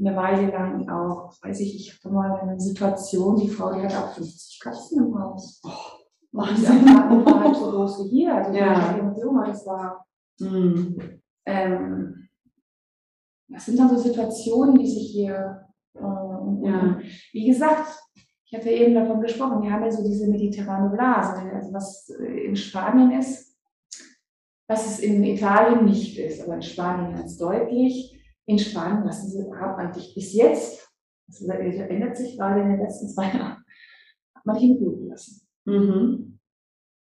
eine 0.00 0.14
Weile 0.16 0.50
lang 0.50 0.88
auch, 0.88 1.32
weiß 1.42 1.60
ich, 1.60 1.74
ich 1.76 1.94
hatte 1.94 2.10
mal 2.14 2.38
eine 2.40 2.58
Situation, 2.60 3.36
die 3.36 3.48
Frau, 3.48 3.72
die 3.74 3.80
hat 3.82 3.96
auch 3.96 4.12
50 4.12 4.60
Katzen 4.60 5.04
im 5.06 5.18
Haus. 5.18 5.60
Die 5.62 6.36
Wahnsinn. 6.36 6.88
Apartment 6.88 7.26
war 7.26 7.40
halt 7.44 7.56
so 7.56 7.70
groß 7.70 8.04
wie 8.04 8.08
hier. 8.10 8.34
Also 8.34 8.52
Ja. 8.52 8.96
ja. 8.96 9.02
Museum, 9.02 9.42
das 9.46 9.66
war 9.66 10.04
Mhm. 10.40 11.20
ähm, 11.46 12.28
das 13.48 13.64
sind 13.66 13.78
dann 13.78 13.88
so 13.88 13.96
Situationen, 13.96 14.76
die 14.78 14.86
sich 14.86 15.10
hier, 15.10 15.66
äh, 15.94 16.00
Ja. 16.00 16.98
wie 17.32 17.46
gesagt, 17.46 17.98
ich 18.44 18.56
hatte 18.56 18.70
eben 18.70 18.94
davon 18.94 19.20
gesprochen, 19.20 19.62
wir 19.62 19.72
haben 19.72 19.82
ja 19.84 19.90
so 19.90 20.02
diese 20.06 20.28
mediterrane 20.28 20.90
Blase, 20.90 21.40
also 21.52 21.72
was 21.72 22.08
in 22.10 22.54
Spanien 22.56 23.18
ist, 23.18 23.56
was 24.68 24.86
es 24.86 25.00
in 25.00 25.24
Italien 25.24 25.86
nicht 25.86 26.18
ist, 26.18 26.42
aber 26.42 26.54
in 26.54 26.62
Spanien 26.62 27.14
ganz 27.16 27.36
deutlich. 27.36 28.14
In 28.48 28.58
Spanien 28.58 29.04
lassen 29.04 29.28
sie, 29.30 29.44
haben 29.60 29.78
eigentlich 29.78 30.14
bis 30.14 30.32
jetzt, 30.32 30.90
das 31.26 31.42
ändert 31.42 32.16
sich 32.16 32.36
gerade 32.38 32.62
in 32.62 32.70
den 32.70 32.80
letzten 32.80 33.08
zwei 33.10 33.24
Jahren, 33.24 33.62
hat 34.34 34.46
man 34.46 34.56
die 34.58 34.70
in 34.70 34.78
Ruhe 34.78 34.96
gelassen. 34.96 35.46
Mhm. 35.66 36.38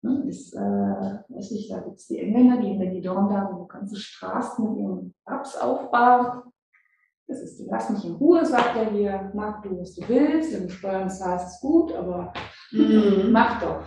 Ne, 0.04 0.24
Ist, 0.28 0.54
äh, 0.56 0.60
weiß 0.60 1.52
nicht, 1.52 1.72
da 1.72 1.80
gibt 1.80 1.98
es 1.98 2.08
die 2.08 2.20
Engländer, 2.20 2.62
die 2.62 2.72
in 2.72 2.80
Benidorm 2.80 3.28
da 3.30 3.50
so 3.52 3.66
ganze 3.66 3.96
Straßen 3.96 4.70
mit 4.70 4.80
ihren 4.84 5.16
Pubs 5.26 5.58
aufbauen. 5.58 6.44
Das 7.28 7.40
ist, 7.42 7.58
die 7.60 7.66
lass 7.70 7.90
mich 7.90 8.06
in 8.06 8.14
Ruhe, 8.14 8.46
sagt 8.46 8.76
er 8.78 8.92
hier, 8.92 9.32
mach 9.34 9.62
du, 9.64 9.80
was 9.80 9.96
du 9.96 10.08
willst, 10.10 10.54
wenn 10.54 10.68
du 10.68 10.70
Steuern 10.70 11.10
zahlst, 11.10 11.48
ist 11.56 11.62
gut, 11.62 11.92
aber 11.94 12.34
Mhm. 12.72 13.32
mach 13.32 13.60
doch, 13.62 13.84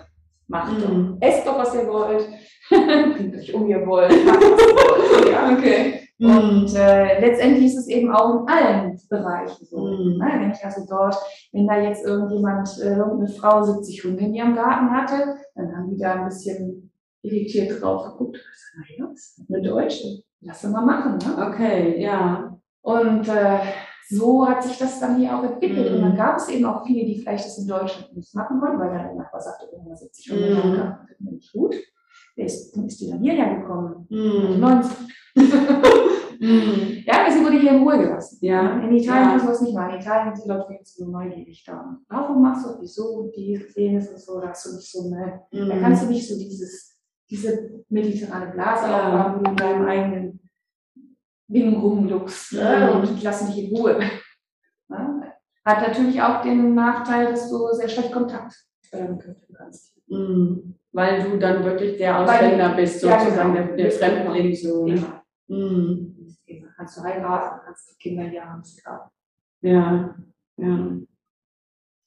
mach 0.48 0.72
Mhm. 0.72 0.80
doch. 1.20 1.28
Esst 1.28 1.46
doch, 1.46 1.58
was 1.58 1.72
ihr 1.74 1.86
wollt, 1.86 2.28
bringt 3.16 3.36
euch 3.36 3.54
um, 3.54 3.66
ihr 3.68 3.86
wollt, 3.86 4.10
macht, 4.26 4.40
was 4.40 4.60
ihr 4.60 4.74
wollt. 4.74 5.30
Ja. 5.30 5.52
Okay. 5.58 6.00
Und 6.20 6.74
äh, 6.76 7.20
letztendlich 7.20 7.66
ist 7.66 7.76
es 7.76 7.88
eben 7.88 8.14
auch 8.14 8.40
in 8.42 8.48
allen 8.48 9.00
Bereichen 9.10 9.64
so. 9.66 9.78
Mhm. 9.78 10.18
Ne? 10.18 10.26
Wenn 10.38 10.52
ich 10.52 10.64
also 10.64 10.86
dort, 10.88 11.16
wenn 11.52 11.66
da 11.66 11.80
jetzt 11.80 12.04
irgendjemand, 12.04 12.68
äh, 12.80 12.96
irgendeine 12.96 13.28
Frau 13.28 13.62
70 13.64 14.04
Hunde 14.04 14.24
in 14.24 14.34
ihrem 14.34 14.54
Garten 14.54 14.90
hatte, 14.92 15.36
dann 15.56 15.76
haben 15.76 15.90
die 15.90 15.98
da 15.98 16.14
ein 16.14 16.24
bisschen 16.26 16.92
irritiert 17.22 17.80
drauf 17.82 18.04
geguckt. 18.12 18.36
Das 18.36 19.38
ist 19.38 19.42
eine 19.48 19.62
Deutsche. 19.62 20.22
Lass 20.40 20.60
sie 20.60 20.68
mal 20.68 20.84
machen. 20.84 21.18
Ne? 21.18 21.46
Okay, 21.48 22.00
ja. 22.00 22.56
Und 22.82 23.26
äh, 23.28 23.58
so 24.08 24.46
hat 24.46 24.62
sich 24.62 24.78
das 24.78 25.00
dann 25.00 25.16
hier 25.18 25.36
auch 25.36 25.42
entwickelt. 25.42 25.90
Mhm. 25.90 25.96
Und 25.96 26.02
dann 26.02 26.16
gab 26.16 26.36
es 26.36 26.48
eben 26.48 26.64
auch 26.66 26.86
viele, 26.86 27.06
die 27.06 27.18
vielleicht 27.20 27.46
das 27.46 27.58
in 27.58 27.66
Deutschland 27.66 28.14
nicht 28.16 28.34
machen 28.34 28.60
konnten, 28.60 28.78
weil 28.78 28.90
dann 28.90 29.06
der 29.06 29.14
Nachbar 29.14 29.40
sagte, 29.40 29.66
oh, 29.72 29.94
70 29.94 30.30
Hunde 30.30 30.46
in 30.46 30.52
Mhm. 30.52 30.58
ihrem 30.58 30.76
Garten, 30.76 31.06
finden 31.06 31.24
wir 31.24 31.32
nicht 31.32 31.52
gut. 31.52 31.74
Der 32.36 32.46
ist, 32.46 32.72
dann 32.76 32.86
ist 32.86 33.00
die 33.00 33.10
dann 33.10 33.20
hierher 33.20 33.56
gekommen. 33.60 34.06
Mhm. 34.10 34.60
90. 34.60 34.98
Mhm. 35.36 35.44
Ja, 37.06 37.30
sie 37.30 37.42
wurde 37.42 37.58
hier 37.58 37.70
in 37.72 37.82
Ruhe 37.82 37.96
gelassen. 37.98 38.38
Ja. 38.42 38.78
In 38.80 38.94
Italien 38.94 39.24
Ja. 39.24 39.30
kannst 39.30 39.44
du 39.46 39.48
das 39.50 39.60
nicht 39.62 39.74
machen. 39.74 39.94
In 39.94 40.00
Italien 40.00 40.34
sind 40.34 40.44
die 40.44 40.48
Leute 40.50 40.72
jetzt 40.74 40.96
so 40.96 41.06
neugierig 41.06 41.64
da. 41.64 41.96
Warum 42.08 42.42
machst 42.42 42.66
du? 42.66 42.80
Wieso? 42.80 43.04
Und 43.20 43.36
dies, 43.36 43.74
jenes 43.74 44.08
und 44.10 44.18
so. 44.20 44.40
Da 44.40 44.48
hast 44.48 44.66
du 44.66 44.74
nicht 44.74 44.90
so 44.90 45.04
eine, 45.04 45.42
da 45.52 45.78
kannst 45.80 46.02
du 46.02 46.08
nicht 46.08 46.28
so 46.28 46.36
dieses, 46.36 46.98
diese 47.30 47.82
mediterrane 47.88 48.50
Blase 48.52 48.86
Ja. 48.90 49.28
du 49.38 49.48
in 49.50 49.56
deinem 49.56 49.86
eigenen 49.86 50.40
Ding 51.48 51.76
rumluckst 51.80 52.52
Mhm. 52.52 52.58
ne? 52.58 52.92
und 52.92 53.18
die 53.18 53.24
lassen 53.24 53.46
dich 53.52 53.64
in 53.70 53.76
Ruhe. 53.76 54.00
Ja? 54.90 55.20
Hat 55.64 55.88
natürlich 55.88 56.20
auch 56.20 56.42
den 56.42 56.74
Nachteil, 56.74 57.28
dass 57.30 57.48
du 57.48 57.68
sehr 57.72 57.88
schlecht 57.88 58.12
Kontakt 58.12 58.54
ähm, 58.92 59.18
kannst. 59.56 59.96
Mhm. 60.08 60.74
Weil 60.94 61.22
du 61.24 61.36
dann 61.38 61.64
wirklich 61.64 61.96
der 61.98 62.14
Weil- 62.14 62.22
Ausländer 62.24 62.68
bist, 62.76 63.02
Ja, 63.02 63.18
sozusagen 63.18 63.52
genau. 63.52 63.66
der, 63.66 63.76
der 63.76 63.90
Fremdling. 63.90 64.54
So? 64.54 64.86
Immer. 64.86 65.22
Mhm. 65.48 66.10
Kannst 66.76 66.96
du 66.98 67.02
heiraten, 67.02 67.60
kannst 67.64 67.90
du 67.90 67.94
Kinder 67.98 68.24
hier 68.24 68.44
haben. 68.44 68.62
Ja, 69.60 70.14
ja. 70.56 70.78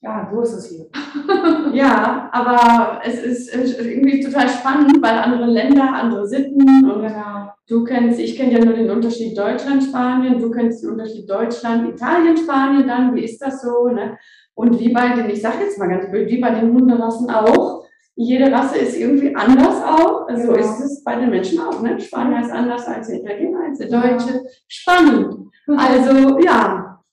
Ja, 0.01 0.29
so 0.31 0.41
ist 0.41 0.53
es 0.53 0.65
hier. 0.69 0.85
Ja, 1.73 2.29
aber 2.31 3.01
es 3.05 3.21
ist 3.23 3.53
irgendwie 3.53 4.21
total 4.23 4.47
spannend, 4.47 5.01
weil 5.01 5.17
andere 5.17 5.45
Länder, 5.45 5.93
andere 5.93 6.25
Sitten 6.27 6.61
und 6.89 7.01
Genau. 7.01 7.51
du 7.67 7.83
kennst, 7.83 8.19
ich 8.19 8.35
kenne 8.37 8.53
ja 8.53 8.63
nur 8.65 8.73
den 8.73 8.89
Unterschied 8.89 9.37
Deutschland, 9.37 9.83
Spanien, 9.83 10.39
du 10.39 10.49
kennst 10.49 10.81
den 10.83 10.91
Unterschied 10.91 11.29
Deutschland, 11.29 11.89
Italien, 11.89 12.37
Spanien 12.37 12.87
dann, 12.87 13.13
wie 13.15 13.25
ist 13.25 13.39
das 13.41 13.61
so, 13.61 13.89
ne? 13.89 14.17
Und 14.55 14.79
wie 14.79 14.89
bei 14.93 15.09
den, 15.13 15.29
ich 15.29 15.41
sage 15.41 15.63
jetzt 15.65 15.77
mal 15.77 15.89
ganz 15.89 16.09
blöd, 16.09 16.29
wie 16.29 16.39
bei 16.41 16.51
den 16.51 16.73
Hunderassen 16.73 17.29
auch, 17.29 17.76
jede 18.17 18.51
Rasse 18.51 18.79
ist 18.79 18.97
irgendwie 18.97 19.35
anders 19.35 19.81
auch, 19.83 20.27
also 20.27 20.47
so 20.47 20.53
Genau. 20.53 20.65
ist 20.65 20.79
es 20.81 21.03
bei 21.03 21.15
den 21.15 21.29
Menschen 21.29 21.59
auch, 21.59 21.81
ne? 21.81 21.99
Spanier 21.99 22.41
ist 22.41 22.51
anders 22.51 22.85
als 22.87 23.07
der 23.07 23.21
Italiener, 23.21 23.59
als 23.69 23.77
der 23.77 23.89
Deutsche, 23.89 24.43
spannend. 24.67 25.49
Also 25.67 26.39
ja, 26.39 27.03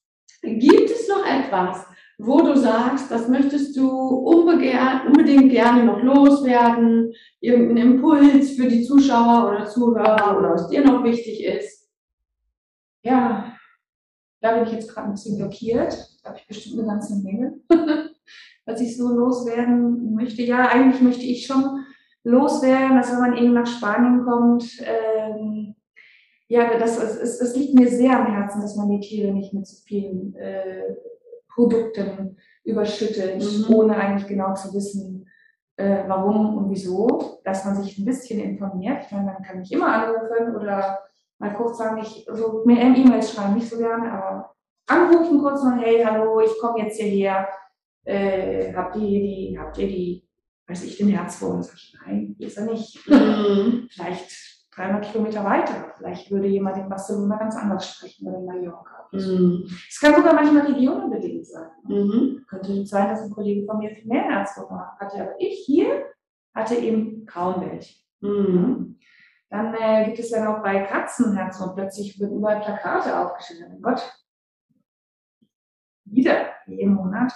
gibt 0.43 0.91
es 0.91 1.07
noch 1.09 1.25
etwas, 1.27 1.85
wo 2.19 2.41
du 2.41 2.57
sagst, 2.57 3.11
das 3.11 3.29
möchtest 3.29 3.77
du 3.77 3.89
unbedingt 3.91 5.51
gerne 5.51 5.85
noch 5.85 6.03
loswerden, 6.03 7.13
irgendein 7.41 7.77
Impuls 7.95 8.53
für 8.53 8.69
die 8.69 8.83
Zuschauer 8.85 9.51
oder 9.51 9.67
Zuhörer 9.67 10.39
oder 10.39 10.53
was 10.55 10.69
dir 10.69 10.85
noch 10.85 11.03
wichtig 11.05 11.45
ist? 11.45 11.91
Ja, 13.05 13.53
da 14.41 14.55
bin 14.55 14.65
ich 14.65 14.73
jetzt 14.73 14.89
gerade 14.95 15.09
ein 15.09 15.13
bisschen 15.15 15.37
blockiert. 15.37 15.93
Da 16.23 16.31
habe 16.31 16.39
ich 16.39 16.47
bestimmt 16.47 16.79
eine 16.79 16.89
ganze 16.89 17.17
Menge, 17.17 17.61
was 18.67 18.81
ich 18.81 18.97
so 18.97 19.09
loswerden 19.09 20.15
möchte. 20.15 20.43
Ja, 20.43 20.69
eigentlich 20.69 21.03
möchte 21.03 21.25
ich 21.25 21.47
schon 21.47 21.85
loswerden, 22.25 22.97
dass 22.97 23.13
wenn 23.13 23.21
man 23.21 23.37
eben 23.37 23.53
nach 23.53 23.67
Spanien 23.67 24.25
kommt, 24.25 24.65
ähm, 24.81 25.75
ja, 26.49 26.79
das, 26.79 27.03
es, 27.03 27.41
es, 27.41 27.57
liegt 27.57 27.75
mir 27.75 27.89
sehr 27.89 28.19
am 28.19 28.27
Herzen, 28.27 28.61
dass 28.61 28.77
man 28.77 28.91
die 28.91 29.01
Tiere 29.01 29.33
nicht 29.33 29.55
mit 29.55 29.67
so 29.67 29.77
vielen 29.87 30.35
äh, 30.37 30.95
Produkten 31.55 32.37
überschüttet, 32.65 33.43
Mhm. 33.43 33.75
ohne 33.75 33.97
eigentlich 33.97 34.27
genau 34.27 34.55
zu 34.55 34.73
wissen, 34.75 35.27
äh, 35.77 36.05
warum 36.07 36.57
und 36.57 36.71
wieso, 36.71 37.41
dass 37.45 37.65
man 37.65 37.77
sich 37.77 37.99
ein 37.99 38.05
bisschen 38.05 38.41
informiert. 38.41 39.05
Ich 39.05 39.13
meine, 39.13 39.27
man 39.27 39.43
kann 39.43 39.59
mich 39.59 39.73
immer 39.73 39.89
anrufen 39.89 40.57
oder 40.57 41.01
mal 41.39 41.55
kurz 41.55 41.79
sagen, 41.79 42.01
ich, 42.03 42.29
also 42.29 42.63
mir 42.65 42.81
E-Mails 42.81 43.33
schreiben 43.33 43.55
nicht 43.55 43.69
so 43.69 43.79
gerne, 43.79 44.13
aber 44.13 44.55
anrufen 44.87 45.41
kurz 45.41 45.63
mal, 45.63 45.81
hey, 45.81 46.03
hallo, 46.05 46.41
ich 46.41 46.59
komme 46.61 46.85
jetzt 46.85 47.01
hierher, 47.01 47.49
äh, 48.05 48.73
habt 48.75 48.97
ihr 48.97 49.21
die, 49.21 49.57
habt 49.59 49.79
ihr 49.79 49.89
die, 49.89 50.29
weiß 50.67 50.85
ich, 50.85 50.97
den 50.99 51.09
Herzwurm? 51.09 51.63
Sag 51.63 51.75
ich, 51.77 51.97
nein, 52.05 52.37
ist 52.39 52.59
er 52.59 52.67
nicht. 52.67 52.99
Mhm. 53.09 53.89
Vielleicht 53.91 54.55
300 54.75 55.05
Kilometer 55.13 55.45
weiter. 55.45 55.93
Vielleicht 55.97 56.31
würde 56.31 56.49
jemand 56.49 56.77
in 56.77 56.89
Barcelona 56.89 57.37
ganz 57.37 57.57
anders 57.57 57.89
sprechen 57.89 58.29
oder 58.29 58.39
in 58.39 58.47
Mallorca. 58.47 59.09
Mhm. 59.13 59.67
Es 59.89 60.01
kann 60.01 60.15
sogar 60.15 60.35
manchmal 60.35 60.67
regionenbedingt 60.67 61.47
sein. 61.47 61.71
Mhm. 61.85 62.45
Könnte 62.49 62.85
sein, 62.87 63.09
dass 63.09 63.23
ein 63.23 63.31
Kollege 63.31 63.65
von 63.67 63.79
mir 63.79 63.91
viel 63.91 64.07
mehr 64.07 64.25
Herzwurm 64.25 64.81
hatte, 64.99 65.23
aber 65.23 65.35
ich 65.39 65.65
hier 65.67 66.07
hatte 66.55 66.75
eben 66.77 67.25
kaum 67.27 67.61
welche. 67.61 67.95
Mhm. 68.21 68.99
Dann 69.51 69.75
äh, 69.75 70.07
gibt 70.07 70.19
es 70.19 70.31
dann 70.31 70.47
auch 70.49 70.63
bei 70.63 70.83
Katzenherzen 70.83 71.69
und 71.69 71.77
plötzlich 71.77 72.19
wird 72.19 72.33
überall 72.33 72.61
Plakate 72.61 73.17
aufgestellt. 73.17 73.69
Mein 73.69 73.83
Gott. 73.83 74.03
Wieder 76.07 76.47
jeden 76.67 76.95
Monat 76.95 77.33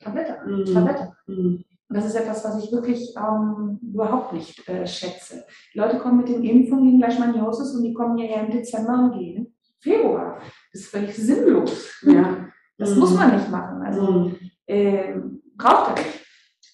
Tablette, 0.00 0.36
Mhm. 0.46 0.64
Tablette. 0.72 1.12
Mhm. 1.26 1.64
Und 1.88 1.96
das 1.96 2.06
ist 2.06 2.14
etwas, 2.16 2.44
was 2.44 2.64
ich 2.64 2.72
wirklich 2.72 3.14
ähm, 3.16 3.78
überhaupt 3.82 4.32
nicht 4.32 4.66
äh, 4.68 4.86
schätze. 4.86 5.44
Die 5.72 5.78
Leute 5.78 5.98
kommen 5.98 6.18
mit 6.18 6.28
den 6.28 6.42
Impfungen 6.42 6.84
gegen 6.86 7.00
Leishmaniosis 7.00 7.74
und 7.74 7.82
die 7.84 7.92
kommen 7.92 8.16
hierher 8.18 8.44
im 8.46 8.50
Dezember 8.50 8.94
und 9.04 9.12
gehen 9.18 9.36
im 9.36 9.52
Februar. 9.80 10.38
Das 10.72 10.82
ist 10.82 10.90
völlig 10.90 11.14
sinnlos. 11.14 12.00
Ja. 12.02 12.48
Das 12.78 12.94
Mhm. 12.94 12.98
muss 13.00 13.14
man 13.14 13.36
nicht 13.36 13.50
machen. 13.50 13.82
Also 13.82 14.32
äh, 14.66 15.14
braucht 15.56 15.90
er 15.98 16.02
nicht. 16.04 16.20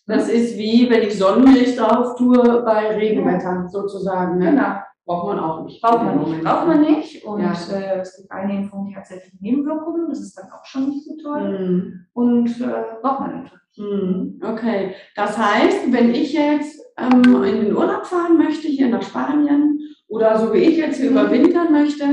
Das 0.07 0.29
ist 0.29 0.57
wie, 0.57 0.89
wenn 0.91 1.03
ich 1.03 1.19
Sonnenmilch 1.19 1.77
drauf 1.77 2.17
tue 2.17 2.63
bei 2.65 2.97
Regenwetter 2.97 3.69
sozusagen. 3.69 4.39
Ne? 4.39 4.51
Genau. 4.51 4.75
Braucht 5.11 5.27
man 5.27 5.41
auch 5.41 5.65
nicht. 5.65 5.83
Braucht 5.83 6.05
man 6.05 6.19
nicht. 6.21 6.45
Braucht 6.45 6.67
man 6.69 6.81
nicht. 6.83 7.25
Und 7.25 7.41
Ja. 7.41 7.51
äh, 7.53 7.99
es 8.01 8.17
gibt 8.17 8.31
eine 8.31 8.55
Impfung, 8.59 8.87
die 8.87 8.95
hat 8.95 9.05
sehr 9.09 9.19
viele 9.19 9.39
Nebenwirkungen. 9.41 10.09
Das 10.09 10.21
ist 10.21 10.39
dann 10.39 10.47
auch 10.53 10.65
schon 10.65 10.89
nicht 10.91 11.05
so 11.05 11.17
toll. 11.21 11.59
Mhm. 11.59 12.07
Und 12.13 12.61
äh, 12.61 12.85
braucht 13.03 13.19
man 13.21 13.33
einfach. 13.33 13.57
Mhm. 13.77 14.41
Okay, 14.41 14.95
das 15.17 15.37
heißt, 15.37 15.93
wenn 15.93 16.15
ich 16.15 16.33
jetzt 16.33 16.81
ähm, 16.97 17.43
in 17.43 17.61
den 17.65 17.77
Urlaub 17.77 18.07
fahren 18.07 18.39
möchte, 18.39 18.69
hier 18.69 18.89
nach 18.89 19.03
Spanien, 19.03 19.81
oder 20.07 20.39
so 20.39 20.53
wie 20.53 20.59
ich 20.59 20.77
jetzt 20.77 21.01
hier 21.01 21.11
Mhm. 21.11 21.17
überwintern 21.19 21.73
möchte, 21.73 22.05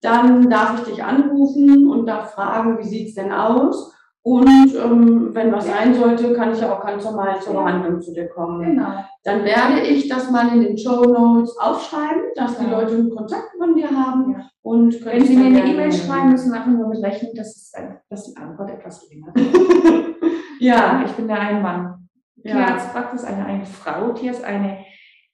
dann 0.00 0.48
darf 0.48 0.78
ich 0.78 0.92
dich 0.94 1.02
anrufen 1.04 1.88
und 1.90 2.06
darf 2.06 2.34
fragen, 2.34 2.78
wie 2.78 2.84
sieht's 2.84 3.14
denn 3.14 3.32
aus? 3.32 3.93
Und 4.26 4.74
ähm, 4.74 5.34
wenn 5.34 5.52
was 5.52 5.66
sein 5.66 5.94
sollte, 5.94 6.32
kann 6.32 6.50
ich 6.52 6.58
ja 6.60 6.72
auch 6.74 6.82
ganz 6.82 7.04
normal 7.04 7.38
zur. 7.42 7.52
Behandlung 7.54 8.00
zu 8.00 8.14
dir 8.14 8.26
kommen. 8.28 8.64
Genau. 8.64 9.04
Dann 9.22 9.44
werde 9.44 9.82
ich 9.82 10.08
das 10.08 10.30
mal 10.30 10.48
in 10.54 10.62
den 10.62 10.78
Show 10.78 11.02
Notes 11.04 11.54
aufschreiben, 11.58 12.22
dass 12.34 12.56
die 12.58 12.64
Ja. 12.64 12.70
Leute 12.80 12.94
einen 12.94 13.10
Kontakt 13.14 13.50
von 13.58 13.74
dir 13.74 13.90
haben. 13.90 14.32
Ja. 14.32 14.46
Und 14.62 15.04
Wenn 15.04 15.22
Sie 15.26 15.36
mir 15.36 15.46
eine 15.48 15.70
E-Mail 15.70 15.92
schreiben, 15.92 16.30
müssen 16.30 16.50
Sie 16.50 16.56
einfach 16.56 16.70
nur 16.70 16.88
mit 16.88 17.02
rechnen, 17.02 17.32
dass, 17.34 17.48
es 17.54 17.74
ein, 17.74 17.98
dass 18.08 18.24
die 18.32 18.36
Antwort 18.38 18.70
etwas 18.70 19.06
länger 19.10 19.26
wird. 19.34 20.16
ja, 20.58 21.02
Ich 21.04 21.12
bin 21.12 21.28
der 21.28 21.40
Ein-Mann. 21.40 22.08
ja. 22.36 22.52
Tierarztpraxis, 22.54 23.24
eine, 23.24 23.44
eine 23.44 23.66
Frau 23.66 24.12
Tierarzt, 24.12 24.42
eine 24.44 24.78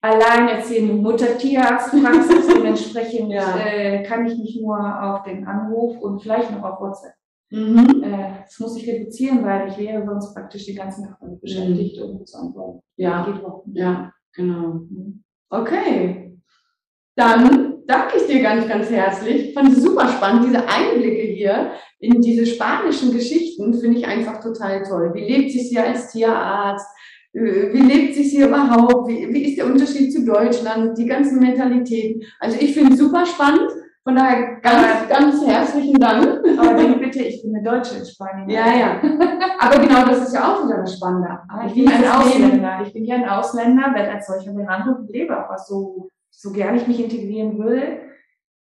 alleinerziehende 0.02 0.94
Mutter 0.94 1.38
Tierarztpraxis. 1.38 2.48
Dementsprechend 2.54 3.30
Ja. 3.30 3.56
äh, 3.56 4.02
kann 4.02 4.26
ich 4.26 4.36
mich 4.36 4.58
nur 4.60 4.76
auf 4.78 5.22
den 5.22 5.46
Anruf 5.46 5.96
und 6.00 6.20
vielleicht 6.22 6.50
noch 6.50 6.64
auf 6.64 6.80
WhatsApp. 6.80 7.12
Mhm. 7.50 8.02
Äh, 8.02 8.42
das 8.44 8.58
muss 8.58 8.76
ich 8.76 8.88
reduzieren, 8.88 9.44
weil 9.44 9.68
ich 9.68 9.78
wäre 9.78 10.04
sonst 10.04 10.34
praktisch 10.34 10.66
den 10.66 10.76
ganzen 10.76 11.04
Tag 11.04 11.18
damit 11.20 11.40
beschäftigt, 11.40 12.00
um 12.00 12.24
zu 12.24 12.38
antworten. 12.38 12.80
Ja. 12.96 13.24
Geht 13.24 13.34
nicht. 13.66 13.76
Ja, 13.76 14.12
genau. 14.34 14.80
Okay. 15.48 16.38
Dann 17.16 17.82
danke 17.86 18.16
ich 18.18 18.26
dir 18.26 18.42
ganz, 18.42 18.68
ganz 18.68 18.88
herzlich. 18.88 19.48
Ich 19.48 19.54
fand 19.54 19.72
es 19.72 19.82
super 19.82 20.08
spannend, 20.08 20.46
diese 20.46 20.66
Einblicke 20.66 21.22
hier 21.22 21.72
in 21.98 22.20
diese 22.20 22.46
spanischen 22.46 23.12
Geschichten 23.12 23.74
finde 23.74 23.98
ich 23.98 24.06
einfach 24.06 24.42
total 24.42 24.82
toll. 24.82 25.12
Wie 25.14 25.24
lebt 25.24 25.50
sich 25.50 25.68
hier 25.68 25.84
als 25.84 26.10
Tierarzt? 26.12 26.86
Äh, 27.32 27.72
Wie 27.72 27.82
lebt 27.82 28.14
sich 28.14 28.30
hier 28.30 28.46
überhaupt? 28.48 29.08
Wie, 29.08 29.28
wie 29.32 29.44
ist 29.44 29.58
der 29.58 29.66
Unterschied 29.66 30.12
zu 30.12 30.24
Deutschland? 30.24 30.96
Die 30.96 31.06
ganzen 31.06 31.40
Mentalitäten. 31.40 32.22
Also 32.38 32.56
ich 32.58 32.72
finde 32.72 32.94
es 32.94 32.98
super 32.98 33.26
spannend. 33.26 33.70
Von 34.02 34.16
daher 34.16 34.60
ganz, 34.62 35.08
ganz 35.10 35.46
herzlichen 35.46 36.00
Dank. 36.00 36.39
Denk 36.60 37.00
bitte, 37.00 37.22
ich 37.22 37.42
bin 37.42 37.54
eine 37.54 37.62
Deutsche 37.64 37.98
in 37.98 38.04
Spanien. 38.06 38.48
Ja, 38.48 38.66
ja. 38.76 39.00
Aber 39.58 39.78
genau 39.78 40.04
das 40.06 40.22
ist 40.28 40.34
ja 40.34 40.52
auch 40.54 40.64
wieder 40.64 40.78
das 40.78 40.96
Spannende. 40.96 41.28
Ah, 41.48 41.66
Ich 41.66 41.74
bin 41.74 41.88
ein? 41.88 42.04
Ausländer. 42.04 42.80
Ich 42.86 42.92
bin 42.92 43.04
hier 43.04 43.14
ein 43.16 43.28
Ausländer, 43.28 43.94
werde 43.94 44.10
als 44.12 44.26
solcher 44.26 44.52
behandelt 44.52 44.98
und 44.98 45.10
lebe 45.10 45.36
auch 45.36 45.50
was 45.50 45.66
so, 45.68 46.08
so 46.30 46.52
gern 46.52 46.76
ich 46.76 46.86
mich 46.86 47.02
integrieren 47.02 47.58
würde. 47.58 47.98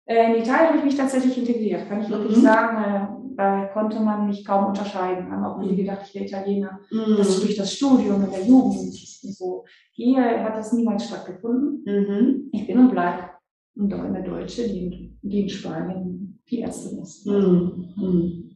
Äh, 0.05 0.33
In 0.35 0.41
Italien 0.41 0.67
habe 0.69 0.77
ich 0.79 0.83
mich 0.85 0.97
tatsächlich 0.97 1.37
integriert, 1.37 1.87
kann 1.87 2.01
ich 2.01 2.09
wirklich 2.09 2.37
Mhm. 2.37 2.41
sagen. 2.41 2.77
äh, 2.83 3.07
Da 3.37 3.67
konnte 3.73 4.01
man 4.01 4.27
mich 4.27 4.43
kaum 4.45 4.65
unterscheiden. 4.65 5.31
Haben 5.31 5.45
auch 5.45 5.61
viele 5.61 5.73
gedacht, 5.75 5.99
ich 6.03 6.13
wäre 6.13 6.25
Italiener. 6.25 6.77
Das 7.17 7.29
ist 7.29 7.37
Mhm. 7.37 7.45
durch 7.45 7.55
das 7.55 7.71
Studium 7.73 8.25
in 8.25 8.31
der 8.31 8.43
Jugend 8.43 8.79
und 8.79 9.33
so. 9.33 9.63
Hier 9.93 10.43
hat 10.43 10.57
das 10.57 10.73
niemals 10.73 11.05
stattgefunden. 11.07 11.83
Mhm. 11.85 12.49
Ich 12.51 12.67
bin 12.67 12.77
und 12.79 12.91
bleibe 12.91 13.29
und 13.77 13.93
auch 13.93 14.03
eine 14.03 14.23
Deutsche, 14.23 14.63
die 14.67 14.85
in, 14.87 15.19
die 15.21 15.43
in 15.43 15.49
Spanien 15.49 16.18
die 16.49 16.61
Ärztin 16.61 16.99
ist. 16.99 17.25
Mhm. 17.25 17.93
Mhm. 17.95 18.55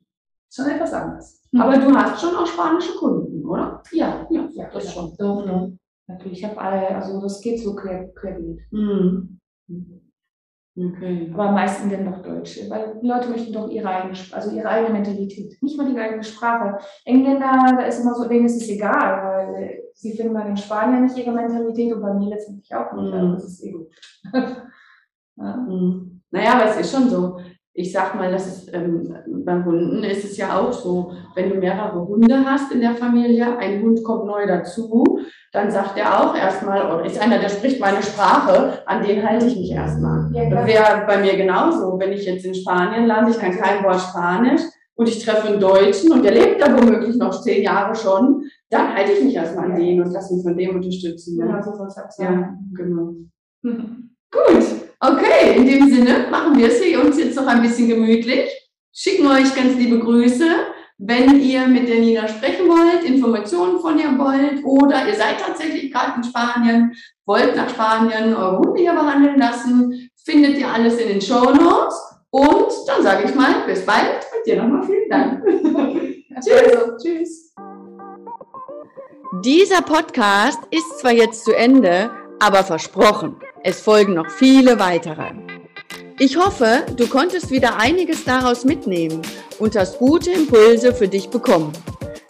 Schon 0.52 0.70
etwas 0.70 0.94
anderes. 0.94 1.41
Aber 1.56 1.78
du 1.78 1.96
hast 1.96 2.22
schon 2.22 2.36
auch 2.36 2.46
spanische 2.46 2.96
Kunden, 2.96 3.46
oder? 3.46 3.82
ja, 3.91 4.28
ja, 4.30 4.48
ja, 4.54 4.70
das 4.72 4.86
ja. 4.86 4.91
schon. 4.91 5.16
Doch, 5.18 5.46
doch. 5.46 5.72
Natürlich, 6.08 6.39
ich 6.39 6.46
habe 6.46 6.60
alle, 6.60 6.96
also 6.96 7.22
das 7.22 7.41
geht 7.41 7.60
so 7.60 7.76
quer, 7.76 8.10
querbeet. 8.14 8.60
Mhm. 8.72 9.39
Okay. 10.76 11.30
Aber 11.34 11.50
am 11.50 11.54
meisten 11.54 11.88
denn 11.88 12.06
doch 12.06 12.22
Deutsche, 12.24 12.68
weil 12.70 13.00
die 13.00 13.08
Leute 13.08 13.30
möchten 13.30 13.54
doch 13.54 13.70
ihre 13.70 13.88
eigene, 13.88 14.18
also 14.32 14.56
ihre 14.56 14.68
eigene 14.68 14.94
Mentalität, 14.94 15.56
nicht 15.62 15.78
mal 15.78 15.91
die 15.91 16.00
eigene 16.00 16.24
Sprache. 16.24 16.84
Engländer, 17.06 17.76
da 17.78 17.86
ist 17.86 18.02
immer 18.02 18.16
so, 18.16 18.28
denen 18.28 18.46
ist 18.46 18.60
es 18.60 18.70
egal, 18.70 19.24
weil 19.24 19.84
sie 19.94 20.14
finden 20.14 20.34
bei 20.34 20.44
den 20.44 20.58
Spaniern 20.58 21.04
nicht 21.04 21.18
ihre 21.18 21.32
Mentalität 21.32 21.94
und 21.94 22.02
bei 22.02 22.14
mir 22.14 22.30
letztendlich 22.30 22.74
auch 22.74 22.91
nicht. 22.94 23.14
Mhm. 23.14 23.14
Also 23.14 23.34
das 23.34 23.46
ist 23.46 23.64
ego. 23.64 23.89
ja. 24.34 25.58
Mhm. 25.58 26.22
Naja, 26.32 26.54
aber 26.54 26.72
es 26.72 26.80
ist 26.80 26.91
schon 26.91 27.08
so. 27.08 27.39
Ich 27.76 27.92
sag 27.92 28.14
mal, 28.16 28.32
das 28.32 28.46
ist, 28.46 28.72
ähm, 28.74 29.16
beim 29.46 29.66
Hunden 29.66 30.04
ist 30.04 30.24
es 30.24 30.38
ja 30.38 30.60
auch 30.60 30.72
so, 30.72 31.12
wenn 31.34 31.50
du 31.50 31.56
mehrere 31.56 32.08
Hunde 32.08 32.46
hast 32.46 32.72
in 32.72 32.82
der 32.82 32.94
Familie, 32.94 33.58
ein 33.58 33.82
Hund 33.82 34.04
kommt 34.04 34.26
neu 34.26 34.46
dazu, 34.46 35.20
dann 35.52 35.72
sagt 35.72 35.98
er 35.98 36.22
auch 36.24 36.36
erstmal, 36.36 36.86
oder 36.94 37.06
ist 37.06 37.20
einer, 37.20 37.40
der 37.40 37.50
spricht 37.50 37.80
meine 37.80 38.04
Sprache, 38.04 38.84
an 38.86 39.04
den 39.04 39.28
halte 39.28 39.48
ich 39.48 39.56
mich 39.56 39.72
erstmal. 39.72 40.30
Ja, 40.34 40.50
Das 40.52 40.68
wäre 40.68 41.04
bei 41.08 41.18
mir 41.18 41.36
genauso. 41.36 41.98
Wenn 42.00 42.12
ich 42.14 42.26
jetzt 42.26 42.46
in 42.46 42.54
Spanien 42.54 43.08
lande, 43.08 43.32
ich 43.32 43.40
kann 43.40 43.58
kein 43.58 43.84
Wort 43.84 44.00
Spanisch 44.02 44.62
und 44.96 45.10
ich 45.10 45.26
treffe 45.26 45.48
einen 45.48 45.60
Deutschen 45.60 46.12
und 46.12 46.24
der 46.24 46.34
lebt 46.34 46.62
da 46.62 46.68
womöglich 46.78 47.16
noch 47.16 47.42
zehn 47.42 47.64
Jahre 47.64 47.96
schon, 47.96 48.44
dann 48.70 48.94
halte 48.94 49.14
ich 49.14 49.24
mich 49.24 49.36
erstmal 49.36 49.72
an 49.72 49.80
den 49.80 50.00
und 50.00 50.12
lasse 50.12 50.36
mich 50.36 50.44
von 50.44 50.56
dem 50.56 50.76
unterstützen. 50.76 51.40
Genau, 51.40 51.54
Ne? 51.58 51.64
so 51.64 51.74
soll 51.74 51.88
es 51.88 52.18
Ja, 52.20 52.54
genau. 52.76 53.14
Mhm. 53.64 54.12
Gut, 54.32 54.64
okay, 55.04 55.56
in 55.56 55.66
dem 55.66 55.93
Sinne 55.93 56.28
machen 56.32 56.58
wir 56.58 56.68
es 56.68 56.82
hier 56.82 57.04
uns 57.04 57.18
jetzt 57.18 57.36
noch 57.36 57.47
ein 57.47 57.62
bisschen 57.62 57.89
gemütlich. 57.89 58.49
schicken 58.95 59.28
euch 59.28 59.54
ganz 59.56 59.76
liebe 59.76 59.99
Grüße. 59.99 60.45
Wenn 60.99 61.41
ihr 61.41 61.68
mit 61.68 61.89
der 61.89 61.99
Nina 61.99 62.28
sprechen 62.28 62.68
wollt, 62.70 63.04
Informationen 63.04 63.80
von 63.80 63.99
ihr 63.99 64.18
wollt 64.18 64.64
oder 64.64 65.08
ihr 65.08 65.16
seid 65.16 65.39
tatsächlich 65.39 65.91
gerade 65.91 66.14
in 66.18 66.24
Spanien, 66.24 66.93
wollt 67.26 67.56
nach 67.56 67.70
Spanien 67.70 68.34
eure 68.36 68.60
Hunde 68.60 68.80
hier 68.80 68.93
behandeln 68.93 69.38
lassen, 69.38 70.10
findet 70.24 70.58
ihr 70.58 70.68
alles 70.68 70.97
in 70.99 71.10
den 71.10 71.22
Show 71.22 71.51
Notes. 71.51 71.95
Und 72.30 72.72
dann 72.88 73.04
sage 73.04 73.28
ich 73.28 73.36
mal, 73.36 73.66
bis 73.66 73.86
bald 73.86 74.26
und 74.36 74.47
dir 74.47 74.62
nochmal 74.62 74.84
vielen 74.84 75.10
Dank. 75.10 75.43
tschüss. 76.41 76.58
Also, 76.58 76.97
tschüss. 76.97 77.54
Dieser 79.43 79.82
Podcast 79.82 80.60
ist 80.72 80.99
zwar 80.99 81.12
jetzt 81.12 81.43
zu 81.43 81.54
Ende, 81.54 82.12
aber 82.39 82.64
versprochen, 82.64 83.36
es 83.64 83.80
folgen 83.80 84.14
noch 84.14 84.30
viele 84.30 84.78
weitere. 84.78 85.32
Ich 86.20 86.38
hoffe, 86.38 86.86
du 86.95 87.07
konntest 87.07 87.49
wieder 87.49 87.78
einiges 87.78 88.24
daraus 88.26 88.66
mitnehmen 88.66 89.24
und 89.57 89.76
hast 89.76 89.97
gute 89.97 90.30
Impulse 90.32 90.93
für 90.93 91.07
dich 91.07 91.30
bekommen. 91.30 91.74